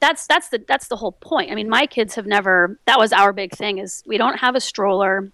that's 0.00 0.26
that's 0.26 0.48
the 0.50 0.62
that's 0.66 0.86
the 0.88 0.96
whole 0.96 1.12
point. 1.12 1.50
I 1.50 1.54
mean, 1.56 1.68
my 1.68 1.86
kids 1.86 2.14
have 2.14 2.26
never. 2.26 2.78
That 2.86 2.98
was 2.98 3.12
our 3.12 3.32
big 3.32 3.52
thing. 3.52 3.78
Is 3.78 4.02
we 4.06 4.18
don't 4.18 4.38
have 4.38 4.54
a 4.54 4.60
stroller. 4.60 5.30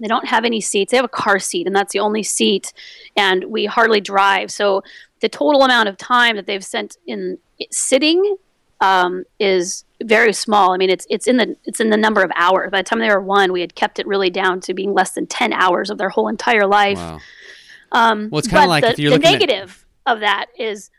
They 0.00 0.08
don't 0.08 0.26
have 0.26 0.44
any 0.44 0.60
seats. 0.60 0.90
They 0.90 0.96
have 0.96 1.04
a 1.04 1.08
car 1.08 1.38
seat, 1.38 1.66
and 1.66 1.74
that's 1.76 1.92
the 1.92 2.00
only 2.00 2.22
seat. 2.22 2.72
And 3.16 3.44
we 3.44 3.66
hardly 3.66 4.00
drive. 4.00 4.50
So 4.50 4.82
the 5.20 5.28
total 5.28 5.62
amount 5.62 5.88
of 5.88 5.96
time 5.96 6.36
that 6.36 6.46
they've 6.46 6.64
spent 6.64 6.96
in 7.06 7.38
sitting 7.70 8.36
um, 8.80 9.24
is 9.38 9.84
very 10.02 10.32
small. 10.32 10.72
I 10.72 10.76
mean, 10.76 10.90
it's 10.90 11.06
it's 11.08 11.28
in 11.28 11.36
the 11.36 11.56
it's 11.64 11.78
in 11.78 11.90
the 11.90 11.96
number 11.96 12.22
of 12.22 12.32
hours. 12.34 12.70
By 12.72 12.78
the 12.78 12.88
time 12.88 12.98
they 12.98 13.08
were 13.08 13.20
one, 13.20 13.52
we 13.52 13.60
had 13.60 13.76
kept 13.76 14.00
it 14.00 14.06
really 14.08 14.30
down 14.30 14.60
to 14.62 14.74
being 14.74 14.92
less 14.92 15.12
than 15.12 15.26
ten 15.28 15.52
hours 15.52 15.88
of 15.90 15.98
their 15.98 16.08
whole 16.08 16.26
entire 16.26 16.66
life. 16.66 16.98
Wow. 16.98 17.20
Um, 17.92 18.28
Well, 18.30 18.40
it's 18.40 18.48
kinda 18.48 18.66
like 18.66 18.82
the, 18.84 18.94
the 18.94 19.08
looking 19.10 19.26
at- 19.26 19.32
negative 19.32 19.84
of 20.06 20.20
that 20.20 20.46
is 20.58 20.90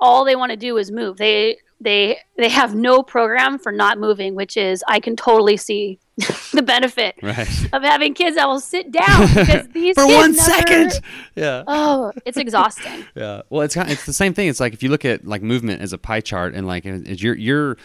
all 0.00 0.24
they 0.24 0.36
want 0.36 0.50
to 0.50 0.56
do 0.56 0.78
is 0.78 0.90
move. 0.90 1.18
They 1.18 1.58
they 1.80 2.18
they 2.38 2.48
have 2.48 2.74
no 2.74 3.02
program 3.02 3.58
for 3.58 3.72
not 3.72 3.98
moving, 3.98 4.34
which 4.34 4.56
is 4.56 4.82
I 4.88 5.00
can 5.00 5.14
totally 5.16 5.56
see 5.58 5.98
the 6.52 6.62
benefit 6.62 7.14
Right. 7.22 7.48
of 7.72 7.82
having 7.82 8.14
kids 8.14 8.36
that 8.36 8.48
will 8.48 8.60
sit 8.60 8.90
down 8.90 9.28
because 9.34 9.68
these 9.72 9.94
For 9.94 10.06
one 10.06 10.32
never- 10.32 10.50
second. 10.50 11.00
Yeah. 11.36 11.62
Oh, 11.66 12.12
it's 12.26 12.36
exhausting. 12.36 13.04
Yeah. 13.14 13.42
Well, 13.50 13.62
it's 13.62 13.74
kind 13.74 13.90
it's 13.90 14.06
the 14.06 14.12
same 14.12 14.34
thing. 14.34 14.48
It's 14.48 14.60
like 14.60 14.72
if 14.72 14.82
you 14.82 14.88
look 14.88 15.04
at 15.04 15.26
like 15.26 15.42
movement 15.42 15.80
as 15.82 15.92
a 15.92 15.98
pie 15.98 16.20
chart, 16.20 16.54
and 16.54 16.66
like 16.66 16.84
as 16.86 17.22
your 17.22 17.34
your 17.36 17.76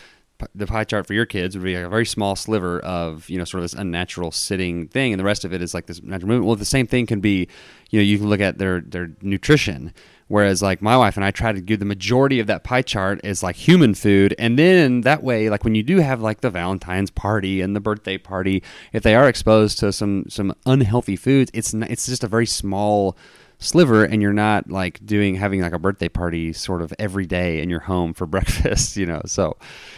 the 0.56 0.66
pie 0.68 0.84
chart 0.84 1.08
for 1.08 1.14
your 1.14 1.26
kids 1.26 1.56
would 1.56 1.64
be 1.64 1.76
a 1.76 1.88
very 1.88 2.06
small 2.06 2.36
sliver 2.36 2.80
of 2.82 3.30
you 3.30 3.38
know 3.38 3.46
sort 3.46 3.60
of 3.60 3.66
this 3.66 3.74
unnatural 3.80 4.32
sitting 4.32 4.88
thing, 4.88 5.14
and 5.14 5.20
the 5.20 5.24
rest 5.24 5.46
of 5.46 5.54
it 5.54 5.62
is 5.62 5.74
like 5.74 5.86
this 5.86 6.02
natural 6.04 6.28
movement. 6.30 6.48
Well, 6.48 6.56
the 6.56 6.66
same 6.66 6.86
thing 6.88 7.06
can 7.06 7.20
be, 7.22 7.48
you 7.92 8.00
know, 8.00 8.04
you 8.04 8.18
can 8.18 8.30
look 8.30 8.42
at 8.42 8.58
their 8.58 8.82
their 8.82 9.12
nutrition. 9.22 9.94
Whereas 10.34 10.64
like 10.64 10.82
my 10.82 10.98
wife 10.98 11.16
and 11.16 11.24
I 11.24 11.30
try 11.30 11.52
to 11.52 11.62
do 11.62 11.78
the 11.78 11.86
majority 11.86 12.40
of 12.40 12.48
that 12.48 12.64
pie 12.64 12.82
chart 12.82 13.22
is 13.24 13.44
like 13.44 13.56
human 13.56 13.94
food, 13.94 14.34
and 14.40 14.58
then 14.58 15.02
that 15.02 15.22
way, 15.22 15.48
like 15.48 15.64
when 15.64 15.76
you 15.76 15.84
do 15.84 16.00
have 16.00 16.24
like 16.24 16.42
the 16.42 16.50
Valentine's 16.50 17.12
party 17.12 17.62
and 17.62 17.76
the 17.76 17.80
birthday 17.80 18.18
party, 18.18 18.64
if 18.94 19.04
they 19.04 19.14
are 19.14 19.30
exposed 19.30 19.78
to 19.78 19.94
some 19.94 20.26
some 20.30 20.56
unhealthy 20.66 21.16
foods, 21.16 21.52
it's 21.54 21.72
n- 21.72 21.84
it's 21.84 22.08
just 22.08 22.24
a 22.24 22.28
very 22.28 22.48
small 22.48 23.16
sliver 23.60 24.04
and 24.04 24.24
you're 24.24 24.34
not 24.34 24.72
like 24.72 25.06
doing 25.06 25.36
having 25.36 25.62
like 25.62 25.72
a 25.72 25.78
birthday 25.78 26.10
party 26.10 26.52
sort 26.52 26.82
of 26.82 26.92
every 26.98 27.28
day 27.28 27.62
in 27.62 27.70
your 27.70 27.82
home 27.82 28.12
for 28.12 28.26
breakfast 28.36 28.98
you 28.98 29.06
know 29.06 29.22
so. 29.28 29.56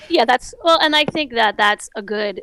Yeah 0.09 0.25
that's 0.25 0.53
well 0.65 0.77
and 0.81 0.95
i 0.95 1.05
think 1.05 1.33
that 1.33 1.55
that's 1.57 1.89
a 1.95 2.01
good 2.01 2.41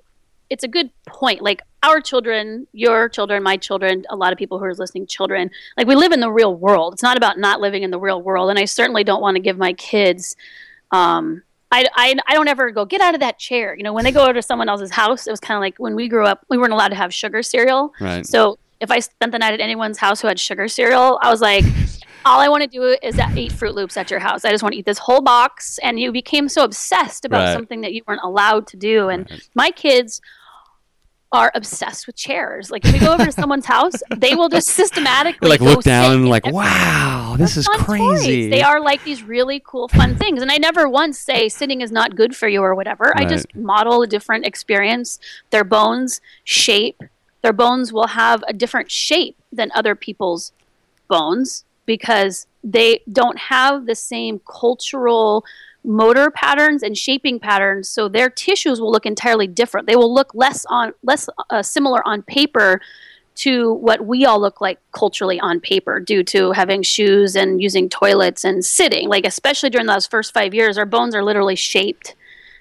it's 0.52 0.64
a 0.64 0.68
good 0.68 0.90
point. 1.06 1.40
Like 1.40 1.62
our 1.82 2.00
children 2.00 2.66
your 2.72 3.08
children 3.08 3.42
my 3.42 3.56
children 3.56 4.04
a 4.10 4.16
lot 4.16 4.32
of 4.32 4.38
people 4.38 4.58
who 4.58 4.64
are 4.64 4.74
listening 4.74 5.06
children 5.06 5.50
like 5.76 5.86
we 5.86 5.94
live 5.96 6.12
in 6.12 6.20
the 6.20 6.30
real 6.30 6.54
world 6.54 6.92
it's 6.94 7.02
not 7.02 7.16
about 7.16 7.38
not 7.38 7.60
living 7.60 7.82
in 7.82 7.90
the 7.90 7.98
real 7.98 8.22
world 8.22 8.50
and 8.50 8.58
i 8.58 8.64
certainly 8.64 9.02
don't 9.04 9.20
want 9.20 9.34
to 9.34 9.40
give 9.40 9.58
my 9.58 9.72
kids 9.74 10.36
um 10.90 11.42
I, 11.74 11.86
I, 11.94 12.14
I 12.28 12.34
don't 12.34 12.48
ever 12.48 12.70
go 12.70 12.84
get 12.84 13.00
out 13.00 13.14
of 13.14 13.20
that 13.20 13.38
chair 13.38 13.74
you 13.76 13.82
know 13.82 13.92
when 13.92 14.04
they 14.04 14.12
go 14.12 14.30
to 14.32 14.42
someone 14.42 14.68
else's 14.68 14.90
house 14.90 15.26
it 15.26 15.30
was 15.30 15.40
kind 15.40 15.56
of 15.56 15.62
like 15.62 15.76
when 15.78 15.94
we 15.94 16.08
grew 16.08 16.26
up 16.26 16.44
we 16.48 16.58
weren't 16.58 16.72
allowed 16.72 16.88
to 16.88 16.94
have 16.96 17.12
sugar 17.14 17.42
cereal 17.42 17.92
Right. 18.00 18.24
so 18.26 18.58
if 18.80 18.90
i 18.90 18.98
spent 18.98 19.32
the 19.32 19.38
night 19.38 19.54
at 19.54 19.60
anyone's 19.60 19.98
house 19.98 20.20
who 20.20 20.28
had 20.28 20.38
sugar 20.38 20.68
cereal 20.68 21.18
i 21.22 21.30
was 21.30 21.40
like 21.40 21.64
all 22.24 22.38
I 22.38 22.48
want 22.48 22.62
to 22.62 22.68
do 22.68 22.84
is 23.02 23.18
eat 23.36 23.50
Froot 23.50 23.74
Loops 23.74 23.96
at 23.96 24.08
your 24.08 24.20
house. 24.20 24.44
I 24.44 24.52
just 24.52 24.62
want 24.62 24.74
to 24.74 24.78
eat 24.78 24.86
this 24.86 24.98
whole 24.98 25.20
box. 25.20 25.80
And 25.82 25.98
you 25.98 26.12
became 26.12 26.48
so 26.48 26.62
obsessed 26.62 27.24
about 27.24 27.46
Right. 27.46 27.52
something 27.52 27.80
that 27.80 27.94
you 27.94 28.02
weren't 28.06 28.20
allowed 28.22 28.68
to 28.68 28.76
do. 28.76 29.08
And 29.08 29.28
my 29.56 29.72
kids 29.72 30.20
are 31.32 31.50
obsessed 31.54 32.06
with 32.06 32.14
chairs. 32.14 32.70
Like 32.70 32.84
if 32.84 32.92
we 32.92 32.98
go 32.98 33.12
over 33.14 33.24
to 33.24 33.32
someone's 33.32 33.66
house, 33.66 33.94
they 34.16 34.34
will 34.34 34.48
just 34.48 34.68
systematically 34.68 35.48
like 35.48 35.60
look 35.60 35.82
down 35.82 36.14
and 36.14 36.28
like 36.28 36.46
wow 36.46 37.36
this 37.38 37.56
is 37.56 37.66
crazy 37.68 38.42
Toys. 38.42 38.50
They 38.50 38.62
are 38.62 38.80
like 38.80 39.02
these 39.04 39.22
really 39.22 39.62
cool, 39.64 39.88
fun 39.88 40.16
things. 40.16 40.42
And 40.42 40.50
I 40.50 40.58
never 40.58 40.88
once 40.88 41.18
say 41.18 41.48
sitting 41.48 41.80
is 41.80 41.90
not 41.90 42.16
good 42.16 42.36
for 42.36 42.48
you 42.48 42.62
or 42.62 42.74
whatever. 42.74 43.16
I 43.16 43.24
just 43.24 43.54
model 43.54 44.02
a 44.02 44.06
different 44.06 44.46
experience. 44.46 45.18
Their 45.50 45.64
bones 45.64 46.20
shape, 46.44 47.02
their 47.42 47.52
bones 47.52 47.92
will 47.92 48.08
have 48.08 48.44
a 48.46 48.52
different 48.52 48.90
shape 48.90 49.36
than 49.52 49.70
other 49.74 49.94
people's 49.94 50.52
bones 51.08 51.64
because 51.86 52.46
they 52.62 53.00
don't 53.10 53.38
have 53.38 53.86
the 53.86 53.94
same 53.94 54.40
cultural 54.46 55.44
motor 55.84 56.30
patterns 56.30 56.82
and 56.82 56.96
shaping 56.96 57.38
patterns 57.38 57.88
so 57.88 58.08
their 58.08 58.30
tissues 58.30 58.80
will 58.80 58.90
look 58.90 59.06
entirely 59.06 59.46
different. 59.46 59.86
They 59.86 59.96
will 59.96 60.12
look 60.12 60.34
less 60.34 60.64
on 60.66 60.92
less 61.02 61.28
uh, 61.50 61.62
similar 61.62 62.06
on 62.06 62.22
paper 62.22 62.80
to 63.34 63.72
what 63.74 64.06
we 64.06 64.24
all 64.26 64.40
look 64.40 64.60
like 64.60 64.78
culturally 64.92 65.40
on 65.40 65.58
paper 65.58 65.98
due 65.98 66.22
to 66.22 66.52
having 66.52 66.82
shoes 66.82 67.34
and 67.34 67.62
using 67.62 67.88
toilets 67.88 68.44
and 68.44 68.64
sitting. 68.64 69.08
Like 69.08 69.26
especially 69.26 69.70
during 69.70 69.86
those 69.86 70.06
first 70.06 70.34
5 70.34 70.54
years 70.54 70.78
our 70.78 70.86
bones 70.86 71.14
are 71.14 71.24
literally 71.24 71.56
shaped 71.56 72.14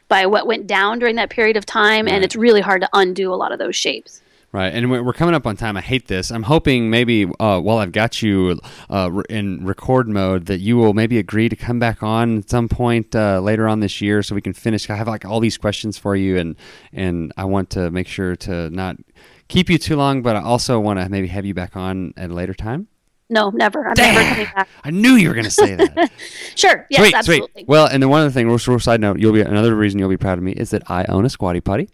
by 0.08 0.26
what 0.26 0.48
went 0.48 0.68
down 0.68 1.00
during 1.00 1.16
that 1.16 1.30
period 1.30 1.56
of 1.56 1.66
time 1.66 2.08
and 2.08 2.24
it's 2.24 2.36
really 2.36 2.62
hard 2.62 2.82
to 2.82 2.90
undo 2.94 3.34
a 3.34 3.36
lot 3.36 3.52
of 3.54 3.60
those 3.60 3.76
shapes 3.76 4.22
Right, 4.54 4.68
and 4.74 4.92
we're 4.92 5.14
coming 5.14 5.34
up 5.34 5.48
on 5.48 5.56
time. 5.56 5.78
I 5.78 5.82
hate 5.82 6.10
this. 6.10 6.30
I'm 6.30 6.44
hoping 6.44 6.90
maybe 6.90 7.24
uh, 7.40 7.62
while 7.62 7.78
I've 7.78 7.94
got 7.94 8.22
you 8.22 8.60
uh, 8.90 9.22
in 9.30 9.66
record 9.66 10.10
mode, 10.10 10.48
that 10.48 10.60
you 10.60 10.76
will 10.76 10.94
maybe 10.94 11.18
agree 11.18 11.48
to 11.48 11.56
come 11.56 11.80
back 11.80 12.04
on 12.04 12.40
at 12.40 12.50
some 12.50 12.68
point 12.68 13.16
uh, 13.16 13.40
later 13.40 13.66
on 13.70 13.80
this 13.80 14.02
year, 14.02 14.22
so 14.22 14.36
we 14.36 14.42
can 14.42 14.52
finish. 14.52 14.90
I 14.90 14.96
have 14.96 15.08
like 15.08 15.24
all 15.24 15.40
these 15.40 15.58
questions 15.58 15.98
for 15.98 16.18
you, 16.18 16.38
and 16.38 16.58
and 16.92 17.32
I 17.38 17.46
want 17.46 17.70
to 17.72 17.92
make 17.92 18.10
sure 18.10 18.36
to 18.36 18.70
not 18.72 18.98
keep 19.48 19.70
you 19.70 19.78
too 19.78 19.96
long, 19.96 20.22
but 20.22 20.36
I 20.36 20.42
also 20.42 20.82
want 20.82 21.00
to 21.00 21.08
maybe 21.08 21.28
have 21.28 21.46
you 21.46 21.54
back 21.54 21.78
on 21.78 22.14
at 22.18 22.30
a 22.30 22.34
later 22.34 22.54
time. 22.54 22.88
no 23.30 23.52
never 23.52 23.88
i'm 23.88 23.94
never 23.96 24.20
coming 24.30 24.46
back 24.54 24.68
I 24.84 24.90
knew 24.92 25.14
you 25.14 25.30
were 25.30 25.34
going 25.34 25.46
to 25.46 25.52
say 25.52 25.76
that. 25.76 26.12
sure 26.56 26.86
yes 26.90 27.00
sweet, 27.00 27.16
absolutely 27.16 27.50
sweet. 27.54 27.68
Well, 27.70 27.88
and 27.88 28.04
then 28.04 28.10
one 28.10 28.20
other 28.20 28.32
thing, 28.32 28.48
real, 28.48 28.60
real 28.68 28.80
side 28.80 29.00
note, 29.00 29.18
you'll 29.20 29.32
be 29.32 29.40
another 29.40 29.74
reason 29.76 29.98
you'll 29.98 30.10
be 30.10 30.18
proud 30.18 30.38
of 30.38 30.44
me 30.44 30.52
is 30.52 30.72
that 30.72 30.84
I 30.92 31.06
own 31.06 31.24
a 31.24 31.30
squatty 31.30 31.62
potty. 31.62 31.88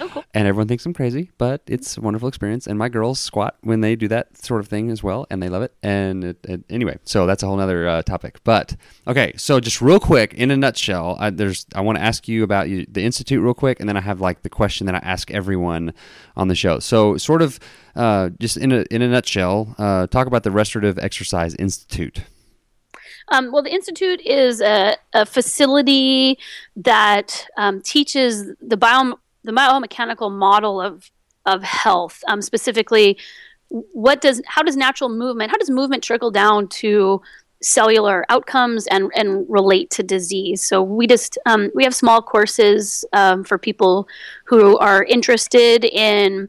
Oh, 0.00 0.08
cool. 0.08 0.24
And 0.34 0.46
everyone 0.46 0.68
thinks 0.68 0.84
I'm 0.84 0.94
crazy, 0.94 1.30
but 1.38 1.62
it's 1.66 1.96
a 1.96 2.00
wonderful 2.00 2.28
experience. 2.28 2.66
And 2.66 2.78
my 2.78 2.88
girls 2.88 3.20
squat 3.20 3.56
when 3.62 3.80
they 3.80 3.96
do 3.96 4.08
that 4.08 4.36
sort 4.36 4.60
of 4.60 4.68
thing 4.68 4.90
as 4.90 5.02
well, 5.02 5.26
and 5.30 5.42
they 5.42 5.48
love 5.48 5.62
it. 5.62 5.74
And 5.82 6.24
it, 6.24 6.38
it, 6.44 6.64
anyway, 6.68 6.98
so 7.04 7.26
that's 7.26 7.42
a 7.42 7.46
whole 7.46 7.58
other 7.60 7.88
uh, 7.88 8.02
topic. 8.02 8.40
But 8.44 8.76
okay, 9.06 9.32
so 9.36 9.60
just 9.60 9.80
real 9.80 10.00
quick, 10.00 10.34
in 10.34 10.50
a 10.50 10.56
nutshell, 10.56 11.16
I, 11.18 11.30
there's 11.30 11.66
I 11.74 11.80
want 11.80 11.98
to 11.98 12.04
ask 12.04 12.28
you 12.28 12.42
about 12.42 12.68
you, 12.68 12.86
the 12.88 13.04
institute 13.04 13.42
real 13.42 13.54
quick, 13.54 13.80
and 13.80 13.88
then 13.88 13.96
I 13.96 14.00
have 14.00 14.20
like 14.20 14.42
the 14.42 14.50
question 14.50 14.86
that 14.86 14.94
I 14.94 14.98
ask 14.98 15.30
everyone 15.30 15.94
on 16.36 16.48
the 16.48 16.54
show. 16.54 16.78
So 16.78 17.16
sort 17.16 17.42
of 17.42 17.58
uh, 17.94 18.30
just 18.38 18.56
in 18.56 18.72
a 18.72 18.84
in 18.90 19.02
a 19.02 19.08
nutshell, 19.08 19.74
uh, 19.78 20.06
talk 20.06 20.26
about 20.26 20.42
the 20.42 20.50
Restorative 20.50 20.98
Exercise 20.98 21.54
Institute. 21.54 22.22
Um, 23.28 23.50
well, 23.50 23.62
the 23.62 23.72
Institute 23.72 24.20
is 24.24 24.60
a, 24.60 24.96
a 25.12 25.26
facility 25.26 26.38
that 26.76 27.46
um, 27.56 27.82
teaches 27.82 28.52
the 28.60 28.76
bio 28.76 29.18
the 29.46 29.52
biomechanical 29.52 30.30
model 30.30 30.80
of 30.80 31.10
of 31.46 31.62
health, 31.62 32.22
um, 32.28 32.42
specifically 32.42 33.16
what 33.68 34.20
does 34.20 34.42
how 34.46 34.62
does 34.62 34.76
natural 34.76 35.10
movement 35.10 35.50
how 35.50 35.56
does 35.56 35.70
movement 35.70 36.02
trickle 36.02 36.30
down 36.30 36.68
to 36.68 37.20
cellular 37.62 38.24
outcomes 38.28 38.86
and 38.88 39.10
and 39.14 39.46
relate 39.48 39.90
to 39.90 40.02
disease? 40.02 40.62
So 40.62 40.82
we 40.82 41.06
just 41.06 41.38
um, 41.46 41.70
we 41.74 41.84
have 41.84 41.94
small 41.94 42.22
courses 42.22 43.04
um, 43.12 43.44
for 43.44 43.58
people 43.58 44.08
who 44.44 44.78
are 44.78 45.04
interested 45.04 45.84
in 45.84 46.48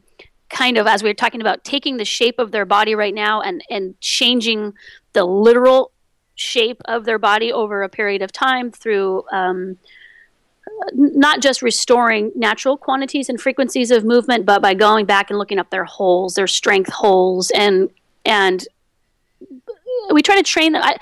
kind 0.50 0.78
of 0.78 0.88
as 0.88 1.04
we 1.04 1.10
were 1.10 1.14
talking 1.14 1.41
about 1.41 1.64
taking 1.64 1.98
the 1.98 2.06
shape 2.06 2.39
of 2.39 2.52
their 2.52 2.66
body 2.66 2.95
right 2.95 3.14
now 3.14 3.41
and 3.41 3.64
and 3.70 4.00
changing 4.02 4.74
the 5.14 5.26
literal 5.26 5.91
shape 6.36 6.82
of 6.86 7.06
their 7.06 7.18
body 7.20 7.52
over 7.52 7.82
a 7.82 7.89
period 7.89 8.22
of 8.22 8.32
time 8.32 8.72
through 8.72 9.24
um, 9.32 9.78
not 10.93 11.41
just 11.41 11.61
restoring 11.61 12.32
natural 12.36 12.78
quantities 12.78 13.30
and 13.30 13.39
frequencies 13.39 13.91
of 13.91 14.03
movement, 14.03 14.45
but 14.45 14.61
by 14.61 14.73
going 14.73 15.05
back 15.05 15.30
and 15.30 15.39
looking 15.39 15.59
up 15.59 15.69
their 15.69 15.86
holes, 15.86 16.36
their 16.36 16.47
strength 16.47 16.91
holes, 16.91 17.51
and 17.51 17.89
and 18.25 18.67
we 20.11 20.21
try 20.21 20.36
to 20.36 20.43
train 20.43 20.73
them. 20.73 20.84
I, 20.84 20.97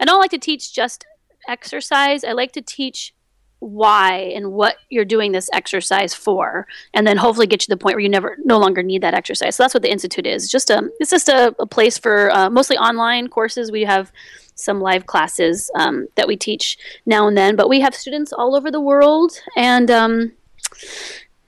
I 0.00 0.04
don't 0.04 0.20
like 0.20 0.30
to 0.32 0.38
teach 0.38 0.72
just 0.72 1.06
exercise. 1.48 2.24
I 2.24 2.32
like 2.32 2.52
to 2.52 2.62
teach 2.62 3.14
why 3.60 4.32
and 4.34 4.52
what 4.52 4.76
you're 4.90 5.04
doing 5.04 5.32
this 5.32 5.48
exercise 5.52 6.14
for, 6.14 6.66
and 6.92 7.06
then 7.06 7.16
hopefully 7.16 7.46
get 7.46 7.62
you 7.62 7.66
to 7.66 7.70
the 7.70 7.76
point 7.76 7.94
where 7.94 8.02
you 8.02 8.08
never 8.08 8.36
no 8.44 8.58
longer 8.58 8.82
need 8.82 9.02
that 9.02 9.14
exercise. 9.14 9.56
So 9.56 9.62
that's 9.62 9.74
what 9.74 9.82
the 9.82 9.90
institute 9.90 10.26
is. 10.26 10.50
Just 10.50 10.70
a 10.70 10.90
it's 11.00 11.10
just 11.10 11.28
a, 11.28 11.54
a 11.58 11.66
place 11.66 11.96
for 11.96 12.30
uh, 12.30 12.50
mostly 12.50 12.76
online 12.76 13.28
courses. 13.28 13.70
We 13.70 13.82
have 13.82 14.12
some 14.54 14.80
live 14.80 15.06
classes 15.06 15.70
um, 15.74 16.06
that 16.14 16.28
we 16.28 16.36
teach 16.36 16.78
now 17.06 17.26
and 17.26 17.36
then. 17.36 17.56
But 17.56 17.68
we 17.68 17.80
have 17.80 17.94
students 17.94 18.32
all 18.32 18.54
over 18.54 18.70
the 18.70 18.80
world, 18.80 19.40
and 19.56 19.90
um, 19.90 20.32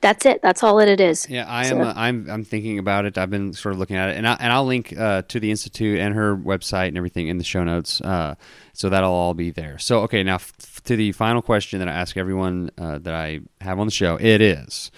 that's 0.00 0.26
it. 0.26 0.42
That's 0.42 0.62
all 0.62 0.76
that 0.76 0.88
it 0.88 1.00
is. 1.00 1.28
Yeah, 1.28 1.46
I 1.48 1.66
am. 1.66 1.78
So. 1.78 1.82
Uh, 1.82 1.92
I'm. 1.96 2.30
I'm 2.30 2.44
thinking 2.44 2.78
about 2.78 3.06
it. 3.06 3.18
I've 3.18 3.30
been 3.30 3.52
sort 3.52 3.74
of 3.74 3.78
looking 3.78 3.96
at 3.96 4.10
it, 4.10 4.16
and 4.16 4.28
I, 4.28 4.36
and 4.38 4.52
I'll 4.52 4.66
link 4.66 4.96
uh, 4.96 5.22
to 5.22 5.40
the 5.40 5.50
institute 5.50 5.98
and 5.98 6.14
her 6.14 6.36
website 6.36 6.88
and 6.88 6.96
everything 6.96 7.28
in 7.28 7.38
the 7.38 7.44
show 7.44 7.64
notes. 7.64 8.00
Uh, 8.00 8.34
so 8.72 8.88
that'll 8.88 9.12
all 9.12 9.34
be 9.34 9.50
there. 9.50 9.78
So 9.78 10.00
okay, 10.02 10.22
now 10.22 10.36
f- 10.36 10.82
to 10.84 10.96
the 10.96 11.12
final 11.12 11.42
question 11.42 11.78
that 11.78 11.88
I 11.88 11.92
ask 11.92 12.16
everyone 12.16 12.70
uh, 12.78 12.98
that 12.98 13.14
I 13.14 13.40
have 13.60 13.80
on 13.80 13.86
the 13.86 13.92
show. 13.92 14.16
It 14.20 14.40
is. 14.40 14.90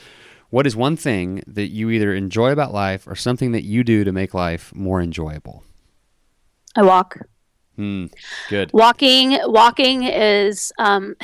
What 0.51 0.67
is 0.67 0.75
one 0.75 0.97
thing 0.97 1.43
that 1.47 1.69
you 1.69 1.91
either 1.91 2.15
enjoy 2.15 2.53
about 2.53 2.73
life 2.73 3.07
or 3.07 3.15
something 3.15 3.53
that 3.53 3.65
you 3.65 3.85
do 3.85 4.03
to 4.05 4.13
make 4.13 4.33
life 4.33 4.75
more 4.75 5.01
enjoyable? 5.01 5.63
I 6.75 6.83
walk. 6.83 7.19
Mm, 7.79 8.13
good. 8.49 8.71
Walking, 8.73 9.39
walking 9.45 10.03
is 10.03 10.73
um, 10.79 11.15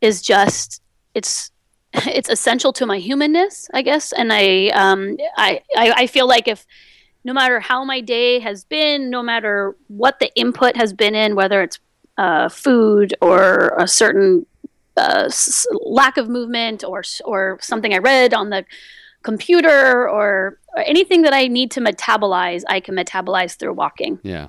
is 0.00 0.20
just 0.20 0.82
it's 1.14 1.50
it's 1.94 2.28
essential 2.28 2.72
to 2.74 2.86
my 2.86 2.98
humanness, 2.98 3.68
I 3.72 3.82
guess. 3.82 4.12
And 4.12 4.32
I, 4.32 4.68
um, 4.68 5.16
I, 5.36 5.60
I, 5.76 5.92
I 5.96 6.06
feel 6.06 6.26
like 6.26 6.48
if 6.48 6.66
no 7.24 7.32
matter 7.32 7.60
how 7.60 7.84
my 7.84 8.00
day 8.00 8.40
has 8.40 8.64
been, 8.64 9.10
no 9.10 9.22
matter 9.22 9.76
what 9.86 10.18
the 10.18 10.34
input 10.34 10.76
has 10.76 10.92
been 10.92 11.14
in, 11.14 11.36
whether 11.36 11.62
it's 11.62 11.78
uh, 12.18 12.48
food 12.48 13.14
or 13.20 13.74
a 13.78 13.88
certain 13.88 14.44
uh, 14.96 15.24
s- 15.26 15.66
lack 15.84 16.16
of 16.16 16.28
movement 16.28 16.84
or 16.84 17.02
or 17.24 17.58
something 17.60 17.94
I 17.94 17.98
read 17.98 18.34
on 18.34 18.50
the 18.50 18.64
computer 19.22 20.08
or, 20.08 20.58
or 20.74 20.82
anything 20.84 21.22
that 21.22 21.32
I 21.32 21.46
need 21.48 21.70
to 21.72 21.80
metabolize, 21.80 22.62
I 22.68 22.80
can 22.80 22.94
metabolize 22.94 23.56
through 23.56 23.72
walking. 23.72 24.18
Yeah. 24.22 24.48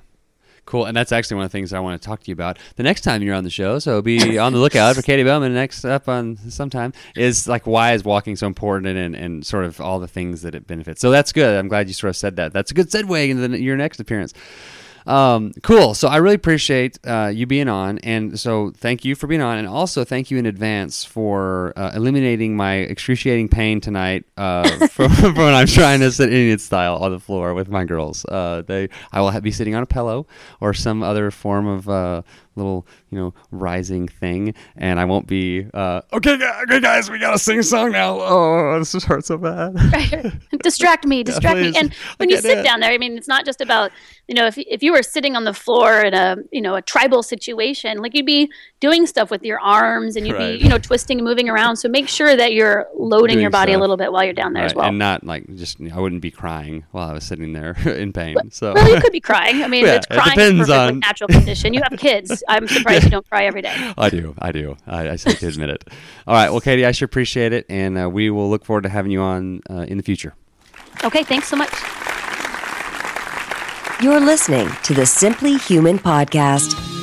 Cool, 0.66 0.84
and 0.86 0.96
that's 0.96 1.12
actually 1.12 1.36
one 1.36 1.44
of 1.44 1.52
the 1.52 1.56
things 1.56 1.72
I 1.72 1.78
want 1.78 2.00
to 2.00 2.04
talk 2.04 2.20
to 2.24 2.28
you 2.28 2.32
about 2.32 2.58
the 2.74 2.82
next 2.82 3.02
time 3.02 3.22
you're 3.22 3.36
on 3.36 3.44
the 3.44 3.50
show. 3.50 3.78
So 3.78 4.02
be 4.02 4.36
on 4.36 4.52
the 4.52 4.58
lookout 4.58 4.96
for 4.96 5.02
Katy 5.02 5.22
Bowman 5.22 5.54
next 5.54 5.84
up 5.84 6.08
on 6.08 6.36
sometime. 6.50 6.92
Is 7.14 7.46
like 7.46 7.68
why 7.68 7.92
is 7.92 8.04
walking 8.04 8.34
so 8.34 8.48
important 8.48 8.98
and, 8.98 9.14
and 9.14 9.46
sort 9.46 9.64
of 9.64 9.80
all 9.80 10.00
the 10.00 10.08
things 10.08 10.42
that 10.42 10.56
it 10.56 10.66
benefits. 10.66 11.00
So 11.00 11.12
that's 11.12 11.32
good. 11.32 11.56
I'm 11.56 11.68
glad 11.68 11.86
you 11.86 11.94
sort 11.94 12.10
of 12.10 12.16
said 12.16 12.34
that. 12.36 12.52
That's 12.52 12.72
a 12.72 12.74
good 12.74 12.90
segue 12.90 13.28
into 13.28 13.46
the, 13.46 13.60
your 13.60 13.76
next 13.76 14.00
appearance. 14.00 14.34
Um, 15.06 15.52
cool. 15.62 15.94
So 15.94 16.08
I 16.08 16.16
really 16.16 16.34
appreciate 16.34 16.98
uh, 17.06 17.30
you 17.32 17.46
being 17.46 17.68
on, 17.68 17.98
and 18.00 18.38
so 18.38 18.72
thank 18.76 19.04
you 19.04 19.14
for 19.14 19.26
being 19.26 19.40
on, 19.40 19.58
and 19.58 19.68
also 19.68 20.04
thank 20.04 20.30
you 20.30 20.38
in 20.38 20.46
advance 20.46 21.04
for 21.04 21.72
uh, 21.76 21.92
eliminating 21.94 22.56
my 22.56 22.74
excruciating 22.74 23.48
pain 23.48 23.80
tonight 23.80 24.24
uh, 24.36 24.86
from, 24.88 25.12
from, 25.12 25.34
when 25.36 25.54
I'm 25.54 25.66
trying 25.66 26.00
to 26.00 26.10
sit 26.10 26.32
Indian 26.32 26.58
style 26.58 26.96
on 26.96 27.12
the 27.12 27.20
floor 27.20 27.54
with 27.54 27.68
my 27.68 27.84
girls. 27.84 28.24
Uh, 28.24 28.62
they, 28.66 28.88
I 29.12 29.20
will 29.20 29.40
be 29.40 29.52
sitting 29.52 29.74
on 29.74 29.82
a 29.82 29.86
pillow 29.86 30.26
or 30.60 30.74
some 30.74 31.02
other 31.02 31.30
form 31.30 31.66
of 31.66 31.88
uh, 31.88 32.22
little 32.56 32.86
you 33.10 33.18
know 33.18 33.34
rising 33.50 34.08
thing, 34.08 34.54
and 34.76 34.98
I 34.98 35.04
won't 35.04 35.26
be 35.26 35.66
uh, 35.72 36.02
okay. 36.12 36.34
Okay, 36.62 36.80
guys, 36.80 37.10
we 37.10 37.18
gotta 37.18 37.38
sing 37.38 37.58
a 37.58 37.62
song 37.62 37.92
now. 37.92 38.18
Oh, 38.20 38.78
this 38.78 38.92
just 38.92 39.06
hurts 39.06 39.28
so 39.28 39.38
bad. 39.38 39.76
distract 40.62 41.06
me, 41.06 41.22
distract 41.22 41.58
yeah, 41.58 41.70
me. 41.70 41.76
And 41.76 41.94
when 42.18 42.30
you 42.30 42.38
sit 42.38 42.64
down 42.64 42.80
there, 42.80 42.90
I 42.90 42.98
mean, 42.98 43.16
it's 43.16 43.28
not 43.28 43.44
just 43.44 43.60
about 43.60 43.90
you 44.28 44.34
know 44.34 44.46
if 44.46 44.58
if 44.58 44.82
you 44.82 44.92
were 44.92 45.02
sitting 45.02 45.36
on 45.36 45.44
the 45.44 45.54
floor 45.54 46.00
in 46.00 46.14
a 46.14 46.36
you 46.50 46.60
know 46.60 46.74
a 46.74 46.82
tribal 46.82 47.22
situation, 47.22 47.98
like 47.98 48.14
you'd 48.14 48.26
be 48.26 48.50
doing 48.80 49.06
stuff 49.06 49.30
with 49.30 49.42
your 49.42 49.58
arms 49.60 50.16
and 50.16 50.26
you'd 50.26 50.34
right. 50.34 50.58
be 50.58 50.64
you 50.64 50.68
know 50.68 50.78
twisting 50.78 51.18
and 51.18 51.26
moving 51.26 51.48
around. 51.48 51.76
So 51.76 51.88
make 51.88 52.08
sure 52.08 52.36
that 52.36 52.52
you're 52.52 52.86
loading 52.94 53.34
doing 53.34 53.42
your 53.42 53.50
body 53.50 53.72
stuff. 53.72 53.78
a 53.78 53.80
little 53.80 53.96
bit 53.96 54.12
while 54.12 54.24
you're 54.24 54.34
down 54.34 54.52
there 54.52 54.62
right. 54.62 54.70
as 54.70 54.74
well, 54.74 54.88
and 54.88 54.98
not 54.98 55.24
like 55.24 55.46
just 55.56 55.78
I 55.80 55.98
wouldn't 55.98 56.22
be 56.22 56.30
crying 56.30 56.84
while 56.90 57.08
I 57.08 57.12
was 57.12 57.24
sitting 57.24 57.52
there 57.52 57.76
in 57.86 58.12
pain. 58.12 58.36
So 58.50 58.74
well, 58.74 58.94
you 58.94 59.00
could 59.00 59.12
be 59.12 59.20
crying. 59.20 59.62
I 59.62 59.68
mean, 59.68 59.84
yeah, 59.84 59.96
it's 59.96 60.06
crying 60.06 60.26
it 60.26 60.30
depends 60.30 60.70
on 60.70 60.98
natural 61.00 61.28
condition. 61.28 61.74
You 61.74 61.82
have 61.88 61.98
kids. 61.98 62.42
I'm 62.48 62.68
surprised 62.68 63.04
you 63.04 63.10
don't 63.10 63.28
cry 63.28 63.44
every 63.44 63.62
day. 63.62 63.92
I 63.96 64.10
do. 64.10 64.34
I 64.38 64.52
do. 64.52 64.76
I, 64.86 65.10
I 65.10 65.16
to 65.16 65.46
admit 65.46 65.70
it. 65.70 65.84
All 66.26 66.34
right. 66.34 66.50
Well, 66.50 66.60
Katy, 66.60 66.84
I 66.84 66.92
sure 66.92 67.06
appreciate 67.06 67.52
it, 67.52 67.66
and 67.68 67.98
uh, 67.98 68.08
we 68.08 68.30
will 68.30 68.50
look 68.50 68.64
forward 68.64 68.82
to 68.82 68.88
having 68.88 69.10
you 69.10 69.20
on 69.20 69.62
uh, 69.70 69.86
in 69.88 69.96
the 69.96 70.02
future. 70.02 70.34
Okay. 71.04 71.24
Thanks 71.24 71.48
so 71.48 71.56
much. 71.56 71.72
You're 74.02 74.20
listening 74.20 74.68
to 74.82 74.92
the 74.92 75.06
Simply 75.06 75.56
Human 75.56 75.98
podcast. 75.98 76.95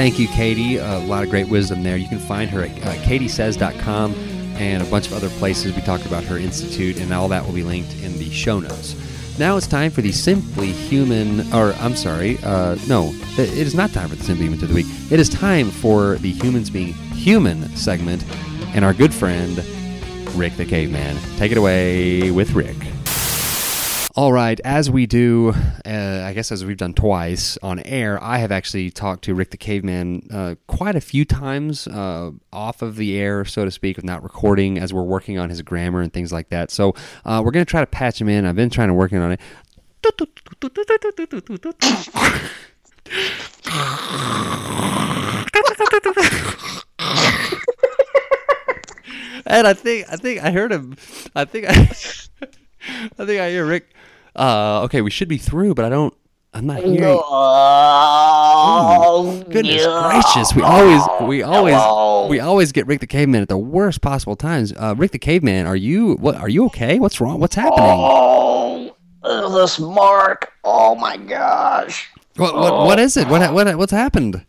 Thank 0.00 0.18
you, 0.18 0.28
Katy. 0.28 0.78
A 0.78 0.98
lot 1.00 1.24
of 1.24 1.28
great 1.28 1.50
wisdom 1.50 1.82
there. 1.82 1.98
You 1.98 2.08
can 2.08 2.20
find 2.20 2.48
her 2.52 2.62
at 2.62 2.70
uh, 2.70 2.94
katysays.com 3.04 4.14
and 4.56 4.82
a 4.82 4.86
bunch 4.86 5.08
of 5.08 5.12
other 5.12 5.28
places. 5.28 5.76
We 5.76 5.82
talked 5.82 6.06
about 6.06 6.24
her 6.24 6.38
institute, 6.38 6.98
and 6.98 7.12
all 7.12 7.28
that 7.28 7.44
will 7.44 7.52
be 7.52 7.62
linked 7.62 7.92
in 8.02 8.16
the 8.16 8.30
show 8.30 8.60
notes. 8.60 8.96
Now 9.38 9.58
it's 9.58 9.66
time 9.66 9.90
for 9.90 10.00
the 10.00 10.10
Simply 10.10 10.72
Human, 10.72 11.40
or 11.52 11.74
I'm 11.74 11.94
sorry, 11.94 12.38
uh, 12.44 12.76
no, 12.88 13.10
it 13.36 13.50
is 13.50 13.74
not 13.74 13.90
time 13.90 14.08
for 14.08 14.16
the 14.16 14.24
Simply 14.24 14.46
Human 14.46 14.62
of 14.62 14.70
the 14.70 14.74
Week. 14.74 14.86
It 15.10 15.20
is 15.20 15.28
time 15.28 15.70
for 15.70 16.14
the 16.14 16.30
Humans 16.30 16.70
Being 16.70 16.94
Human 16.94 17.68
segment 17.76 18.24
and 18.74 18.86
our 18.86 18.94
good 18.94 19.12
friend, 19.12 19.62
Rick 20.34 20.56
the 20.56 20.64
Caveman. 20.64 21.18
Take 21.36 21.52
it 21.52 21.58
away 21.58 22.30
with 22.30 22.52
Rick. 22.52 22.78
All 24.16 24.32
right, 24.32 24.58
as 24.64 24.90
we 24.90 25.06
do, 25.06 25.54
uh, 25.86 26.22
I 26.24 26.32
guess 26.32 26.50
as 26.50 26.64
we've 26.64 26.76
done 26.76 26.94
twice 26.94 27.56
on 27.62 27.78
air, 27.80 28.20
I 28.20 28.38
have 28.38 28.50
actually 28.50 28.90
talked 28.90 29.22
to 29.24 29.36
Rick 29.36 29.50
the 29.50 29.56
Caveman 29.56 30.26
uh, 30.32 30.56
quite 30.66 30.96
a 30.96 31.00
few 31.00 31.24
times 31.24 31.86
uh, 31.86 32.32
off 32.52 32.82
of 32.82 32.96
the 32.96 33.16
air, 33.16 33.44
so 33.44 33.64
to 33.64 33.70
speak, 33.70 33.98
without 33.98 34.24
recording, 34.24 34.78
as 34.78 34.92
we're 34.92 35.04
working 35.04 35.38
on 35.38 35.48
his 35.48 35.62
grammar 35.62 36.00
and 36.00 36.12
things 36.12 36.32
like 36.32 36.48
that. 36.48 36.72
So 36.72 36.92
uh, 37.24 37.40
we're 37.44 37.52
going 37.52 37.64
to 37.64 37.70
try 37.70 37.82
to 37.82 37.86
patch 37.86 38.20
him 38.20 38.28
in. 38.28 38.46
I've 38.46 38.56
been 38.56 38.68
trying 38.68 38.88
to 38.88 38.94
work 38.94 39.12
on 39.12 39.30
it. 39.30 39.40
and 49.46 49.68
I 49.68 49.72
think 49.72 50.06
I 50.10 50.16
think 50.16 50.42
I 50.42 50.50
heard 50.50 50.72
him. 50.72 50.96
I 51.36 51.44
think 51.44 51.66
I, 51.68 51.88
I 53.18 53.26
think 53.26 53.40
I 53.40 53.50
hear 53.50 53.66
Rick 53.66 53.88
uh, 54.36 54.82
okay, 54.84 55.00
we 55.00 55.10
should 55.10 55.28
be 55.28 55.38
through, 55.38 55.74
but 55.74 55.84
I 55.84 55.88
don't. 55.88 56.14
I'm 56.52 56.66
not 56.66 56.82
hearing. 56.82 57.20
Oh, 57.22 59.44
goodness 59.50 59.86
gracious! 59.86 60.52
We 60.54 60.62
always, 60.62 61.00
we 61.22 61.44
always, 61.44 62.28
we 62.28 62.40
always 62.40 62.72
get 62.72 62.88
Rick 62.88 62.98
the 63.00 63.06
Caveman 63.06 63.42
at 63.42 63.48
the 63.48 63.56
worst 63.56 64.00
possible 64.00 64.34
times. 64.34 64.72
Uh, 64.76 64.96
Rick 64.96 65.12
the 65.12 65.18
Caveman, 65.18 65.66
are 65.66 65.76
you 65.76 66.14
what? 66.14 66.34
Are 66.36 66.48
you 66.48 66.64
okay? 66.66 66.98
What's 66.98 67.20
wrong? 67.20 67.38
What's 67.38 67.54
happening? 67.54 67.78
Oh, 67.78 68.96
this 69.22 69.78
Mark! 69.78 70.52
Oh 70.64 70.96
my 70.96 71.16
gosh! 71.16 72.08
What? 72.36 72.56
What? 72.56 72.86
What 72.86 72.98
is 72.98 73.16
it? 73.16 73.28
What? 73.28 73.52
What? 73.52 73.76
What's 73.76 73.92
happened? 73.92 74.44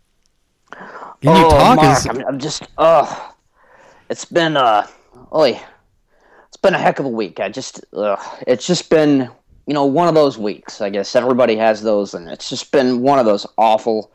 Can 1.21 1.35
you 1.35 1.45
oh, 1.45 1.51
talk? 1.51 1.75
Mark, 1.75 2.07
I'm, 2.07 2.25
I'm, 2.25 2.39
just. 2.39 2.63
Uh, 2.79 3.05
it's 4.09 4.25
been 4.25 4.57
uh, 4.57 4.87
it's 5.31 5.59
been 6.61 6.73
a 6.73 6.79
heck 6.79 6.99
of 6.99 7.05
a 7.05 7.09
week. 7.09 7.39
I 7.39 7.49
just, 7.49 7.83
uh, 7.93 8.17
it's 8.47 8.67
just 8.67 8.89
been 8.89 9.29
you 9.67 9.73
know, 9.73 9.85
one 9.85 10.07
of 10.07 10.15
those 10.15 10.37
weeks. 10.37 10.81
I 10.81 10.89
guess 10.89 11.15
everybody 11.15 11.55
has 11.55 11.81
those, 11.81 12.13
and 12.13 12.27
it's 12.29 12.49
just 12.49 12.71
been 12.71 13.01
one 13.01 13.19
of 13.19 13.25
those 13.25 13.45
awful, 13.57 14.11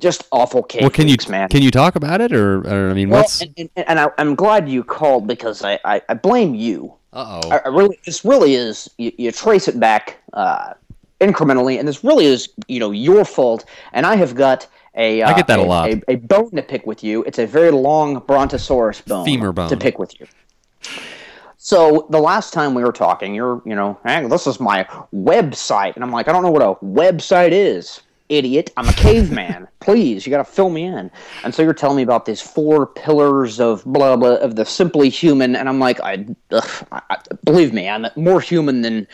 just 0.00 0.24
awful 0.32 0.62
cake 0.62 0.80
well, 0.80 0.90
can 0.90 1.06
weeks, 1.06 1.26
you, 1.26 1.32
man. 1.32 1.48
Can 1.48 1.62
you 1.62 1.70
talk 1.70 1.96
about 1.96 2.20
it, 2.20 2.32
or, 2.32 2.60
or 2.66 2.90
I 2.90 2.94
mean, 2.94 3.10
well, 3.10 3.22
what's? 3.22 3.42
And, 3.42 3.54
and, 3.56 3.70
and 3.76 4.00
I, 4.00 4.10
am 4.18 4.34
glad 4.34 4.68
you 4.68 4.82
called 4.82 5.26
because 5.26 5.62
I, 5.62 5.78
I, 5.84 6.02
I 6.08 6.14
blame 6.14 6.54
you. 6.54 6.94
Uh 7.12 7.40
oh. 7.44 7.50
I, 7.50 7.58
I, 7.58 7.68
really, 7.68 7.98
this 8.04 8.24
really 8.24 8.54
is. 8.54 8.90
You, 8.98 9.12
you 9.16 9.32
trace 9.32 9.68
it 9.68 9.78
back 9.78 10.18
uh, 10.32 10.74
incrementally, 11.20 11.78
and 11.78 11.86
this 11.86 12.02
really 12.02 12.24
is, 12.24 12.48
you 12.68 12.80
know, 12.80 12.90
your 12.90 13.24
fault. 13.24 13.64
And 13.92 14.06
I 14.06 14.16
have 14.16 14.34
got 14.34 14.66
a. 14.94 15.22
Uh, 15.22 15.30
I 15.30 15.34
get 15.34 15.46
that 15.46 15.58
a, 15.58 15.62
a 15.62 15.64
lot. 15.64 15.90
A, 15.90 16.02
a, 16.08 16.16
bone 16.16 16.50
to 16.52 16.62
pick 16.62 16.86
with 16.86 17.04
you. 17.04 17.22
It's 17.24 17.38
a 17.38 17.46
very 17.46 17.70
long 17.70 18.20
brontosaurus 18.20 19.02
bone. 19.02 19.24
Femur 19.24 19.52
bone 19.52 19.68
to 19.68 19.76
pick 19.76 19.98
with 19.98 20.18
you. 20.18 20.26
So 21.66 22.06
the 22.10 22.20
last 22.20 22.52
time 22.52 22.74
we 22.74 22.84
were 22.84 22.92
talking, 22.92 23.34
you're, 23.34 23.60
you 23.66 23.74
know, 23.74 23.98
hey, 24.06 24.24
this 24.28 24.46
is 24.46 24.60
my 24.60 24.84
website, 25.12 25.96
and 25.96 26.04
I'm 26.04 26.12
like, 26.12 26.28
I 26.28 26.32
don't 26.32 26.44
know 26.44 26.50
what 26.52 26.62
a 26.62 26.76
website 26.84 27.50
is 27.50 28.02
idiot. 28.28 28.72
I'm 28.76 28.88
a 28.88 28.92
caveman. 28.92 29.66
Please, 29.80 30.24
you 30.24 30.30
got 30.30 30.46
to 30.46 30.52
fill 30.52 30.70
me 30.70 30.84
in. 30.84 31.10
And 31.42 31.52
so 31.52 31.62
you're 31.62 31.74
telling 31.74 31.96
me 31.96 32.04
about 32.04 32.24
these 32.24 32.40
four 32.40 32.86
pillars 32.86 33.58
of 33.58 33.84
blah 33.84 34.14
blah 34.14 34.36
of 34.36 34.54
the 34.54 34.64
simply 34.64 35.08
human, 35.08 35.56
and 35.56 35.68
I'm 35.68 35.80
like, 35.80 35.98
I, 36.02 36.24
ugh, 36.52 36.86
I 36.92 37.16
believe 37.42 37.72
me, 37.72 37.88
I'm 37.88 38.06
more 38.14 38.40
human 38.40 38.82
than 38.82 39.08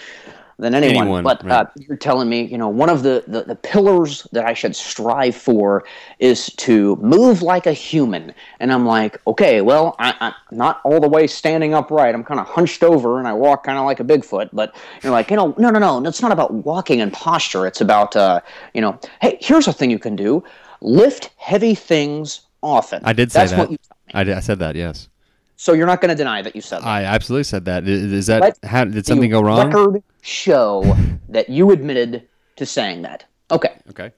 than 0.58 0.74
anyone. 0.74 1.04
anyone 1.04 1.24
but 1.24 1.44
right. 1.44 1.52
uh, 1.52 1.64
you're 1.76 1.96
telling 1.96 2.28
me, 2.28 2.42
you 2.44 2.58
know, 2.58 2.68
one 2.68 2.88
of 2.88 3.02
the, 3.02 3.24
the, 3.26 3.42
the 3.42 3.54
pillars 3.54 4.26
that 4.32 4.44
I 4.44 4.54
should 4.54 4.76
strive 4.76 5.34
for 5.34 5.84
is 6.18 6.46
to 6.56 6.96
move 6.96 7.42
like 7.42 7.66
a 7.66 7.72
human. 7.72 8.32
And 8.60 8.72
I'm 8.72 8.86
like, 8.86 9.20
okay, 9.26 9.60
well, 9.60 9.96
I, 9.98 10.14
am 10.20 10.34
not 10.50 10.80
all 10.84 11.00
the 11.00 11.08
way 11.08 11.26
standing 11.26 11.74
upright. 11.74 12.14
I'm 12.14 12.24
kind 12.24 12.40
of 12.40 12.46
hunched 12.46 12.82
over 12.82 13.18
and 13.18 13.26
I 13.26 13.32
walk 13.32 13.64
kind 13.64 13.78
of 13.78 13.84
like 13.84 14.00
a 14.00 14.04
Bigfoot. 14.04 14.50
But 14.52 14.74
you're 15.02 15.12
like, 15.12 15.30
you 15.30 15.36
know, 15.36 15.54
no, 15.58 15.70
no, 15.70 15.78
no. 15.78 16.02
It's 16.08 16.22
not 16.22 16.32
about 16.32 16.52
walking 16.52 17.00
and 17.00 17.12
posture. 17.12 17.66
It's 17.66 17.80
about, 17.80 18.14
uh, 18.16 18.40
you 18.74 18.80
know, 18.80 18.98
hey, 19.20 19.38
here's 19.40 19.66
a 19.68 19.72
thing 19.72 19.90
you 19.90 19.98
can 19.98 20.16
do 20.16 20.44
lift 20.80 21.30
heavy 21.36 21.74
things 21.74 22.40
often. 22.62 23.00
I 23.04 23.12
did 23.12 23.30
say 23.30 23.40
That's 23.40 23.52
that. 23.52 23.58
What 23.58 23.70
you 23.70 23.78
I, 24.14 24.24
did, 24.24 24.36
I 24.36 24.40
said 24.40 24.58
that, 24.58 24.74
yes. 24.74 25.08
So 25.56 25.72
you're 25.74 25.86
not 25.86 26.00
going 26.00 26.08
to 26.08 26.16
deny 26.16 26.42
that 26.42 26.56
you 26.56 26.60
said 26.60 26.80
that. 26.80 26.86
I 26.86 27.04
absolutely 27.04 27.44
said 27.44 27.64
that. 27.66 27.86
Is 27.86 28.26
that 28.26 28.58
how 28.64 28.84
did 28.84 29.06
something 29.06 29.30
go 29.30 29.40
wrong? 29.40 29.68
Record 29.68 30.02
show 30.22 30.96
that 31.28 31.48
you 31.48 31.70
admitted 31.70 32.26
to 32.56 32.64
saying 32.64 33.02
that. 33.02 33.24
Okay. 33.50 33.76
Okay. 33.90 34.12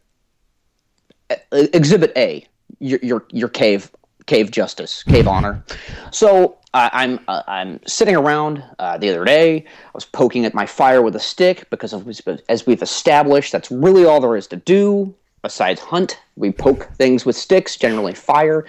Exhibit 1.50 2.12
A, 2.16 2.46
your 2.78 3.00
your, 3.02 3.26
your 3.30 3.48
cave 3.48 3.90
cave 4.26 4.50
justice, 4.50 5.02
cave 5.02 5.26
honor. 5.26 5.62
So 6.10 6.58
uh, 6.74 6.90
I'm 6.92 7.20
uh, 7.28 7.42
I'm 7.46 7.80
sitting 7.86 8.16
around 8.16 8.62
uh, 8.78 8.98
the 8.98 9.10
other 9.10 9.24
day. 9.24 9.58
I 9.58 9.90
was 9.92 10.04
poking 10.04 10.44
at 10.44 10.54
my 10.54 10.66
fire 10.66 11.02
with 11.02 11.16
a 11.16 11.20
stick 11.20 11.68
because, 11.70 11.92
of, 11.92 12.08
as 12.48 12.66
we've 12.66 12.82
established, 12.82 13.52
that's 13.52 13.70
really 13.70 14.04
all 14.04 14.20
there 14.20 14.36
is 14.36 14.46
to 14.48 14.56
do. 14.56 15.14
Besides 15.42 15.80
hunt, 15.80 16.20
we 16.36 16.50
poke 16.52 16.88
things 16.94 17.26
with 17.26 17.36
sticks, 17.36 17.76
generally 17.76 18.14
fire. 18.14 18.64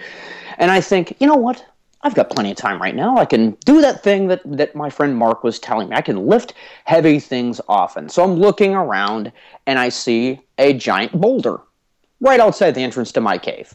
And 0.58 0.70
I 0.70 0.80
think, 0.80 1.16
you 1.20 1.26
know 1.26 1.36
what? 1.36 1.64
I've 2.02 2.14
got 2.14 2.30
plenty 2.30 2.50
of 2.50 2.56
time 2.56 2.80
right 2.80 2.94
now. 2.94 3.16
I 3.16 3.24
can 3.24 3.52
do 3.64 3.80
that 3.80 4.02
thing 4.02 4.28
that, 4.28 4.40
that 4.44 4.76
my 4.76 4.90
friend 4.90 5.16
Mark 5.16 5.42
was 5.42 5.58
telling 5.58 5.88
me. 5.88 5.96
I 5.96 6.02
can 6.02 6.26
lift 6.26 6.54
heavy 6.84 7.18
things 7.18 7.60
often. 7.68 8.08
So 8.08 8.22
I'm 8.22 8.34
looking 8.34 8.74
around 8.74 9.32
and 9.66 9.78
I 9.78 9.88
see 9.88 10.40
a 10.58 10.72
giant 10.72 11.12
boulder 11.12 11.58
right 12.20 12.38
outside 12.38 12.72
the 12.72 12.82
entrance 12.82 13.12
to 13.12 13.20
my 13.20 13.38
cave. 13.38 13.74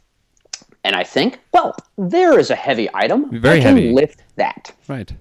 And 0.84 0.96
I 0.96 1.04
think, 1.04 1.40
well, 1.54 1.76
there 1.98 2.40
is 2.40 2.50
a 2.50 2.56
heavy 2.56 2.90
item. 2.94 3.40
Very 3.40 3.60
I 3.60 3.62
can 3.62 3.76
heavy. 3.76 3.92
lift 3.92 4.24
that. 4.36 4.72
Right. 4.88 5.12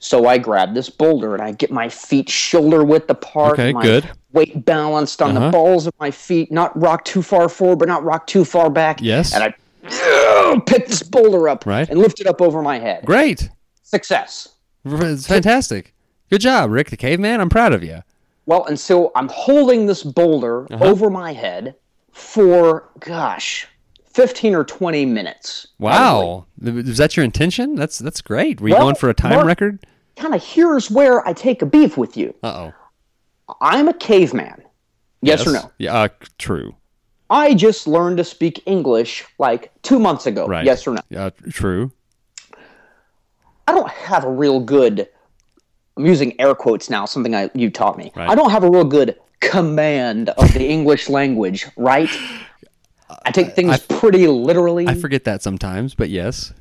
So 0.00 0.26
I 0.26 0.38
grab 0.38 0.74
this 0.74 0.88
boulder 0.88 1.34
and 1.34 1.42
I 1.42 1.52
get 1.52 1.70
my 1.70 1.88
feet 1.88 2.28
shoulder 2.28 2.84
width 2.84 3.10
apart. 3.10 3.54
Okay, 3.54 3.72
my 3.72 3.82
good. 3.82 4.10
Weight 4.32 4.64
balanced 4.64 5.22
on 5.22 5.36
uh-huh. 5.36 5.46
the 5.46 5.52
balls 5.52 5.86
of 5.86 5.94
my 5.98 6.10
feet, 6.10 6.52
not 6.52 6.78
rock 6.80 7.04
too 7.04 7.22
far 7.22 7.48
forward, 7.48 7.80
but 7.80 7.88
not 7.88 8.04
rock 8.04 8.26
too 8.26 8.44
far 8.44 8.70
back. 8.70 9.00
Yes. 9.00 9.34
And 9.34 9.42
I 9.42 9.54
pick 10.66 10.86
this 10.86 11.02
boulder 11.02 11.48
up 11.48 11.66
right. 11.66 11.88
and 11.88 11.98
lift 11.98 12.20
it 12.20 12.26
up 12.26 12.40
over 12.40 12.62
my 12.62 12.78
head. 12.78 13.04
Great. 13.04 13.50
Success. 13.82 14.48
It's 14.84 15.26
fantastic. 15.26 15.94
Good 16.30 16.40
job, 16.40 16.70
Rick 16.70 16.90
the 16.90 16.96
caveman. 16.96 17.40
I'm 17.40 17.48
proud 17.48 17.72
of 17.72 17.82
you. 17.82 18.02
Well, 18.46 18.64
and 18.64 18.78
so 18.78 19.12
I'm 19.14 19.28
holding 19.28 19.86
this 19.86 20.02
boulder 20.02 20.66
uh-huh. 20.72 20.84
over 20.84 21.10
my 21.10 21.32
head 21.32 21.74
for, 22.12 22.88
gosh, 23.00 23.66
15 24.06 24.54
or 24.54 24.64
20 24.64 25.06
minutes. 25.06 25.68
Wow. 25.78 26.46
Probably. 26.62 26.90
Is 26.90 26.98
that 26.98 27.16
your 27.16 27.24
intention? 27.24 27.74
That's 27.74 27.98
that's 27.98 28.20
great. 28.20 28.60
Were 28.60 28.68
you 28.68 28.74
well, 28.74 28.84
going 28.84 28.94
for 28.94 29.08
a 29.08 29.14
time 29.14 29.34
Mark, 29.34 29.46
record? 29.46 29.86
Kind 30.16 30.34
of 30.34 30.42
here's 30.42 30.90
where 30.90 31.26
I 31.28 31.32
take 31.32 31.62
a 31.62 31.66
beef 31.66 31.96
with 31.96 32.16
you. 32.16 32.34
Uh 32.42 32.70
oh. 33.48 33.54
I'm 33.60 33.88
a 33.88 33.94
caveman. 33.94 34.62
Yes, 35.20 35.40
yes, 35.40 35.46
or 35.46 35.52
no? 35.52 35.72
Yeah, 35.78 35.94
uh, 35.94 36.08
true. 36.38 36.74
I 37.30 37.54
just 37.54 37.86
learned 37.86 38.16
to 38.18 38.24
speak 38.24 38.62
English 38.66 39.24
like 39.38 39.70
two 39.82 39.98
months 39.98 40.26
ago. 40.26 40.46
Right. 40.46 40.64
Yes 40.64 40.86
or 40.86 40.94
no? 40.94 41.00
Yeah, 41.10 41.30
true. 41.50 41.92
I 43.66 43.72
don't 43.72 43.90
have 43.90 44.24
a 44.24 44.30
real 44.30 44.60
good. 44.60 45.08
I'm 45.96 46.06
using 46.06 46.40
air 46.40 46.54
quotes 46.54 46.88
now. 46.88 47.04
Something 47.04 47.34
I 47.34 47.50
you 47.54 47.70
taught 47.70 47.98
me. 47.98 48.12
Right. 48.16 48.28
I 48.28 48.34
don't 48.34 48.50
have 48.50 48.64
a 48.64 48.70
real 48.70 48.84
good 48.84 49.18
command 49.40 50.30
of 50.30 50.52
the 50.54 50.66
English 50.66 51.08
language. 51.08 51.66
Right. 51.76 52.08
I 53.24 53.30
take 53.30 53.54
things 53.54 53.70
I, 53.70 53.78
pretty 53.98 54.26
literally. 54.26 54.86
I 54.86 54.94
forget 54.94 55.24
that 55.24 55.42
sometimes, 55.42 55.94
but 55.94 56.08
yes. 56.08 56.52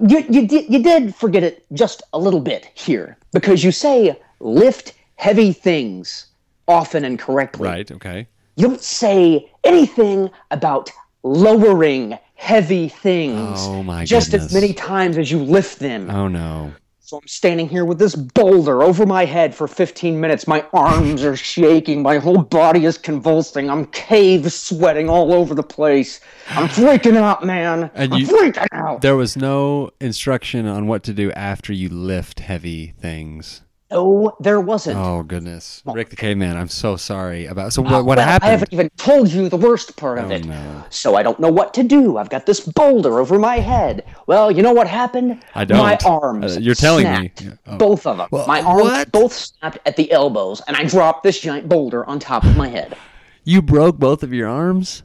You 0.00 0.24
you 0.28 0.46
did 0.46 0.72
you 0.72 0.82
did 0.82 1.14
forget 1.14 1.42
it 1.44 1.64
just 1.72 2.02
a 2.12 2.18
little 2.18 2.40
bit 2.40 2.68
here 2.74 3.16
because 3.32 3.62
you 3.62 3.70
say 3.70 4.20
lift 4.40 4.92
heavy 5.14 5.52
things 5.52 6.26
often 6.68 7.04
and 7.04 7.18
correctly. 7.18 7.68
Right. 7.68 7.90
Okay. 7.90 8.26
You 8.56 8.68
don't 8.68 8.80
say 8.80 9.50
anything 9.64 10.30
about 10.50 10.90
lowering 11.22 12.18
heavy 12.34 12.88
things 12.88 13.58
oh 13.60 13.82
my 13.82 14.04
just 14.04 14.30
goodness. 14.30 14.54
as 14.54 14.54
many 14.54 14.72
times 14.72 15.18
as 15.18 15.30
you 15.30 15.38
lift 15.38 15.78
them. 15.78 16.10
Oh 16.10 16.28
no. 16.28 16.72
So 17.00 17.18
I'm 17.18 17.28
standing 17.28 17.68
here 17.68 17.84
with 17.84 18.00
this 18.00 18.16
boulder 18.16 18.82
over 18.82 19.06
my 19.06 19.24
head 19.26 19.54
for 19.54 19.68
15 19.68 20.20
minutes. 20.20 20.48
My 20.48 20.66
arms 20.72 21.22
are 21.22 21.36
shaking. 21.36 22.02
My 22.02 22.18
whole 22.18 22.42
body 22.42 22.84
is 22.84 22.98
convulsing. 22.98 23.70
I'm 23.70 23.86
cave 23.86 24.52
sweating 24.52 25.08
all 25.08 25.32
over 25.32 25.54
the 25.54 25.62
place. 25.62 26.20
I'm 26.48 26.66
freaking 26.66 27.16
out, 27.16 27.44
man. 27.44 27.92
And 27.94 28.12
I'm 28.12 28.20
you, 28.20 28.26
freaking 28.26 28.66
out. 28.72 29.02
There 29.02 29.14
was 29.14 29.36
no 29.36 29.90
instruction 30.00 30.66
on 30.66 30.88
what 30.88 31.04
to 31.04 31.12
do 31.12 31.30
after 31.30 31.72
you 31.72 31.88
lift 31.88 32.40
heavy 32.40 32.88
things. 32.98 33.62
No, 33.88 34.36
there 34.40 34.60
wasn't. 34.60 34.98
Oh 34.98 35.22
goodness, 35.22 35.80
Rick 35.86 36.10
the 36.10 36.16
Caveman. 36.16 36.56
I'm 36.56 36.68
so 36.68 36.96
sorry 36.96 37.46
about. 37.46 37.72
So 37.72 37.82
what, 37.82 38.04
what 38.04 38.18
well, 38.18 38.26
happened? 38.26 38.48
I 38.48 38.50
haven't 38.50 38.72
even 38.72 38.90
told 38.96 39.30
you 39.30 39.48
the 39.48 39.56
worst 39.56 39.96
part 39.96 40.18
of 40.18 40.32
oh, 40.32 40.34
it. 40.34 40.44
No. 40.44 40.84
So 40.90 41.14
I 41.14 41.22
don't 41.22 41.38
know 41.38 41.52
what 41.52 41.72
to 41.74 41.84
do. 41.84 42.16
I've 42.16 42.28
got 42.28 42.46
this 42.46 42.58
boulder 42.58 43.20
over 43.20 43.38
my 43.38 43.56
head. 43.58 44.04
Well, 44.26 44.50
you 44.50 44.62
know 44.62 44.72
what 44.72 44.88
happened? 44.88 45.40
I 45.54 45.64
don't. 45.64 45.78
My 45.78 45.96
arms. 46.04 46.56
Uh, 46.56 46.60
you're 46.60 46.74
telling 46.74 47.04
snapped, 47.04 47.44
me. 47.44 47.52
Oh. 47.68 47.78
Both 47.78 48.08
of 48.08 48.16
them. 48.16 48.28
Well, 48.32 48.46
my 48.48 48.60
arms 48.60 48.82
what? 48.82 49.12
both 49.12 49.32
snapped 49.32 49.78
at 49.86 49.96
the 49.96 50.10
elbows, 50.10 50.62
and 50.66 50.76
I 50.76 50.82
dropped 50.82 51.22
this 51.22 51.38
giant 51.38 51.68
boulder 51.68 52.04
on 52.06 52.18
top 52.18 52.42
of 52.42 52.56
my 52.56 52.68
head. 52.68 52.96
You 53.44 53.62
broke 53.62 53.98
both 53.98 54.24
of 54.24 54.32
your 54.32 54.48
arms. 54.48 55.04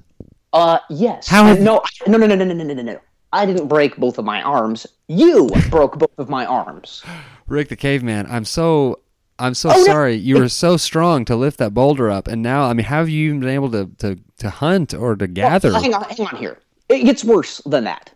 Uh, 0.53 0.79
yes. 0.89 1.27
How? 1.27 1.45
Have... 1.45 1.59
No, 1.59 1.83
no, 2.07 2.17
no, 2.17 2.25
no, 2.25 2.35
no, 2.35 2.45
no, 2.45 2.53
no, 2.53 2.73
no, 2.73 2.81
no. 2.81 2.99
I 3.33 3.45
didn't 3.45 3.67
break 3.67 3.97
both 3.97 4.17
of 4.17 4.25
my 4.25 4.41
arms. 4.41 4.85
You 5.07 5.49
broke 5.69 5.97
both 5.97 6.17
of 6.17 6.29
my 6.29 6.45
arms. 6.45 7.03
Rick 7.47 7.69
the 7.69 7.75
Caveman, 7.75 8.27
I'm 8.29 8.45
so 8.45 8.99
I'm 9.41 9.55
so 9.55 9.71
oh, 9.73 9.83
sorry. 9.85 10.17
No. 10.17 10.23
You 10.23 10.37
were 10.37 10.49
so 10.49 10.77
strong 10.77 11.25
to 11.25 11.35
lift 11.35 11.57
that 11.57 11.73
boulder 11.73 12.11
up, 12.11 12.27
and 12.27 12.43
now, 12.43 12.65
I 12.65 12.73
mean, 12.73 12.85
how 12.85 12.99
have 12.99 13.09
you 13.09 13.29
even 13.29 13.39
been 13.39 13.49
able 13.49 13.71
to 13.71 13.89
to, 13.97 14.19
to 14.37 14.49
hunt 14.49 14.93
or 14.93 15.15
to 15.15 15.27
gather? 15.27 15.71
Well, 15.71 15.81
hang 15.81 15.93
on, 15.93 16.03
hang 16.03 16.27
on 16.27 16.35
here. 16.37 16.59
It 16.89 17.05
gets 17.05 17.23
worse 17.23 17.57
than 17.65 17.85
that, 17.85 18.11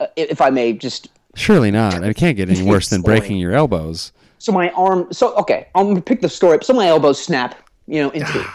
uh, 0.00 0.08
if 0.16 0.40
I 0.40 0.50
may 0.50 0.74
just. 0.74 1.08
Surely 1.34 1.70
not. 1.70 2.02
It 2.02 2.16
can't 2.16 2.36
get 2.36 2.50
any 2.50 2.62
worse 2.62 2.88
than 2.88 3.00
breaking 3.00 3.38
your 3.38 3.52
elbows. 3.52 4.12
So 4.38 4.52
my 4.52 4.70
arm. 4.70 5.10
So 5.12 5.34
okay, 5.36 5.68
I'm 5.74 5.88
gonna 5.88 6.02
pick 6.02 6.20
the 6.20 6.28
story 6.28 6.56
up. 6.56 6.64
So 6.64 6.74
my 6.74 6.88
elbows 6.88 7.22
snap, 7.22 7.56
you 7.86 8.02
know, 8.02 8.10
in 8.10 8.26
two. 8.26 8.44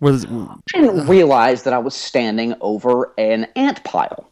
Was, 0.00 0.26
I 0.26 0.56
didn't 0.74 1.08
realize 1.08 1.64
that 1.64 1.72
I 1.72 1.78
was 1.78 1.92
standing 1.92 2.54
over 2.60 3.12
an 3.18 3.48
ant 3.56 3.82
pile. 3.82 4.30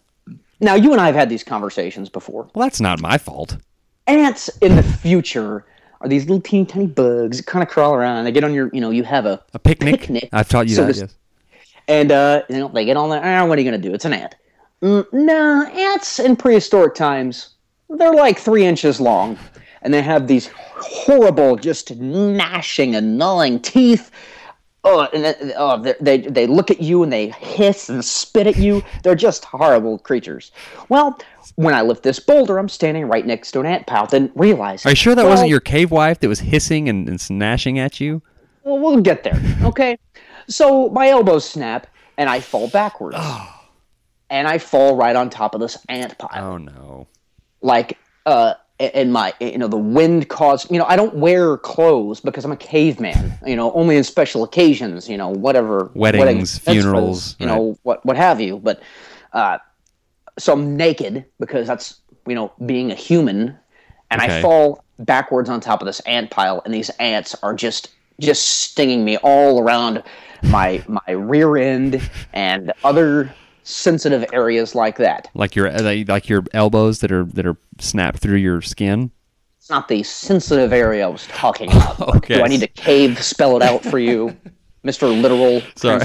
Now 0.61 0.75
you 0.75 0.93
and 0.93 1.01
I 1.01 1.07
have 1.07 1.15
had 1.15 1.29
these 1.29 1.45
conversations 1.45 2.09
before. 2.09 2.49
Well, 2.55 2.67
that's 2.67 2.81
not 2.81 3.01
my 3.01 3.19
fault. 3.19 3.57
Ants 4.07 4.49
in 4.59 4.77
the 4.77 4.83
future 4.83 5.65
are 6.01 6.09
these 6.09 6.25
little 6.25 6.41
teeny 6.41 6.65
tiny 6.65 6.87
bugs 6.87 7.39
that 7.39 7.47
kind 7.47 7.63
of 7.63 7.69
crawl 7.69 7.95
around. 7.95 8.19
And 8.19 8.27
they 8.27 8.33
get 8.33 8.45
on 8.45 8.55
your, 8.55 8.71
you 8.73 8.81
know, 8.81 8.91
you 8.91 9.05
have 9.05 9.27
a, 9.27 9.43
a 9.55 9.59
picnic. 9.59 10.01
picnic. 10.01 10.29
I've 10.33 10.49
taught 10.49 10.69
you 10.69 10.77
so 10.77 10.87
that, 10.87 10.97
yes. 10.97 11.15
And, 11.89 12.13
uh, 12.13 12.43
you 12.49 12.59
know, 12.59 12.69
they 12.69 12.85
get 12.85 12.97
on 12.97 13.11
there. 13.11 13.21
Ah, 13.23 13.47
what 13.47 13.59
are 13.59 13.63
you 13.63 13.71
going 13.71 13.81
to 13.81 13.89
do? 13.89 13.95
It's 13.95 14.05
an 14.05 14.13
ant. 14.13 14.35
Mm, 14.83 15.13
no, 15.13 15.65
ants 15.67 16.19
in 16.19 16.37
prehistoric 16.37 16.95
times, 16.95 17.55
they're 17.89 18.13
like 18.13 18.39
three 18.39 18.65
inches 18.65 19.01
long. 19.01 19.39
And 19.83 19.95
they 19.95 20.03
have 20.03 20.27
these 20.27 20.51
horrible, 20.57 21.57
just 21.57 21.95
gnashing 21.97 22.97
and 22.97 23.17
gnawing 23.19 23.61
teeth. 23.61 24.11
Oh, 24.89 25.09
and 25.13 25.53
oh, 25.57 25.83
they, 26.01 26.19
they 26.19 26.47
look 26.47 26.71
at 26.71 26.81
you 26.81 27.03
and 27.03 27.13
they 27.13 27.31
hiss 27.31 27.89
and 27.89 28.05
spit 28.05 28.47
at 28.47 28.57
you. 28.57 28.85
They're 29.03 29.17
just 29.17 29.45
horrible 29.45 29.99
creatures. 29.99 30.53
Well, 30.89 31.19
when 31.57 31.75
I 31.75 31.83
lift 31.83 32.05
this 32.05 32.21
boulder, 32.21 32.57
I'm 32.57 32.69
standing 32.69 33.09
right 33.09 33.27
next 33.27 33.51
to 33.53 33.61
an 33.61 33.67
ant 33.67 33.89
pile. 33.89 34.07
Then 34.07 34.31
realize. 34.37 34.87
Are 34.87 34.91
you 34.91 34.97
sure 34.97 35.17
that 35.17 35.23
well, 35.23 35.33
wasn't 35.33 35.51
your 35.51 35.59
cave 35.59 35.91
wife 35.91 36.21
that 36.21 36.29
was 36.29 36.39
hissing 36.39 36.89
and, 36.89 37.09
and 37.09 37.21
snashing 37.21 37.81
at 37.81 37.99
you? 37.99 38.23
Well, 38.63 38.79
we'll 38.79 39.01
get 39.01 39.25
there. 39.25 39.41
Okay. 39.65 39.99
so 40.47 40.89
my 40.91 41.09
elbows 41.09 41.49
snap 41.49 41.89
and 42.17 42.31
I 42.31 42.41
fall 42.41 42.69
backwards. 42.69 43.19
And 44.29 44.49
I 44.49 44.59
fall 44.59 44.97
right 44.97 45.15
on 45.15 45.31
top 45.31 45.55
of 45.55 45.61
this 45.61 45.79
ant 45.89 46.19
pile. 46.19 46.45
Oh 46.45 46.59
no. 46.59 47.07
Like 47.61 47.97
uh 48.27 48.55
and 48.79 49.13
my 49.13 49.33
you 49.41 49.59
know 49.59 49.69
the 49.69 49.77
wind 49.77 50.29
caused 50.29 50.71
you 50.71 50.79
know 50.79 50.85
I 50.87 50.97
don't 50.97 51.15
wear 51.15 51.57
clothes 51.57 52.21
because 52.21 52.45
I'm 52.45 52.53
a 52.53 52.57
caveman 52.57 53.33
you 53.47 53.57
know 53.57 53.73
only 53.73 53.97
in 53.97 54.05
special 54.05 54.45
occasions 54.45 55.09
you 55.09 55.17
know 55.17 55.31
whatever 55.31 55.91
weddings, 55.95 56.25
weddings 56.25 56.59
funerals 56.59 57.37
you 57.39 57.47
right. 57.47 57.55
know 57.55 57.79
what 57.85 58.05
what 58.05 58.17
have 58.17 58.41
you 58.41 58.59
but 58.59 58.83
uh 59.33 59.59
so 60.39 60.53
I'm 60.53 60.77
naked 60.77 61.25
because 61.39 61.67
that's 61.67 62.01
you 62.27 62.35
know 62.35 62.53
being 62.65 62.91
a 62.91 62.95
human, 62.95 63.57
and 64.11 64.21
okay. 64.21 64.39
I 64.39 64.43
fall 64.43 64.85
backwards 64.99 65.49
on 65.49 65.61
top 65.61 65.81
of 65.81 65.87
this 65.87 66.01
ant 66.01 66.31
pile, 66.31 66.63
and 66.65 66.73
these 66.73 66.91
ants 66.91 67.35
are 67.43 67.55
just 67.55 67.91
just 68.21 68.49
stinging 68.49 69.05
me 69.05 69.17
all 69.19 69.61
around 69.61 70.03
my 70.45 70.83
my 70.87 71.13
rear 71.13 71.57
end 71.57 72.01
and 72.33 72.73
other 72.85 73.35
sensitive 73.67 74.25
areas 74.33 74.75
like 74.75 74.97
that. 74.99 75.29
Like 75.35 75.57
your 75.57 75.69
uh, 75.69 76.05
like 76.07 76.29
your 76.29 76.45
elbows 76.55 77.01
that 77.01 77.13
are 77.13 77.25
that 77.25 77.47
are 77.47 77.57
snapped 77.79 78.19
through 78.19 78.39
your 78.39 78.63
skin. 78.63 79.11
It's 79.59 79.69
not 79.69 79.89
the 79.89 80.03
sensitive 80.05 80.73
area 80.73 81.05
I 81.05 81.09
was 81.09 81.27
talking 81.27 81.71
about. 81.73 82.17
okay. 82.17 82.37
Do 82.37 82.43
I 82.43 82.49
need 82.49 82.61
to 82.61 82.69
cave 82.69 83.23
spell 83.23 83.57
it 83.57 83.63
out 83.63 83.83
for 83.85 83.99
you? 83.99 84.37
Mr. 84.85 85.21
Literal. 85.21 85.63
Sorry. 85.75 86.05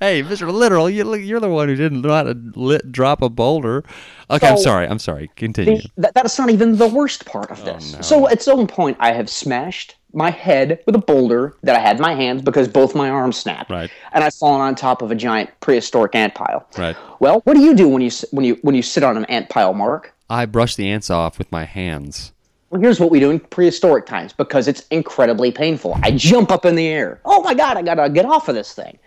hey, 0.00 0.22
Mr. 0.22 0.50
Literal, 0.50 0.88
you, 0.88 1.14
you're 1.16 1.38
the 1.38 1.50
one 1.50 1.68
who 1.68 1.76
didn't 1.76 2.00
know 2.00 2.14
how 2.14 2.22
to 2.22 2.34
lit, 2.54 2.90
drop 2.90 3.20
a 3.20 3.28
boulder. 3.28 3.84
Okay, 4.30 4.46
so, 4.46 4.52
I'm 4.52 4.58
sorry. 4.58 4.86
I'm 4.88 4.98
sorry. 4.98 5.30
Continue. 5.36 5.82
The, 5.82 5.90
that, 5.98 6.14
that's 6.14 6.38
not 6.38 6.48
even 6.48 6.78
the 6.78 6.88
worst 6.88 7.26
part 7.26 7.50
of 7.50 7.60
oh, 7.60 7.64
this. 7.64 7.92
Oh, 7.92 7.96
no. 7.96 8.02
So 8.02 8.28
at 8.30 8.40
some 8.40 8.66
point, 8.66 8.96
I 9.00 9.12
have 9.12 9.28
smashed 9.28 9.96
my 10.14 10.30
head 10.30 10.80
with 10.86 10.94
a 10.94 10.98
boulder 10.98 11.56
that 11.62 11.76
I 11.76 11.78
had 11.78 11.96
in 11.96 12.02
my 12.02 12.14
hands 12.14 12.42
because 12.42 12.68
both 12.68 12.94
my 12.94 13.08
arms 13.08 13.36
snapped. 13.36 13.70
Right. 13.70 13.90
And 14.12 14.22
I've 14.22 14.34
fallen 14.34 14.60
on 14.60 14.74
top 14.74 15.02
of 15.02 15.10
a 15.10 15.14
giant 15.14 15.50
prehistoric 15.60 16.14
ant 16.14 16.34
pile. 16.34 16.66
Right. 16.76 16.96
Well, 17.20 17.40
what 17.44 17.54
do 17.54 17.60
you 17.60 17.74
do 17.74 17.88
when 17.88 18.02
you 18.02 18.10
when 18.30 18.44
you 18.44 18.58
when 18.62 18.74
you 18.74 18.82
sit 18.82 19.02
on 19.02 19.16
an 19.16 19.24
ant 19.26 19.48
pile, 19.48 19.74
Mark? 19.74 20.12
I 20.28 20.46
brush 20.46 20.76
the 20.76 20.88
ants 20.88 21.10
off 21.10 21.38
with 21.38 21.50
my 21.52 21.64
hands. 21.64 22.32
Well, 22.70 22.80
here's 22.80 22.98
what 22.98 23.10
we 23.10 23.20
do 23.20 23.30
in 23.30 23.38
prehistoric 23.38 24.06
times 24.06 24.32
because 24.32 24.66
it's 24.66 24.86
incredibly 24.88 25.52
painful. 25.52 25.98
I 26.02 26.10
jump 26.10 26.50
up 26.50 26.64
in 26.64 26.74
the 26.74 26.88
air. 26.88 27.20
Oh 27.24 27.42
my 27.42 27.52
God, 27.52 27.76
I 27.76 27.82
gotta 27.82 28.08
get 28.08 28.24
off 28.24 28.48
of 28.48 28.54
this 28.54 28.72
thing. 28.72 28.98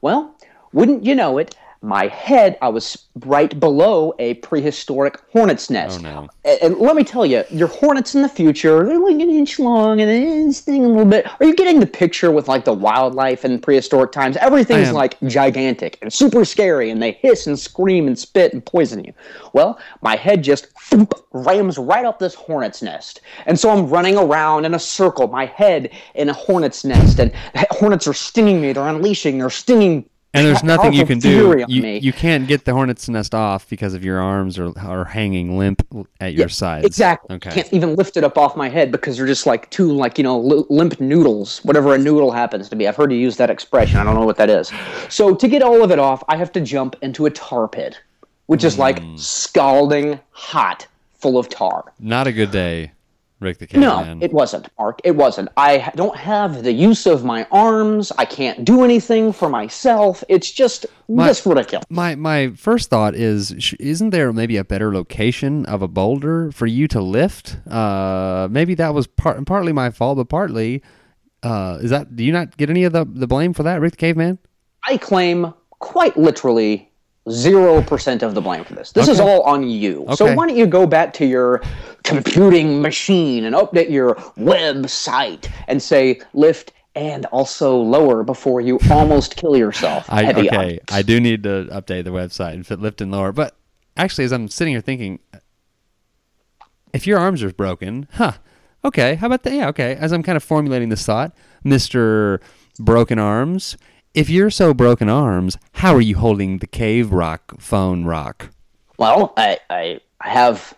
Well, 0.00 0.34
wouldn't 0.72 1.04
you 1.04 1.14
know 1.14 1.38
it, 1.38 1.54
my 1.84 2.06
head, 2.08 2.56
I 2.62 2.68
was 2.70 3.06
right 3.20 3.58
below 3.60 4.14
a 4.18 4.34
prehistoric 4.34 5.20
hornet's 5.30 5.70
oh, 5.70 5.74
nest. 5.74 6.00
Oh, 6.00 6.02
no. 6.02 6.28
And, 6.44 6.62
and 6.62 6.78
let 6.78 6.96
me 6.96 7.04
tell 7.04 7.26
you, 7.26 7.44
your 7.50 7.68
hornets 7.68 8.14
in 8.14 8.22
the 8.22 8.28
future, 8.28 8.86
they're 8.86 8.98
like 8.98 9.20
an 9.20 9.28
inch 9.28 9.58
long 9.58 10.00
and 10.00 10.10
they 10.10 10.50
sting 10.52 10.84
a 10.84 10.88
little 10.88 11.04
bit. 11.04 11.26
Are 11.26 11.46
you 11.46 11.54
getting 11.54 11.80
the 11.80 11.86
picture 11.86 12.32
with 12.32 12.48
like 12.48 12.64
the 12.64 12.72
wildlife 12.72 13.44
in 13.44 13.60
prehistoric 13.60 14.12
times? 14.12 14.36
Everything's 14.38 14.92
like 14.92 15.20
gigantic 15.26 15.98
and 16.00 16.12
super 16.12 16.44
scary 16.44 16.90
and 16.90 17.02
they 17.02 17.12
hiss 17.12 17.46
and 17.46 17.58
scream 17.58 18.06
and 18.06 18.18
spit 18.18 18.54
and 18.54 18.64
poison 18.64 19.04
you. 19.04 19.12
Well, 19.52 19.78
my 20.00 20.16
head 20.16 20.42
just 20.42 20.68
thump, 20.78 21.12
rams 21.32 21.76
right 21.76 22.06
up 22.06 22.18
this 22.18 22.34
hornet's 22.34 22.82
nest. 22.82 23.20
And 23.44 23.60
so 23.60 23.68
I'm 23.68 23.88
running 23.88 24.16
around 24.16 24.64
in 24.64 24.74
a 24.74 24.78
circle, 24.78 25.28
my 25.28 25.46
head 25.46 25.90
in 26.14 26.30
a 26.30 26.32
hornet's 26.32 26.84
nest, 26.84 27.18
and 27.20 27.30
hornets 27.70 28.08
are 28.08 28.14
stinging 28.14 28.62
me. 28.62 28.72
They're 28.72 28.88
unleashing, 28.88 29.38
they're 29.38 29.50
stinging 29.50 30.08
and 30.34 30.46
there's 30.46 30.64
nothing 30.64 30.92
you 30.92 31.06
can 31.06 31.20
do. 31.20 31.64
You, 31.68 31.82
you 31.82 32.12
can't 32.12 32.48
get 32.48 32.64
the 32.64 32.72
hornet's 32.72 33.08
nest 33.08 33.34
off 33.34 33.68
because 33.68 33.94
of 33.94 34.04
your 34.04 34.20
arms 34.20 34.58
are, 34.58 34.76
are 34.78 35.04
hanging 35.04 35.56
limp 35.56 35.86
at 36.20 36.34
your 36.34 36.48
yeah, 36.48 36.52
sides. 36.52 36.84
Exactly. 36.84 37.36
Okay. 37.36 37.50
Can't 37.50 37.72
even 37.72 37.94
lift 37.94 38.16
it 38.16 38.24
up 38.24 38.36
off 38.36 38.56
my 38.56 38.68
head 38.68 38.90
because 38.90 39.16
they're 39.16 39.26
just 39.26 39.46
like 39.46 39.70
two 39.70 39.92
like 39.92 40.18
you 40.18 40.24
know 40.24 40.38
limp 40.38 41.00
noodles, 41.00 41.58
whatever 41.64 41.94
a 41.94 41.98
noodle 41.98 42.32
happens 42.32 42.68
to 42.68 42.76
be. 42.76 42.88
I've 42.88 42.96
heard 42.96 43.12
you 43.12 43.18
use 43.18 43.36
that 43.36 43.48
expression. 43.48 43.98
I 43.98 44.04
don't 44.04 44.14
know 44.14 44.26
what 44.26 44.36
that 44.36 44.50
is. 44.50 44.72
So 45.08 45.34
to 45.34 45.48
get 45.48 45.62
all 45.62 45.84
of 45.84 45.90
it 45.90 45.98
off, 45.98 46.22
I 46.28 46.36
have 46.36 46.50
to 46.52 46.60
jump 46.60 46.96
into 47.00 47.26
a 47.26 47.30
tar 47.30 47.68
pit, 47.68 48.00
which 48.46 48.64
is 48.64 48.76
like 48.76 49.00
mm. 49.00 49.18
scalding 49.18 50.18
hot, 50.32 50.86
full 51.14 51.38
of 51.38 51.48
tar. 51.48 51.92
Not 52.00 52.26
a 52.26 52.32
good 52.32 52.50
day. 52.50 52.92
Rick 53.40 53.58
the 53.58 53.66
Caveman. 53.66 54.20
No, 54.20 54.24
it 54.24 54.32
wasn't, 54.32 54.68
Mark. 54.78 55.00
It 55.04 55.12
wasn't. 55.12 55.48
I 55.56 55.90
don't 55.96 56.16
have 56.16 56.62
the 56.62 56.72
use 56.72 57.06
of 57.06 57.24
my 57.24 57.46
arms. 57.50 58.12
I 58.16 58.24
can't 58.24 58.64
do 58.64 58.84
anything 58.84 59.32
for 59.32 59.48
myself. 59.48 60.22
It's 60.28 60.50
just 60.50 60.86
my, 61.08 61.26
just 61.26 61.44
ridiculous. 61.44 61.84
My 61.90 62.14
my 62.14 62.50
first 62.50 62.90
thought 62.90 63.14
is, 63.14 63.74
isn't 63.78 64.10
there 64.10 64.32
maybe 64.32 64.56
a 64.56 64.64
better 64.64 64.94
location 64.94 65.66
of 65.66 65.82
a 65.82 65.88
boulder 65.88 66.52
for 66.52 66.66
you 66.66 66.88
to 66.88 67.00
lift? 67.00 67.58
Uh, 67.68 68.48
maybe 68.50 68.74
that 68.74 68.94
was 68.94 69.06
part 69.06 69.44
partly 69.46 69.72
my 69.72 69.90
fault, 69.90 70.16
but 70.16 70.28
partly, 70.28 70.82
uh, 71.42 71.78
is 71.82 71.90
that 71.90 72.16
do 72.16 72.24
you 72.24 72.32
not 72.32 72.56
get 72.56 72.70
any 72.70 72.84
of 72.84 72.92
the 72.92 73.04
the 73.04 73.26
blame 73.26 73.52
for 73.52 73.64
that, 73.64 73.80
Rick 73.80 73.92
the 73.92 73.98
Caveman? 73.98 74.38
I 74.86 74.96
claim 74.96 75.52
quite 75.80 76.16
literally 76.16 76.90
zero 77.30 77.82
percent 77.82 78.22
of 78.22 78.34
the 78.34 78.40
blame 78.40 78.64
for 78.64 78.74
this. 78.74 78.92
This 78.92 79.04
okay. 79.04 79.12
is 79.12 79.20
all 79.20 79.42
on 79.42 79.68
you. 79.68 80.02
Okay. 80.04 80.14
So 80.16 80.34
why 80.34 80.46
don't 80.46 80.56
you 80.56 80.66
go 80.66 80.86
back 80.86 81.12
to 81.14 81.26
your 81.26 81.62
computing 82.02 82.82
machine 82.82 83.44
and 83.44 83.54
update 83.54 83.90
your 83.90 84.14
website 84.38 85.50
and 85.68 85.82
say 85.82 86.20
lift 86.34 86.72
and 86.94 87.26
also 87.26 87.76
lower 87.76 88.22
before 88.22 88.60
you 88.60 88.78
almost 88.90 89.36
kill 89.36 89.56
yourself. 89.56 90.06
I, 90.08 90.32
okay, 90.32 90.78
I 90.92 91.02
do 91.02 91.18
need 91.18 91.42
to 91.42 91.66
update 91.72 92.04
the 92.04 92.10
website 92.10 92.52
and 92.52 92.66
fit 92.66 92.78
lift 92.78 93.00
and 93.00 93.10
lower. 93.10 93.32
But 93.32 93.56
actually, 93.96 94.24
as 94.26 94.32
I'm 94.32 94.48
sitting 94.48 94.74
here 94.74 94.80
thinking, 94.80 95.18
if 96.92 97.06
your 97.06 97.18
arms 97.18 97.42
are 97.42 97.52
broken, 97.52 98.06
huh? 98.12 98.34
Okay, 98.84 99.14
how 99.14 99.26
about 99.26 99.42
that? 99.44 99.54
Yeah, 99.54 99.68
okay. 99.68 99.96
As 99.96 100.12
I'm 100.12 100.22
kind 100.22 100.36
of 100.36 100.44
formulating 100.44 100.90
this 100.90 101.04
thought, 101.06 101.34
Mister 101.64 102.40
Broken 102.78 103.18
Arms, 103.18 103.76
if 104.14 104.30
you're 104.30 104.50
so 104.50 104.72
broken 104.72 105.08
arms, 105.08 105.58
how 105.72 105.94
are 105.94 106.00
you 106.00 106.16
holding 106.16 106.58
the 106.58 106.66
cave 106.66 107.12
rock 107.12 107.60
phone 107.60 108.04
rock? 108.04 108.50
Well, 108.96 109.34
I, 109.36 109.58
I, 109.68 110.00
have 110.20 110.72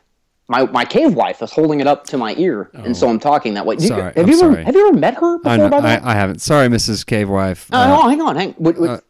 my 0.49 0.65
my 0.67 0.85
cave 0.85 1.15
wife 1.15 1.43
is 1.43 1.53
holding 1.53 1.81
it 1.81 1.87
up 1.87 2.05
to 2.07 2.17
my 2.17 2.35
ear, 2.37 2.71
oh. 2.75 2.83
and 2.83 2.97
so 2.97 3.07
oh. 3.07 3.11
I'm 3.11 3.21
talking 3.21 3.55
that 3.55 3.67
way. 3.67 3.79
Sorry, 3.79 4.03
have 4.03 4.17
I'm 4.17 4.29
you 4.29 4.37
sorry. 4.37 4.55
ever 4.55 4.63
have 4.63 4.75
you 4.75 4.89
ever 4.89 4.97
met 4.97 5.15
her 5.15 5.39
before? 5.39 5.53
I, 5.53 5.57
know, 5.57 5.69
I, 5.79 6.13
I, 6.13 6.15
haven't. 6.15 6.41
Sorry, 6.41 6.69
Mrs. 6.69 7.05
Cave 7.05 7.29
Wife. 7.29 7.73
Uh, 7.73 7.77
uh, 7.77 7.87
no, 7.89 8.09
hang 8.09 8.23
on, 8.23 8.37
hang. 8.37 8.55
Wait, 8.59 8.79
wait, 8.79 8.91
uh, 8.91 9.01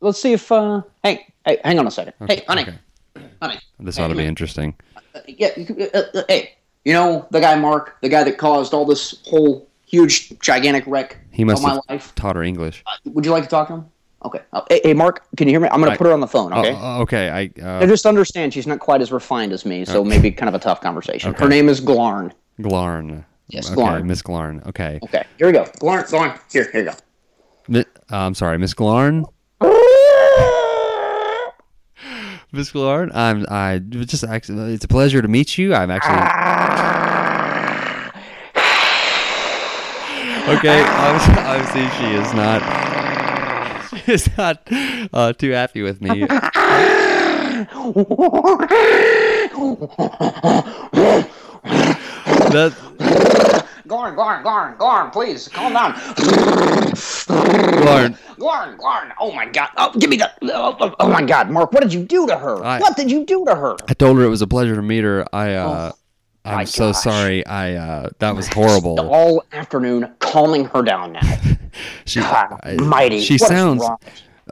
let's 0.00 0.20
see 0.20 0.34
if. 0.34 0.52
Uh, 0.52 0.82
hey, 1.02 1.26
hey, 1.46 1.58
hang 1.64 1.78
on 1.78 1.86
a 1.86 1.90
second. 1.90 2.12
Okay, 2.20 2.36
hey, 2.36 2.44
honey, 2.46 2.62
okay. 2.62 3.28
honey. 3.40 3.58
This 3.78 3.98
ought 3.98 4.08
to 4.08 4.14
be 4.14 4.26
interesting. 4.26 4.74
Uh, 5.14 5.20
yeah, 5.26 5.48
uh, 5.94 6.22
hey, 6.28 6.52
you 6.84 6.92
know 6.92 7.26
the 7.30 7.40
guy 7.40 7.54
Mark, 7.56 7.96
the 8.02 8.08
guy 8.08 8.24
that 8.24 8.36
caused 8.36 8.74
all 8.74 8.84
this 8.84 9.22
whole 9.24 9.69
huge, 9.90 10.38
gigantic 10.38 10.84
wreck 10.86 11.18
he 11.30 11.44
must 11.44 11.62
of 11.62 11.68
my 11.68 11.80
life. 11.88 12.14
Taught 12.14 12.36
her 12.36 12.42
English. 12.42 12.84
would 13.04 13.24
you 13.24 13.32
like 13.32 13.42
to 13.44 13.48
talk 13.48 13.68
to 13.68 13.74
him? 13.74 13.86
Okay. 14.22 14.40
Oh, 14.52 14.62
hey, 14.68 14.80
hey, 14.84 14.94
Mark, 14.94 15.24
can 15.36 15.48
you 15.48 15.52
hear 15.52 15.60
me? 15.60 15.68
I'm 15.72 15.80
going 15.80 15.92
to 15.92 15.98
put 15.98 16.06
her 16.06 16.12
on 16.12 16.20
the 16.20 16.26
phone. 16.26 16.52
Okay. 16.52 16.76
Oh, 16.78 17.00
okay. 17.02 17.30
I. 17.30 17.50
Uh, 17.62 17.86
just 17.86 18.04
understand 18.04 18.52
she's 18.52 18.66
not 18.66 18.78
quite 18.78 19.00
as 19.00 19.10
refined 19.10 19.52
as 19.52 19.64
me, 19.64 19.84
so 19.86 20.04
maybe 20.04 20.30
kind 20.30 20.48
of 20.48 20.54
a 20.54 20.58
tough 20.58 20.80
conversation. 20.82 21.30
Okay. 21.30 21.42
Her 21.42 21.48
name 21.48 21.68
is 21.68 21.80
Glarn. 21.80 22.32
Glarn. 22.60 23.24
Yes, 23.48 23.66
okay, 23.66 23.76
Glarn. 23.76 24.06
Miss 24.06 24.20
Glarn. 24.22 24.62
Okay. 24.66 25.00
Okay. 25.02 25.24
Here 25.38 25.46
we 25.46 25.52
go. 25.52 25.66
Glarn. 25.78 26.04
Glarn. 26.08 26.38
Here. 26.52 26.70
Here 26.70 26.82
you 26.82 26.90
go. 26.90 26.96
Mi- 27.68 27.80
uh, 27.80 28.16
I'm 28.16 28.34
sorry, 28.34 28.58
Miss 28.58 28.74
Glarn. 28.74 29.24
Miss 32.52 32.70
Glarn, 32.72 33.10
I'm. 33.14 33.46
I 33.48 33.78
just. 33.78 34.22
Actually, 34.22 34.74
it's 34.74 34.84
a 34.84 34.88
pleasure 34.88 35.22
to 35.22 35.28
meet 35.28 35.56
you. 35.56 35.74
I'm 35.74 35.90
actually. 35.90 37.06
okay. 40.58 40.82
Obviously, 40.82 41.88
she 41.98 42.14
is 42.14 42.32
not 42.34 42.62
is 44.08 44.28
not 44.36 44.66
uh, 45.12 45.32
too 45.32 45.50
happy 45.50 45.82
with 45.82 46.00
me. 46.00 46.26
that. 52.50 52.74
Gorn, 53.86 54.14
Gorn, 54.14 54.42
Gorn, 54.44 54.76
Gorn, 54.78 55.10
please 55.10 55.48
calm 55.48 55.72
down. 55.72 56.00
Gorn. 57.26 58.16
Gorn, 58.38 58.76
Gorn. 58.76 59.12
Oh 59.18 59.32
my 59.32 59.46
God. 59.46 59.70
Oh, 59.76 59.92
give 59.98 60.08
me 60.10 60.16
the. 60.16 60.30
Oh, 60.42 60.76
oh, 60.78 60.94
oh, 61.00 61.08
my 61.08 61.22
God, 61.22 61.50
Mark, 61.50 61.72
what 61.72 61.82
did 61.82 61.92
you 61.92 62.04
do 62.04 62.24
to 62.28 62.38
her? 62.38 62.62
I, 62.64 62.78
what 62.78 62.96
did 62.96 63.10
you 63.10 63.24
do 63.24 63.44
to 63.46 63.54
her? 63.56 63.76
I 63.88 63.94
told 63.94 64.16
her 64.18 64.24
it 64.24 64.28
was 64.28 64.42
a 64.42 64.46
pleasure 64.46 64.76
to 64.76 64.82
meet 64.82 65.02
her. 65.02 65.26
I. 65.34 65.54
uh 65.54 65.90
oh. 65.92 65.99
I'm 66.50 66.56
My 66.56 66.64
so 66.64 66.92
gosh. 66.92 67.02
sorry. 67.02 67.46
I 67.46 67.74
uh, 67.74 68.10
that 68.18 68.34
was 68.34 68.48
horrible. 68.48 68.98
All 69.00 69.44
afternoon, 69.52 70.12
calming 70.18 70.64
her 70.66 70.82
down 70.82 71.12
now. 71.12 71.38
she 72.04 72.20
God, 72.20 72.58
mighty. 72.80 73.20
She 73.20 73.34
what 73.34 73.48
sounds. 73.48 73.84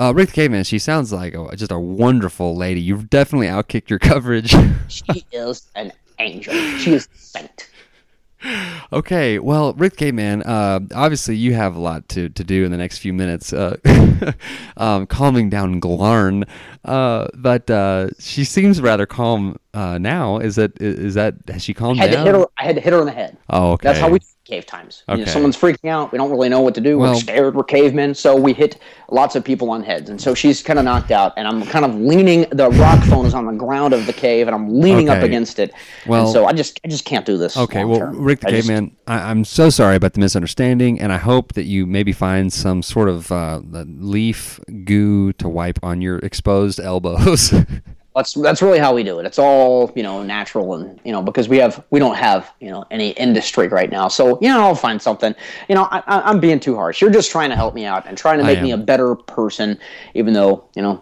Uh, 0.01 0.12
Rick 0.14 0.28
the 0.28 0.34
Caveman, 0.34 0.62
she 0.62 0.78
sounds 0.78 1.12
like 1.12 1.34
a, 1.34 1.57
just 1.57 1.72
a 1.72 1.78
wonderful 1.78 2.57
lady. 2.57 2.80
You've 2.80 3.11
definitely 3.11 3.49
outkicked 3.49 3.90
your 3.90 3.99
coverage. 3.99 4.55
she 4.88 5.24
is 5.32 5.68
an 5.74 5.92
angel. 6.20 6.55
She 6.78 6.92
is 6.92 7.09
a 7.12 7.18
saint 7.18 7.68
okay, 8.93 9.39
well, 9.39 9.72
Rick 9.74 9.97
K. 9.97 10.12
Man, 10.12 10.43
uh, 10.43 10.80
obviously 10.95 11.36
you 11.36 11.55
have 11.55 11.74
a 11.74 11.78
lot 11.78 12.09
to, 12.11 12.28
to 12.28 12.45
do 12.45 12.64
in 12.64 12.70
the 12.70 12.76
next 12.76 12.99
few 12.99 13.12
minutes, 13.12 13.53
uh, 13.53 13.76
um, 14.76 15.07
calming 15.07 15.51
down 15.51 15.80
Glarn, 15.80 16.45
uh, 16.84 17.28
but 17.34 17.68
uh, 17.70 18.09
she 18.18 18.45
seems 18.45 18.80
rather 18.80 19.07
calm 19.07 19.59
uh, 19.74 19.99
now. 19.99 20.39
Is 20.39 20.57
that 20.57 20.80
is 20.80 21.14
that 21.14 21.34
has 21.49 21.62
she 21.62 21.74
calmed 21.74 22.01
I 22.01 22.05
had 22.05 22.12
down? 22.12 22.26
To 22.26 22.32
hit 22.32 22.41
her, 22.41 22.47
I 22.59 22.64
had 22.64 22.74
to 22.76 22.80
hit 22.80 22.93
her 22.93 23.01
in 23.01 23.07
the 23.07 23.12
head. 23.12 23.36
Oh, 23.51 23.72
okay. 23.72 23.89
That's 23.89 24.01
how 24.01 24.09
we 24.09 24.20
cave 24.49 24.64
times. 24.64 25.03
Okay. 25.09 25.20
You 25.20 25.26
know, 25.26 25.32
someone's 25.32 25.57
freaking 25.57 25.90
out. 25.90 26.11
We 26.11 26.18
don't 26.18 26.30
really 26.30 26.49
know 26.49 26.61
what 26.61 26.74
to 26.76 26.80
do. 26.80 26.99
Well, 26.99 27.12
we're 27.12 27.20
scared. 27.20 27.55
We're 27.55 27.64
cavemen. 27.64 28.14
So 28.14 28.34
we 28.34 28.55
hit 28.55 28.78
lots 29.11 29.36
of 29.36 29.44
people 29.44 29.70
on 29.70 29.82
heads. 29.82 30.09
And 30.09 30.20
so 30.20 30.34
she's 30.34 30.62
kind 30.62 30.78
of 30.78 30.84
knocked 30.84 31.11
out. 31.11 31.34
And 31.36 31.46
I'm 31.46 31.64
kind 31.66 31.84
of 31.84 31.94
leaning. 31.94 32.46
The 32.51 32.70
rock 32.70 33.03
phone 33.05 33.26
is 33.26 33.34
on 33.34 33.46
the 33.46 33.53
ground 33.53 33.92
of 33.92 34.07
the 34.07 34.12
cave, 34.12 34.49
and 34.49 34.55
I'm 34.55 34.80
leaning 34.80 35.11
okay. 35.11 35.18
up 35.18 35.24
against 35.24 35.59
it. 35.59 35.72
Well, 36.07 36.24
and 36.24 36.32
so 36.32 36.46
I 36.46 36.53
just 36.53 36.80
I 36.84 36.88
just 36.88 37.05
can't 37.05 37.26
do 37.26 37.36
this. 37.36 37.57
Okay. 37.57 37.84
Well, 37.84 38.01
Rick 38.01 38.40
the 38.40 38.49
I 38.49 38.51
Caveman, 38.53 38.88
just, 38.88 39.01
I, 39.07 39.30
am 39.30 39.44
so 39.44 39.68
sorry 39.68 39.96
about 39.96 40.14
the 40.14 40.20
misunderstanding, 40.20 40.99
and 40.99 41.12
I 41.12 41.18
hope 41.18 41.53
that 41.53 41.64
you 41.64 41.86
maybe 41.86 42.12
find 42.12 42.53
some 42.53 42.82
sort 42.82 43.09
of 43.09 43.30
uh, 43.30 43.61
leaf 43.62 44.61
goo 44.84 45.32
to 45.34 45.49
wipe 45.49 45.78
on 45.82 46.01
your 46.01 46.18
exposed 46.18 46.80
elbows. 46.80 47.53
That's 48.19 48.35
that's 48.35 48.62
really 48.62 48.81
how 48.81 48.95
we 48.95 49.05
do 49.05 49.21
it. 49.21 49.27
It's 49.27 49.39
all 49.39 49.93
you 49.95 50.03
know 50.03 50.25
natural 50.25 50.75
and 50.75 51.01
you 51.05 51.12
know 51.12 51.23
because 51.23 51.49
we 51.49 51.57
have 51.59 51.85
we 51.91 52.01
don't 52.01 52.16
have 52.16 52.53
you 52.61 52.69
know 52.69 52.85
any 52.91 53.11
industry 53.11 53.69
right 53.69 53.91
now. 53.91 54.09
So 54.09 54.41
you 54.41 54.49
know 54.49 54.61
I'll 54.61 54.75
find 54.75 55.01
something. 55.01 55.35
You 55.69 55.77
know 55.77 55.85
I, 55.93 56.03
I'm 56.07 56.41
being 56.41 56.59
too 56.59 56.75
harsh. 56.75 57.01
You're 57.01 57.12
just 57.12 57.31
trying 57.31 57.51
to 57.51 57.57
help 57.57 57.75
me 57.75 57.85
out 57.85 58.07
and 58.07 58.19
trying 58.19 58.39
to 58.39 58.45
make 58.45 58.61
me 58.61 58.73
a 58.73 58.77
better 58.77 59.14
person, 59.14 59.79
even 60.14 60.35
though 60.35 60.69
you 60.75 60.83
know 60.83 61.01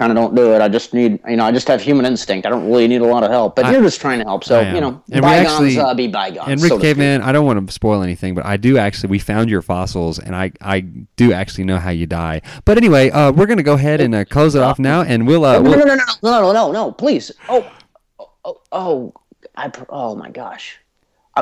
kind 0.00 0.10
of 0.10 0.16
don't 0.16 0.34
do 0.34 0.54
it. 0.54 0.62
I 0.62 0.68
just 0.68 0.94
need, 0.94 1.20
you 1.28 1.36
know, 1.36 1.44
I 1.44 1.52
just 1.52 1.68
have 1.68 1.82
human 1.82 2.06
instinct. 2.06 2.46
I 2.46 2.48
don't 2.48 2.66
really 2.66 2.88
need 2.88 3.02
a 3.02 3.06
lot 3.06 3.22
of 3.22 3.30
help. 3.30 3.54
But 3.54 3.66
I, 3.66 3.72
you're 3.72 3.82
just 3.82 4.00
trying 4.00 4.18
to 4.20 4.24
help, 4.24 4.44
so 4.44 4.58
you 4.62 4.80
know, 4.80 5.02
and 5.12 5.20
bygones 5.20 5.50
actually, 5.50 5.78
uh, 5.78 5.92
be 5.92 6.08
bygones. 6.08 6.48
And 6.48 6.62
Rick 6.62 6.70
so 6.70 6.78
Caveman, 6.78 7.20
I 7.20 7.32
don't 7.32 7.44
want 7.44 7.66
to 7.66 7.72
spoil 7.72 8.02
anything, 8.02 8.34
but 8.34 8.46
I 8.46 8.56
do 8.56 8.78
actually. 8.78 9.10
We 9.10 9.18
found 9.18 9.50
your 9.50 9.60
fossils, 9.60 10.18
and 10.18 10.34
I 10.34 10.52
I 10.62 10.80
do 10.80 11.34
actually 11.34 11.64
know 11.64 11.76
how 11.76 11.90
you 11.90 12.06
die. 12.06 12.40
But 12.64 12.78
anyway, 12.78 13.10
uh, 13.10 13.32
we're 13.32 13.46
gonna 13.46 13.62
go 13.62 13.74
ahead 13.74 14.00
and 14.00 14.14
uh, 14.14 14.24
close 14.24 14.54
it 14.54 14.62
off 14.62 14.78
now, 14.78 15.02
and 15.02 15.26
we'll. 15.26 15.44
Uh, 15.44 15.58
no, 15.58 15.70
we'll... 15.70 15.78
no, 15.78 15.84
no, 15.84 15.94
no, 15.96 16.04
no, 16.22 16.40
no, 16.40 16.52
no, 16.52 16.72
no, 16.72 16.92
please. 16.92 17.30
Oh, 17.50 17.70
oh, 18.18 18.30
oh, 18.46 18.60
oh 18.72 19.14
I, 19.54 19.70
oh 19.90 20.14
my 20.14 20.30
gosh 20.30 20.78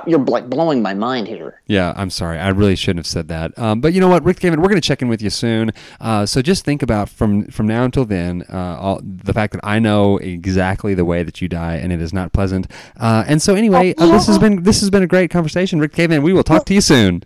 you're 0.06 0.24
like 0.24 0.48
blowing 0.48 0.82
my 0.82 0.94
mind 0.94 1.28
here. 1.28 1.60
Yeah, 1.66 1.92
I'm 1.96 2.10
sorry. 2.10 2.38
I 2.38 2.48
really 2.48 2.76
shouldn't 2.76 2.98
have 2.98 3.06
said 3.06 3.28
that. 3.28 3.58
Um, 3.58 3.80
but 3.80 3.92
you 3.92 4.00
know 4.00 4.08
what, 4.08 4.24
Rick 4.24 4.40
David, 4.40 4.60
we're 4.60 4.68
going 4.68 4.80
to 4.80 4.86
check 4.86 5.02
in 5.02 5.08
with 5.08 5.22
you 5.22 5.30
soon. 5.30 5.72
Uh, 6.00 6.26
so 6.26 6.42
just 6.42 6.64
think 6.64 6.82
about 6.82 7.08
from 7.08 7.46
from 7.46 7.66
now 7.66 7.84
until 7.84 8.04
then, 8.04 8.44
uh, 8.52 8.76
all, 8.78 9.00
the 9.02 9.32
fact 9.32 9.52
that 9.52 9.60
I 9.64 9.78
know 9.78 10.18
exactly 10.18 10.94
the 10.94 11.04
way 11.04 11.22
that 11.22 11.40
you 11.40 11.48
die, 11.48 11.76
and 11.76 11.92
it 11.92 12.00
is 12.00 12.12
not 12.12 12.32
pleasant. 12.32 12.70
Uh, 12.98 13.24
and 13.26 13.40
so 13.40 13.54
anyway, 13.54 13.94
uh, 13.98 14.06
this 14.06 14.26
has 14.26 14.38
been 14.38 14.62
this 14.62 14.80
has 14.80 14.90
been 14.90 15.02
a 15.02 15.06
great 15.08 15.30
conversation, 15.30 15.80
Rick 15.80 15.92
Caveman. 15.94 16.22
We 16.22 16.32
will 16.32 16.44
talk 16.44 16.64
to 16.66 16.74
you 16.74 16.80
soon. 16.80 17.22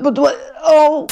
But 0.00 0.16
what? 0.18 0.36
Oh. 0.62 1.06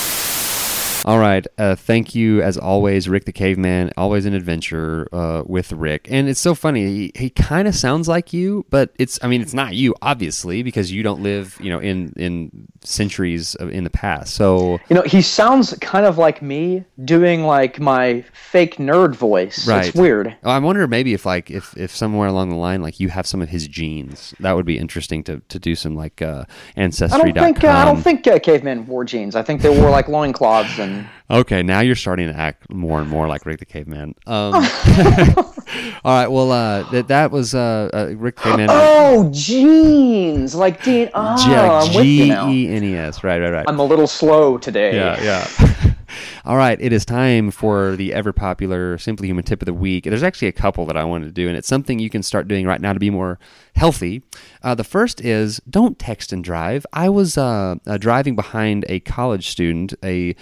All 1.04 1.18
right. 1.18 1.44
Uh, 1.58 1.74
thank 1.74 2.14
you, 2.14 2.40
as 2.42 2.56
always, 2.56 3.08
Rick 3.08 3.24
the 3.24 3.32
Caveman. 3.32 3.92
Always 3.96 4.24
an 4.24 4.34
adventure 4.34 5.08
uh, 5.12 5.42
with 5.44 5.72
Rick. 5.72 6.06
And 6.08 6.28
it's 6.28 6.38
so 6.38 6.54
funny. 6.54 6.86
He, 6.86 7.12
he 7.16 7.30
kind 7.30 7.66
of 7.66 7.74
sounds 7.74 8.06
like 8.06 8.32
you, 8.32 8.64
but 8.70 8.92
it's, 8.98 9.18
I 9.20 9.26
mean, 9.26 9.42
it's 9.42 9.54
not 9.54 9.74
you, 9.74 9.96
obviously, 10.00 10.62
because 10.62 10.92
you 10.92 11.02
don't 11.02 11.20
live, 11.20 11.58
you 11.60 11.70
know, 11.70 11.80
in, 11.80 12.12
in 12.16 12.68
centuries 12.82 13.56
of, 13.56 13.70
in 13.70 13.82
the 13.82 13.90
past. 13.90 14.34
So, 14.34 14.78
you 14.88 14.94
know, 14.94 15.02
he 15.02 15.22
sounds 15.22 15.76
kind 15.80 16.06
of 16.06 16.18
like 16.18 16.40
me 16.40 16.84
doing 17.04 17.42
like 17.42 17.80
my 17.80 18.24
fake 18.32 18.76
nerd 18.76 19.16
voice. 19.16 19.66
Right. 19.66 19.86
It's 19.88 19.96
weird. 19.96 20.36
I 20.44 20.58
wonder 20.60 20.86
maybe 20.86 21.14
if, 21.14 21.26
like, 21.26 21.50
if, 21.50 21.76
if 21.76 21.90
somewhere 21.94 22.28
along 22.28 22.50
the 22.50 22.56
line, 22.56 22.80
like, 22.80 23.00
you 23.00 23.08
have 23.08 23.26
some 23.26 23.42
of 23.42 23.48
his 23.48 23.66
genes. 23.66 24.34
That 24.38 24.52
would 24.52 24.66
be 24.66 24.78
interesting 24.78 25.24
to, 25.24 25.42
to 25.48 25.58
do 25.58 25.74
some, 25.74 25.96
like, 25.96 26.22
uh, 26.22 26.44
ancestry.com. 26.76 27.28
I 27.28 27.32
don't 27.32 27.54
think, 27.54 27.64
uh, 27.64 27.68
I 27.68 27.84
don't 27.84 28.02
think 28.02 28.26
uh, 28.28 28.38
cavemen 28.38 28.86
wore 28.86 29.04
jeans. 29.04 29.34
I 29.34 29.42
think 29.42 29.62
they 29.62 29.76
wore, 29.76 29.90
like, 29.90 30.08
loincloths 30.08 30.78
and 30.78 30.91
Okay, 31.30 31.62
now 31.62 31.80
you're 31.80 31.96
starting 31.96 32.28
to 32.28 32.36
act 32.36 32.70
more 32.70 33.00
and 33.00 33.08
more 33.08 33.26
like 33.26 33.46
Rick 33.46 33.58
the 33.58 33.64
Caveman. 33.64 34.14
Um, 34.26 34.54
all 36.04 36.12
right, 36.12 36.28
well, 36.28 36.52
uh, 36.52 36.82
that 36.90 37.08
that 37.08 37.30
was 37.30 37.54
uh, 37.54 37.90
uh, 37.92 38.14
Rick 38.16 38.36
the 38.36 38.42
Caveman. 38.42 38.66
Oh, 38.70 39.30
jeans, 39.32 40.54
like 40.54 40.82
Dean. 40.82 41.10
Oh, 41.14 41.90
G 41.90 42.30
E 42.30 42.68
N 42.68 42.84
E 42.84 42.96
S. 42.96 43.24
Right, 43.24 43.40
right, 43.40 43.50
right. 43.50 43.64
I'm 43.66 43.78
a 43.78 43.84
little 43.84 44.06
slow 44.06 44.58
today. 44.58 44.94
Yeah, 44.94 45.22
yeah. 45.22 45.94
All 46.44 46.56
right, 46.56 46.78
it 46.80 46.92
is 46.92 47.04
time 47.04 47.50
for 47.50 47.96
the 47.96 48.12
ever 48.12 48.32
popular 48.32 48.98
Simply 48.98 49.28
Human 49.28 49.44
tip 49.44 49.62
of 49.62 49.66
the 49.66 49.74
week. 49.74 50.04
There's 50.04 50.22
actually 50.22 50.48
a 50.48 50.52
couple 50.52 50.84
that 50.86 50.96
I 50.96 51.04
wanted 51.04 51.26
to 51.26 51.32
do, 51.32 51.48
and 51.48 51.56
it's 51.56 51.68
something 51.68 51.98
you 51.98 52.10
can 52.10 52.22
start 52.22 52.48
doing 52.48 52.66
right 52.66 52.80
now 52.80 52.92
to 52.92 53.00
be 53.00 53.10
more 53.10 53.38
healthy. 53.76 54.22
Uh, 54.62 54.74
the 54.74 54.84
first 54.84 55.20
is 55.20 55.60
don't 55.68 55.98
text 55.98 56.32
and 56.32 56.42
drive. 56.42 56.84
I 56.92 57.08
was 57.08 57.38
uh, 57.38 57.76
uh, 57.86 57.96
driving 57.96 58.36
behind 58.36 58.84
a 58.88 59.00
college 59.00 59.48
student, 59.48 59.94
a 60.02 60.34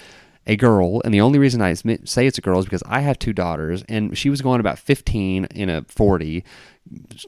a 0.47 0.55
girl, 0.55 1.01
and 1.05 1.13
the 1.13 1.21
only 1.21 1.37
reason 1.37 1.61
I 1.61 1.73
say 1.73 2.25
it's 2.25 2.37
a 2.37 2.41
girl 2.41 2.59
is 2.59 2.65
because 2.65 2.83
I 2.87 3.01
have 3.01 3.19
two 3.19 3.33
daughters, 3.33 3.83
and 3.87 4.17
she 4.17 4.29
was 4.29 4.41
going 4.41 4.59
about 4.59 4.79
15 4.79 5.45
in 5.45 5.69
a 5.69 5.83
40, 5.83 6.43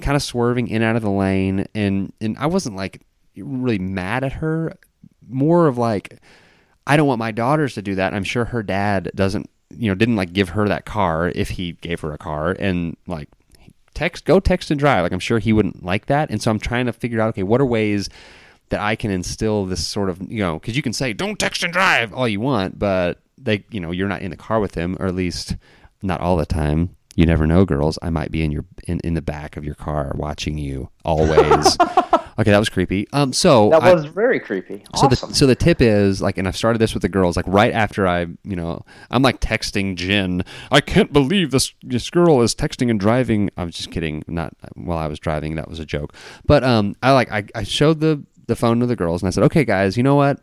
kind 0.02 0.16
of 0.16 0.24
swerving 0.24 0.68
in 0.68 0.78
and 0.78 0.86
out 0.86 0.96
of 0.96 1.04
the 1.04 1.12
lane, 1.12 1.68
and 1.76 2.12
and 2.20 2.38
I 2.40 2.48
wasn't 2.48 2.76
like 2.76 3.02
really 3.38 3.80
mad 3.80 4.24
at 4.24 4.34
her, 4.34 4.78
more 5.30 5.68
of 5.68 5.78
like 5.78 6.20
I 6.88 6.98
don't 6.98 7.08
want 7.08 7.20
my 7.20 7.32
daughters 7.32 7.76
to 7.76 7.82
do 7.82 7.96
that. 7.96 8.14
I'm 8.14 8.24
sure 8.24 8.46
her 8.46 8.64
dad 8.64 9.12
doesn't, 9.16 9.50
you 9.70 9.90
know, 9.90 9.96
didn't 9.96 10.16
like 10.16 10.34
give 10.34 10.50
her 10.50 10.68
that 10.68 10.86
car 10.86 11.32
if 11.36 11.50
he 11.50 11.74
gave 11.74 12.02
her 12.02 12.14
a 12.14 12.18
car, 12.18 12.56
and 12.58 12.98
like 13.06 13.30
text, 13.94 14.26
go 14.26 14.40
text 14.40 14.72
and 14.72 14.80
drive. 14.80 15.04
Like 15.04 15.12
I'm 15.12 15.20
sure 15.20 15.38
he 15.38 15.54
wouldn't 15.54 15.86
like 15.86 16.08
that, 16.08 16.32
and 16.32 16.42
so 16.42 16.50
I'm 16.50 16.60
trying 16.60 16.88
to 16.88 16.94
figure 16.94 17.22
out, 17.22 17.30
okay, 17.30 17.44
what 17.44 17.62
are 17.62 17.66
ways 17.66 18.10
that 18.74 18.82
I 18.82 18.96
can 18.96 19.12
instill 19.12 19.68
this 19.68 19.86
sort 19.86 20.10
of, 20.10 20.20
you 20.32 20.40
know, 20.40 20.58
because 20.58 20.76
you 20.76 20.82
can 20.82 20.94
say, 20.94 21.14
don't 21.14 21.38
text 21.38 21.64
and 21.64 21.72
drive 21.72 22.12
all 22.12 22.28
you 22.28 22.40
want, 22.40 22.80
but 22.80 23.22
they, 23.38 23.66
you 23.70 23.80
know, 23.80 23.92
you're 23.92 24.08
not 24.08 24.24
in 24.24 24.32
the 24.32 24.36
car 24.36 24.60
with 24.60 24.72
them, 24.72 24.98
or 25.00 25.06
at 25.06 25.14
least 25.14 25.56
not 26.02 26.22
all 26.22 26.38
the 26.38 26.46
time. 26.48 26.96
You 27.16 27.28
never 27.28 27.46
know, 27.46 27.66
girls. 27.66 28.00
I 28.02 28.10
might 28.10 28.32
be 28.32 28.44
in 28.44 28.52
your 28.52 28.66
in, 28.88 29.00
in 29.04 29.14
the 29.14 29.22
back 29.22 29.58
of 29.58 29.64
your 29.64 29.76
car 29.76 30.14
watching 30.16 30.58
you 30.58 30.90
always. 31.06 31.78
okay, 32.40 32.50
that 32.50 32.58
was 32.58 32.70
creepy. 32.70 33.08
Um, 33.14 33.32
so 33.34 33.70
that 33.70 33.84
was 33.94 34.06
I, 34.06 34.10
very 34.10 34.40
creepy. 34.40 34.84
Awesome. 34.92 35.16
So 35.16 35.28
the 35.28 35.34
so 35.36 35.46
the 35.46 35.56
tip 35.56 35.80
is 35.80 36.24
like, 36.24 36.40
and 36.40 36.48
I've 36.48 36.58
started 36.58 36.80
this 36.80 36.96
with 36.96 37.04
the 37.04 37.10
girls. 37.10 37.38
Like 37.38 37.46
right 37.48 37.72
after 37.72 38.08
I, 38.08 38.22
you 38.44 38.56
know, 38.56 38.84
I'm 39.12 39.22
like 39.22 39.40
texting 39.40 39.94
Jen. 39.94 40.44
I 40.72 40.82
can't 40.82 41.14
believe 41.14 41.52
this 41.52 41.76
this 41.84 42.10
girl 42.10 42.42
is 42.42 42.56
texting 42.56 42.90
and 42.90 43.00
driving. 43.00 43.52
I 43.58 43.64
was 43.64 43.76
just 43.76 43.92
kidding. 43.92 44.24
Not 44.26 44.56
while 44.74 44.98
I 44.98 45.06
was 45.06 45.20
driving. 45.20 45.54
That 45.54 45.70
was 45.70 45.80
a 45.80 45.86
joke. 45.86 46.16
But 46.48 46.64
um, 46.64 46.96
I 47.04 47.12
like 47.12 47.32
I, 47.32 47.46
I 47.54 47.62
showed 47.62 48.00
the 48.00 48.24
the 48.48 48.56
phone 48.56 48.80
to 48.80 48.86
the 48.86 48.96
girls 48.96 49.22
and 49.22 49.28
I 49.28 49.32
said, 49.32 49.44
okay, 49.46 49.66
guys, 49.66 49.98
you 49.98 50.04
know 50.04 50.16
what? 50.16 50.40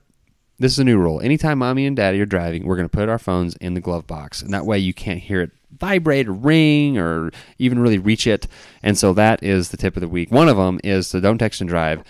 This 0.59 0.73
is 0.73 0.79
a 0.79 0.85
new 0.85 0.99
rule. 0.99 1.21
Anytime 1.21 1.59
mommy 1.59 1.87
and 1.87 1.97
daddy 1.97 2.21
are 2.21 2.27
driving, 2.27 2.67
we're 2.67 2.77
going 2.77 2.89
to 2.89 2.97
put 2.97 3.09
our 3.09 3.19
phones 3.19 3.57
in 3.57 3.75
the 3.75 3.81
glove 3.81 4.07
box. 4.07 4.43
And 4.43 4.53
that 4.53 4.67
way 4.67 4.79
you 4.79 4.93
can't 4.93 5.21
hear 5.21 5.41
it 5.41 5.51
vibrate 5.79 6.29
or 6.29 6.33
ring 6.33 6.99
or 6.99 7.31
even 7.59 7.79
really 7.79 7.99
reach 7.99 8.27
it. 8.27 8.47
And 8.83 8.99
so 8.99 9.13
that 9.15 9.43
is 9.43 9.71
the 9.71 9.77
tip 9.77 9.97
of 9.97 10.01
the 10.01 10.09
week. 10.09 10.31
One 10.31 10.49
of 10.49 10.57
them 10.57 10.81
is 10.85 11.09
to 11.11 11.21
don't 11.21 11.39
text 11.39 11.61
and 11.61 11.71
drive. 11.71 12.03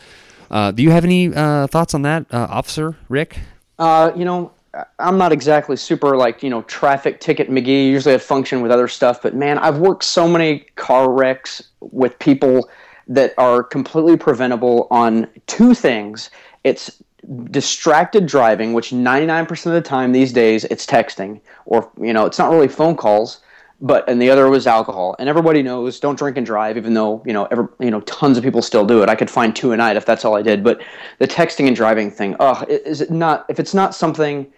Uh, 0.51 0.73
do 0.73 0.83
you 0.83 0.91
have 0.91 1.05
any 1.05 1.33
uh, 1.33 1.69
thoughts 1.69 1.95
on 1.95 2.03
that, 2.03 2.27
uh, 2.33 2.49
Officer 2.51 2.97
Rick? 3.09 3.39
Uh, 3.79 4.11
you 4.17 4.25
know, 4.25 4.53
I'm 4.99 5.19
not 5.19 5.33
exactly 5.33 5.77
super 5.77 6.17
like, 6.17 6.43
you 6.43 6.51
know, 6.51 6.63
traffic 6.63 7.21
ticket 7.21 7.51
McGee. 7.51 7.87
Usually 7.87 8.15
I 8.15 8.19
function 8.19 8.61
with 8.61 8.71
other 8.71 8.89
stuff, 8.89 9.23
but 9.23 9.35
man, 9.35 9.59
I've 9.59 9.79
worked 9.79 10.05
so 10.05 10.29
many 10.29 10.61
car 10.77 11.11
wrecks 11.11 11.63
with 11.81 12.19
people 12.19 12.69
that 13.11 13.35
are 13.37 13.63
completely 13.63 14.17
preventable 14.17 14.87
on 14.91 15.29
two 15.47 15.75
things. 15.75 16.31
It's 16.65 17.03
distracted 17.51 18.25
driving, 18.25 18.73
which 18.73 18.91
99% 18.91 19.67
of 19.67 19.73
the 19.73 19.83
time 19.83 20.13
these 20.13 20.33
days 20.33 20.65
it's 20.65 20.87
texting 20.87 21.41
or 21.67 21.91
you 22.01 22.15
know, 22.15 22.25
it's 22.25 22.39
not 22.39 22.51
really 22.51 22.69
phone 22.69 22.97
calls, 22.97 23.41
but 23.81 24.09
and 24.09 24.23
the 24.23 24.31
other 24.31 24.49
was 24.49 24.67
alcohol. 24.67 25.17
And 25.19 25.29
everybody 25.29 25.61
knows 25.63 25.99
don't 25.99 26.17
drink 26.17 26.37
and 26.37 26.47
drive 26.47 26.77
even 26.77 26.95
though, 26.95 27.23
you 27.27 27.33
know, 27.33 27.47
ever 27.51 27.71
you 27.81 27.91
know, 27.91 28.01
tons 28.03 28.39
of 28.39 28.45
people 28.45 28.63
still 28.63 28.87
do 28.87 29.03
it. 29.03 29.09
I 29.09 29.17
could 29.17 29.29
find 29.29 29.55
two 29.55 29.73
a 29.73 29.77
night 29.77 29.97
if 29.97 30.07
that's 30.07 30.25
all 30.25 30.37
I 30.37 30.43
did, 30.43 30.63
but 30.63 30.81
the 31.19 31.27
texting 31.27 31.67
and 31.67 31.75
driving 31.75 32.13
thing, 32.13 32.37
oh, 32.39 32.65
is 32.69 33.01
it 33.01 33.11
not 33.11 33.45
if 33.49 33.59
it's 33.59 33.75
not 33.75 33.93
something 33.93 34.51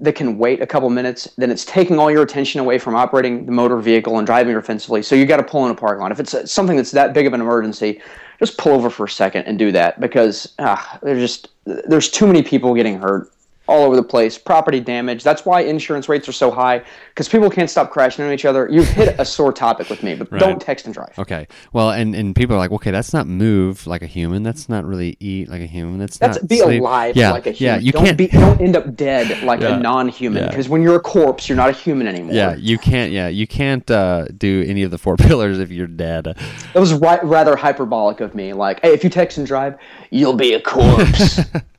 that 0.00 0.14
can 0.14 0.38
wait 0.38 0.60
a 0.60 0.66
couple 0.66 0.90
minutes, 0.90 1.28
then 1.36 1.50
it's 1.50 1.64
taking 1.64 1.98
all 1.98 2.10
your 2.10 2.22
attention 2.22 2.60
away 2.60 2.78
from 2.78 2.94
operating 2.94 3.46
the 3.46 3.52
motor 3.52 3.78
vehicle 3.78 4.18
and 4.18 4.26
driving 4.26 4.56
offensively. 4.56 5.02
So 5.02 5.14
you 5.14 5.26
got 5.26 5.36
to 5.36 5.42
pull 5.42 5.64
in 5.64 5.70
a 5.70 5.74
parking 5.74 6.02
lot. 6.02 6.12
If 6.12 6.20
it's 6.20 6.50
something 6.50 6.76
that's 6.76 6.90
that 6.90 7.12
big 7.12 7.26
of 7.26 7.32
an 7.32 7.40
emergency, 7.40 8.00
just 8.38 8.58
pull 8.58 8.72
over 8.72 8.90
for 8.90 9.04
a 9.04 9.08
second 9.08 9.44
and 9.44 9.58
do 9.58 9.72
that 9.72 10.00
because 10.00 10.54
ah, 10.58 10.98
there's 11.02 11.20
just 11.20 11.48
there's 11.64 12.10
too 12.10 12.26
many 12.26 12.42
people 12.42 12.74
getting 12.74 12.98
hurt 12.98 13.32
all 13.68 13.82
over 13.84 13.96
the 13.96 14.02
place, 14.02 14.38
property 14.38 14.80
damage. 14.80 15.22
That's 15.22 15.44
why 15.44 15.62
insurance 15.62 16.08
rates 16.08 16.28
are 16.28 16.32
so 16.32 16.50
high 16.50 16.84
because 17.08 17.28
people 17.28 17.50
can't 17.50 17.68
stop 17.68 17.90
crashing 17.90 18.24
into 18.24 18.34
each 18.34 18.44
other. 18.44 18.68
You've 18.70 18.88
hit 18.88 19.16
a 19.18 19.24
sore 19.24 19.52
topic 19.52 19.90
with 19.90 20.02
me, 20.02 20.14
but 20.14 20.30
right. 20.30 20.38
don't 20.38 20.60
text 20.60 20.86
and 20.86 20.94
drive. 20.94 21.18
Okay. 21.18 21.48
Well, 21.72 21.90
and, 21.90 22.14
and 22.14 22.34
people 22.34 22.54
are 22.54 22.58
like, 22.58 22.70
okay, 22.72 22.90
that's 22.90 23.12
not 23.12 23.26
move 23.26 23.86
like 23.86 24.02
a 24.02 24.06
human. 24.06 24.42
That's 24.42 24.68
not 24.68 24.84
really 24.84 25.16
eat 25.20 25.48
like 25.48 25.62
a 25.62 25.66
human. 25.66 25.98
That's, 25.98 26.18
that's 26.18 26.40
not 26.40 26.48
be 26.48 26.58
sleep. 26.58 26.80
alive 26.80 27.16
yeah. 27.16 27.32
like 27.32 27.46
a 27.46 27.50
human. 27.50 27.80
Yeah, 27.80 27.84
you 27.84 27.92
don't 27.92 28.04
can't 28.04 28.18
be, 28.18 28.28
don't 28.28 28.60
end 28.60 28.76
up 28.76 28.94
dead 28.94 29.42
like 29.42 29.60
yeah. 29.60 29.76
a 29.76 29.80
non-human 29.80 30.46
because 30.48 30.66
yeah. 30.66 30.72
when 30.72 30.82
you're 30.82 30.96
a 30.96 31.00
corpse, 31.00 31.48
you're 31.48 31.56
not 31.56 31.70
a 31.70 31.72
human 31.72 32.06
anymore. 32.06 32.34
Yeah, 32.34 32.54
you 32.56 32.78
can't. 32.78 33.12
Yeah, 33.12 33.28
you 33.28 33.46
can't 33.46 33.90
uh, 33.90 34.26
do 34.36 34.64
any 34.66 34.82
of 34.82 34.90
the 34.90 34.98
four 34.98 35.16
pillars 35.16 35.58
if 35.58 35.70
you're 35.70 35.86
dead. 35.86 36.26
It 36.74 36.78
was 36.78 36.92
ri- 36.92 37.20
rather 37.22 37.56
hyperbolic 37.56 38.20
of 38.20 38.34
me. 38.34 38.52
Like, 38.52 38.80
hey, 38.82 38.92
if 38.92 39.02
you 39.02 39.10
text 39.10 39.38
and 39.38 39.46
drive, 39.46 39.78
you'll 40.10 40.36
be 40.36 40.54
a 40.54 40.60
corpse. 40.60 41.40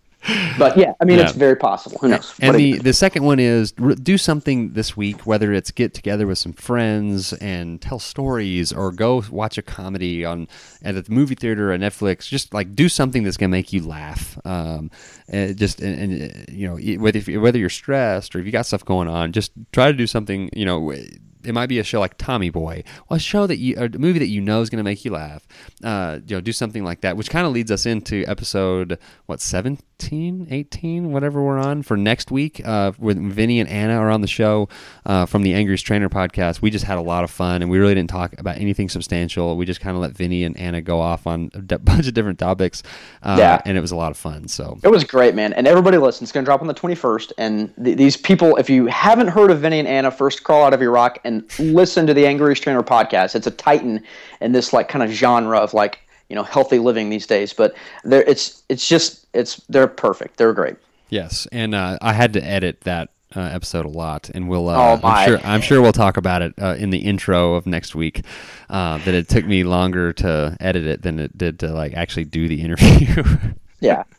but 0.58 0.78
yeah, 0.78 0.94
I 1.00 1.06
mean, 1.06 1.18
yeah. 1.18 1.26
it's 1.26 1.34
very 1.34 1.56
possible. 1.56 1.98
Who 2.00 2.10
knows? 2.10 2.34
And 2.42 2.56
the, 2.56 2.78
the 2.80 2.94
second 2.94 3.24
one 3.24 3.40
is 3.40 3.72
do 3.72 4.18
something 4.18 4.74
this 4.74 4.98
week, 4.98 5.26
whether 5.26 5.54
it's 5.54 5.72
get 5.72 5.94
together 5.94 6.28
with 6.28 6.38
some 6.38 6.54
friends 6.54 7.34
and 7.34 7.82
tell 7.82 8.00
stories, 8.00 8.74
or 8.74 8.92
go 8.92 9.24
watch 9.32 9.58
a 9.58 9.62
comedy 9.62 10.26
on 10.26 10.48
at 10.82 10.96
the 10.96 11.12
movie 11.12 11.36
theater 11.36 11.72
or 11.74 11.78
Netflix. 11.78 12.28
Just 12.28 12.54
like 12.54 12.76
do 12.76 12.90
something 12.90 13.24
that's 13.24 13.38
gonna 13.38 13.50
make 13.50 13.72
you 13.74 13.86
laugh. 13.86 14.38
Um, 14.46 14.92
and 15.28 15.58
just 15.58 15.82
and, 15.82 16.22
and 16.22 16.50
you 16.50 16.68
know 16.68 17.02
whether 17.02 17.18
if, 17.18 17.28
whether 17.28 17.58
you're 17.58 17.70
stressed 17.70 18.36
or 18.36 18.40
if 18.40 18.46
you 18.46 18.52
got 18.52 18.66
stuff 18.66 18.84
going 18.84 19.08
on, 19.08 19.32
just 19.32 19.52
try 19.72 19.92
to 19.92 19.98
do 19.98 20.08
something. 20.08 20.50
You 20.54 20.66
know 20.66 20.94
it 21.48 21.54
might 21.54 21.68
be 21.68 21.80
a 21.80 21.84
show 21.84 22.00
like 22.00 22.18
Tommy 22.18 22.50
Boy, 22.50 22.84
a 23.10 23.18
show 23.18 23.48
that 23.48 23.58
you, 23.58 23.76
a 23.78 23.90
movie 23.98 24.20
that 24.20 24.28
you 24.28 24.42
know 24.42 24.62
is 24.62 24.70
going 24.70 24.80
to 24.80 24.84
make 24.84 25.06
you 25.06 25.12
laugh. 25.12 25.48
Uh, 25.82 26.20
you 26.28 26.36
know, 26.36 26.42
do 26.42 26.52
something 26.52 26.84
like 26.84 27.02
that, 27.02 27.16
which 27.16 27.30
kind 27.30 27.48
of 27.48 27.54
leads 27.54 27.72
us 27.72 27.86
into 27.86 28.26
episode 28.28 29.00
what 29.28 29.40
17, 30.00 30.48
18, 30.52 31.12
whatever 31.12 31.42
we're 31.42 31.58
on 31.58 31.82
for 31.82 31.98
next 31.98 32.30
week. 32.30 32.62
Uh, 32.64 32.92
with 33.00 33.18
Vinnie 33.18 33.60
and 33.60 33.68
Anna 33.68 33.96
are 33.96 34.12
on 34.12 34.22
the 34.22 34.28
show 34.28 34.70
uh, 35.06 35.26
from 35.26 35.42
the 35.42 35.54
Angriest 35.56 35.86
Trainer 35.86 36.08
podcast. 36.08 36.62
We 36.62 36.70
just 36.70 36.86
had 36.86 36.98
a 36.98 37.02
lot 37.02 37.24
of 37.24 37.32
fun, 37.32 37.62
and 37.64 37.72
we 37.72 37.80
really 37.80 37.96
didn't 37.96 38.12
talk 38.12 38.38
about 38.38 38.58
anything 38.58 38.90
substantial. 38.90 39.58
We 39.58 39.66
just 39.66 39.82
kind 39.82 39.96
of 39.96 40.02
let 40.02 40.12
Vinnie 40.12 40.44
and 40.44 40.56
Anna 40.58 40.82
go 40.82 41.02
off 41.02 41.26
on 41.26 41.50
a 41.56 41.62
d- 41.62 41.78
bunch 41.82 42.08
of 42.08 42.14
different 42.14 42.38
topics. 42.38 42.84
Uh, 43.24 43.38
yeah, 43.40 43.62
and 43.66 43.76
it 43.78 43.82
was 43.82 43.92
a 43.92 43.96
lot 43.96 44.12
of 44.12 44.18
fun. 44.18 44.48
So 44.48 44.78
it 44.84 44.90
was 44.90 45.04
great, 45.04 45.34
man. 45.34 45.54
And 45.54 45.68
everybody 45.68 45.98
listen. 45.98 46.24
It's 46.24 46.32
going 46.32 46.44
to 46.44 46.48
drop 46.48 46.62
on 46.62 46.68
the 46.68 46.74
twenty 46.74 46.96
first. 46.96 47.34
And 47.40 47.74
th- 47.84 47.98
these 47.98 48.16
people, 48.18 48.56
if 48.58 48.70
you 48.70 48.86
haven't 48.86 49.28
heard 49.30 49.50
of 49.50 49.62
Vinnie 49.62 49.80
and 49.80 49.88
Anna, 49.88 50.12
first 50.12 50.44
crawl 50.44 50.64
out 50.64 50.74
of 50.74 50.82
your 50.82 50.92
rock 50.92 51.18
and 51.24 51.44
listen 51.58 52.06
to 52.06 52.14
the 52.14 52.28
Angriest 52.28 52.62
Trainer 52.62 52.84
podcast. 52.84 53.36
It's 53.36 53.48
a 53.48 53.52
titan 53.52 54.04
in 54.42 54.52
this 54.52 54.74
like 54.74 54.90
kind 54.90 55.04
of 55.04 55.10
genre 55.10 55.58
of 55.58 55.74
like 55.74 56.07
you 56.30 56.36
know 56.36 56.44
healthy 56.44 56.80
living 56.80 57.10
these 57.10 57.28
days. 57.28 57.54
But 57.54 57.76
they're 58.04 58.24
it's 58.24 58.64
it's 58.70 58.88
just 58.88 59.28
it's 59.34 59.58
they're 59.70 59.88
perfect. 59.88 60.38
They're 60.38 60.54
great. 60.54 60.76
Yes, 61.10 61.48
and 61.52 61.74
uh, 61.74 61.98
I 62.02 62.14
had 62.14 62.34
to 62.34 62.44
edit 62.44 62.82
that 62.82 63.10
uh, 63.36 63.42
episode 63.42 63.86
a 63.86 63.90
lot, 63.90 64.30
and 64.34 64.50
we'll. 64.50 64.70
Uh, 64.70 65.00
oh, 65.02 65.08
I'm 65.08 65.28
sure. 65.28 65.40
I'm 65.44 65.62
sure 65.62 65.82
we'll 65.82 65.94
talk 65.94 66.18
about 66.18 66.42
it 66.42 66.54
uh, 66.62 66.76
in 66.78 66.90
the 66.90 67.00
intro 67.00 67.56
of 67.56 67.66
next 67.66 67.96
week. 67.96 68.24
Uh, 68.70 68.98
that 69.00 69.14
it 69.14 69.30
took 69.30 69.46
me 69.46 69.64
longer 69.64 70.14
to 70.14 70.58
edit 70.60 70.86
it 70.86 71.02
than 71.02 71.20
it 71.20 71.38
did 71.38 71.60
to 71.60 71.68
like 71.70 71.94
actually 71.94 72.26
do 72.26 72.48
the 72.48 72.62
interview. 72.64 73.24
yeah. 73.80 74.04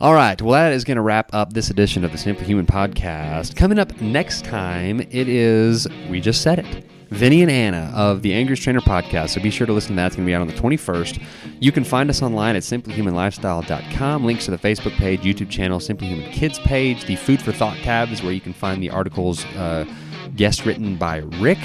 All 0.00 0.14
right. 0.14 0.40
Well, 0.40 0.52
that 0.52 0.72
is 0.72 0.84
going 0.84 0.94
to 0.94 1.02
wrap 1.02 1.34
up 1.34 1.54
this 1.54 1.70
edition 1.70 2.04
of 2.04 2.12
the 2.12 2.18
Simply 2.18 2.46
Human 2.46 2.66
podcast. 2.66 3.56
Coming 3.56 3.80
up 3.80 4.00
next 4.00 4.44
time, 4.44 5.00
it 5.00 5.28
is 5.28 5.88
we 6.08 6.20
just 6.20 6.40
said 6.40 6.60
it. 6.60 6.84
Vinnie 7.10 7.42
and 7.42 7.50
Anna 7.50 7.90
of 7.94 8.22
the 8.22 8.34
Angriest 8.34 8.62
Trainer 8.62 8.80
podcast. 8.80 9.30
So 9.30 9.40
be 9.40 9.50
sure 9.50 9.66
to 9.66 9.72
listen 9.72 9.90
to 9.90 9.96
that. 9.96 10.06
It's 10.08 10.16
going 10.16 10.26
to 10.26 10.30
be 10.30 10.34
out 10.34 10.42
on 10.42 10.46
the 10.46 10.52
21st. 10.52 11.22
You 11.60 11.72
can 11.72 11.84
find 11.84 12.10
us 12.10 12.22
online 12.22 12.54
at 12.54 12.62
simplyhumanlifestyle.com. 12.62 14.24
Links 14.24 14.44
to 14.44 14.50
the 14.50 14.58
Facebook 14.58 14.92
page, 14.92 15.20
YouTube 15.22 15.48
channel, 15.48 15.80
Simply 15.80 16.08
Human 16.08 16.30
Kids 16.30 16.58
page. 16.58 17.06
The 17.06 17.16
Food 17.16 17.40
for 17.40 17.52
Thought 17.52 17.78
tab 17.78 18.10
is 18.10 18.22
where 18.22 18.32
you 18.32 18.40
can 18.40 18.52
find 18.52 18.82
the 18.82 18.90
articles 18.90 19.44
uh, 19.56 19.84
guest 20.36 20.64
written 20.66 20.96
by 20.96 21.18
Rick. 21.40 21.58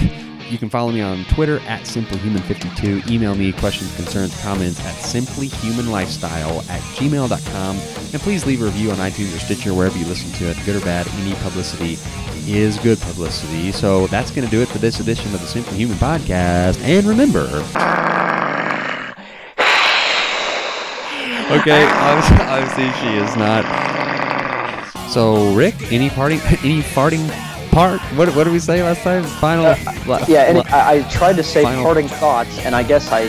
You 0.50 0.58
can 0.58 0.70
follow 0.70 0.92
me 0.92 1.02
on 1.02 1.26
Twitter 1.26 1.60
at 1.62 1.82
simplyhuman52. 1.82 3.10
Email 3.10 3.34
me 3.36 3.52
questions, 3.54 3.96
concerns, 3.96 4.40
comments 4.42 4.80
at 4.82 4.96
simplyhumanlifestyle 4.96 6.70
at 6.70 6.82
gmail.com. 6.82 7.78
And 7.78 8.22
please 8.22 8.46
leave 8.46 8.62
a 8.62 8.66
review 8.66 8.92
on 8.92 8.98
iTunes 8.98 9.36
or 9.36 9.40
Stitcher, 9.40 9.74
wherever 9.74 9.98
you 9.98 10.06
listen 10.06 10.32
to 10.34 10.46
it. 10.52 10.58
Good 10.66 10.76
or 10.76 10.86
bad, 10.86 11.08
any 11.22 11.34
publicity 11.36 11.98
is 12.46 12.78
good 12.80 13.00
publicity. 13.00 13.72
So 13.72 14.08
that's 14.08 14.32
going 14.32 14.46
to 14.46 14.52
do 14.52 14.62
it 14.62 14.68
for 14.68 14.78
this 14.78 15.00
edition 15.00 15.34
of 15.34 15.42
the 15.42 15.48
Simply 15.48 15.78
Human 15.78 15.98
podcast. 15.98 16.80
And 16.82 17.08
remember. 17.08 17.48
Okay, 21.52 21.86
obviously 21.86 22.92
she 23.00 23.16
is 23.16 23.36
not. 23.36 23.64
So, 25.10 25.54
Rick, 25.54 25.76
any 25.92 26.10
party, 26.10 26.36
any 26.64 26.82
farting 26.82 27.30
part? 27.74 28.00
What, 28.16 28.34
what 28.36 28.44
did 28.46 28.54
we 28.54 28.60
say 28.60 28.84
last 28.84 29.02
time? 29.02 29.24
Final. 29.24 29.66
Uh, 29.66 30.26
yeah, 30.28 30.44
and 30.44 30.60
I, 30.70 30.92
I, 30.92 31.02
tried 31.10 31.36
to 31.38 31.44
say 31.44 31.64
final. 31.64 31.84
parting 31.84 32.08
thoughts, 32.08 32.60
and 32.60 32.76
I 32.76 32.84
guess 32.84 33.12
I 33.12 33.24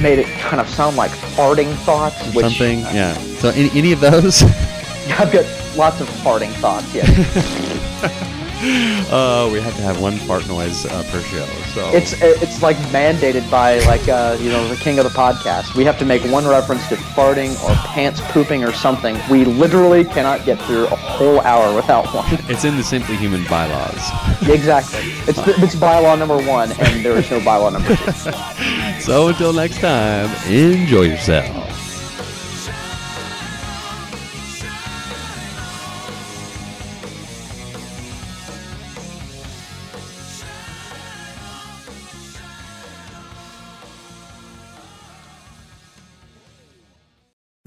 made 0.00 0.18
it 0.18 0.26
kind 0.38 0.60
of 0.60 0.68
sound 0.68 0.96
like 0.96 1.10
farting 1.10 1.72
thoughts. 1.84 2.34
Which, 2.34 2.46
Something, 2.46 2.80
yeah. 2.92 3.14
So, 3.38 3.50
any, 3.50 3.70
any 3.78 3.92
of 3.92 4.00
those? 4.00 4.42
I've 5.18 5.32
got 5.32 5.44
lots 5.76 6.00
of 6.00 6.08
farting 6.08 6.52
thoughts, 6.54 6.92
yeah. 6.94 7.04
uh, 9.10 9.48
we 9.52 9.60
have 9.60 9.74
to 9.74 9.82
have 9.82 10.00
one 10.00 10.16
fart 10.18 10.46
noise 10.46 10.86
uh, 10.86 11.02
per 11.10 11.20
show. 11.22 11.44
So 11.74 11.90
it's 11.92 12.12
it's 12.22 12.62
like 12.62 12.76
mandated 12.92 13.50
by 13.50 13.80
like 13.80 14.08
uh, 14.08 14.36
you 14.40 14.50
know 14.50 14.68
the 14.68 14.76
king 14.76 15.00
of 15.00 15.04
the 15.04 15.10
podcast. 15.10 15.74
We 15.74 15.84
have 15.84 15.98
to 15.98 16.04
make 16.04 16.22
one 16.30 16.46
reference 16.46 16.86
to 16.88 16.94
farting 16.94 17.52
or 17.64 17.74
pants 17.86 18.20
pooping 18.30 18.62
or 18.62 18.72
something. 18.72 19.18
We 19.28 19.44
literally 19.44 20.04
cannot 20.04 20.44
get 20.44 20.60
through 20.62 20.84
a 20.86 20.96
whole 20.96 21.40
hour 21.40 21.74
without 21.74 22.06
one. 22.14 22.38
It's 22.52 22.64
in 22.64 22.76
the 22.76 22.84
Simply 22.84 23.16
Human 23.16 23.44
bylaws. 23.48 24.00
exactly. 24.48 25.00
It's 25.26 25.38
it's 25.38 25.74
bylaw 25.74 26.16
number 26.18 26.36
one, 26.36 26.70
and 26.72 27.04
there 27.04 27.16
is 27.16 27.28
no 27.30 27.40
bylaw 27.40 27.72
number 27.72 27.96
two. 27.96 29.00
so 29.00 29.28
until 29.28 29.52
next 29.52 29.80
time, 29.80 30.30
enjoy 30.46 31.02
yourself. 31.02 31.71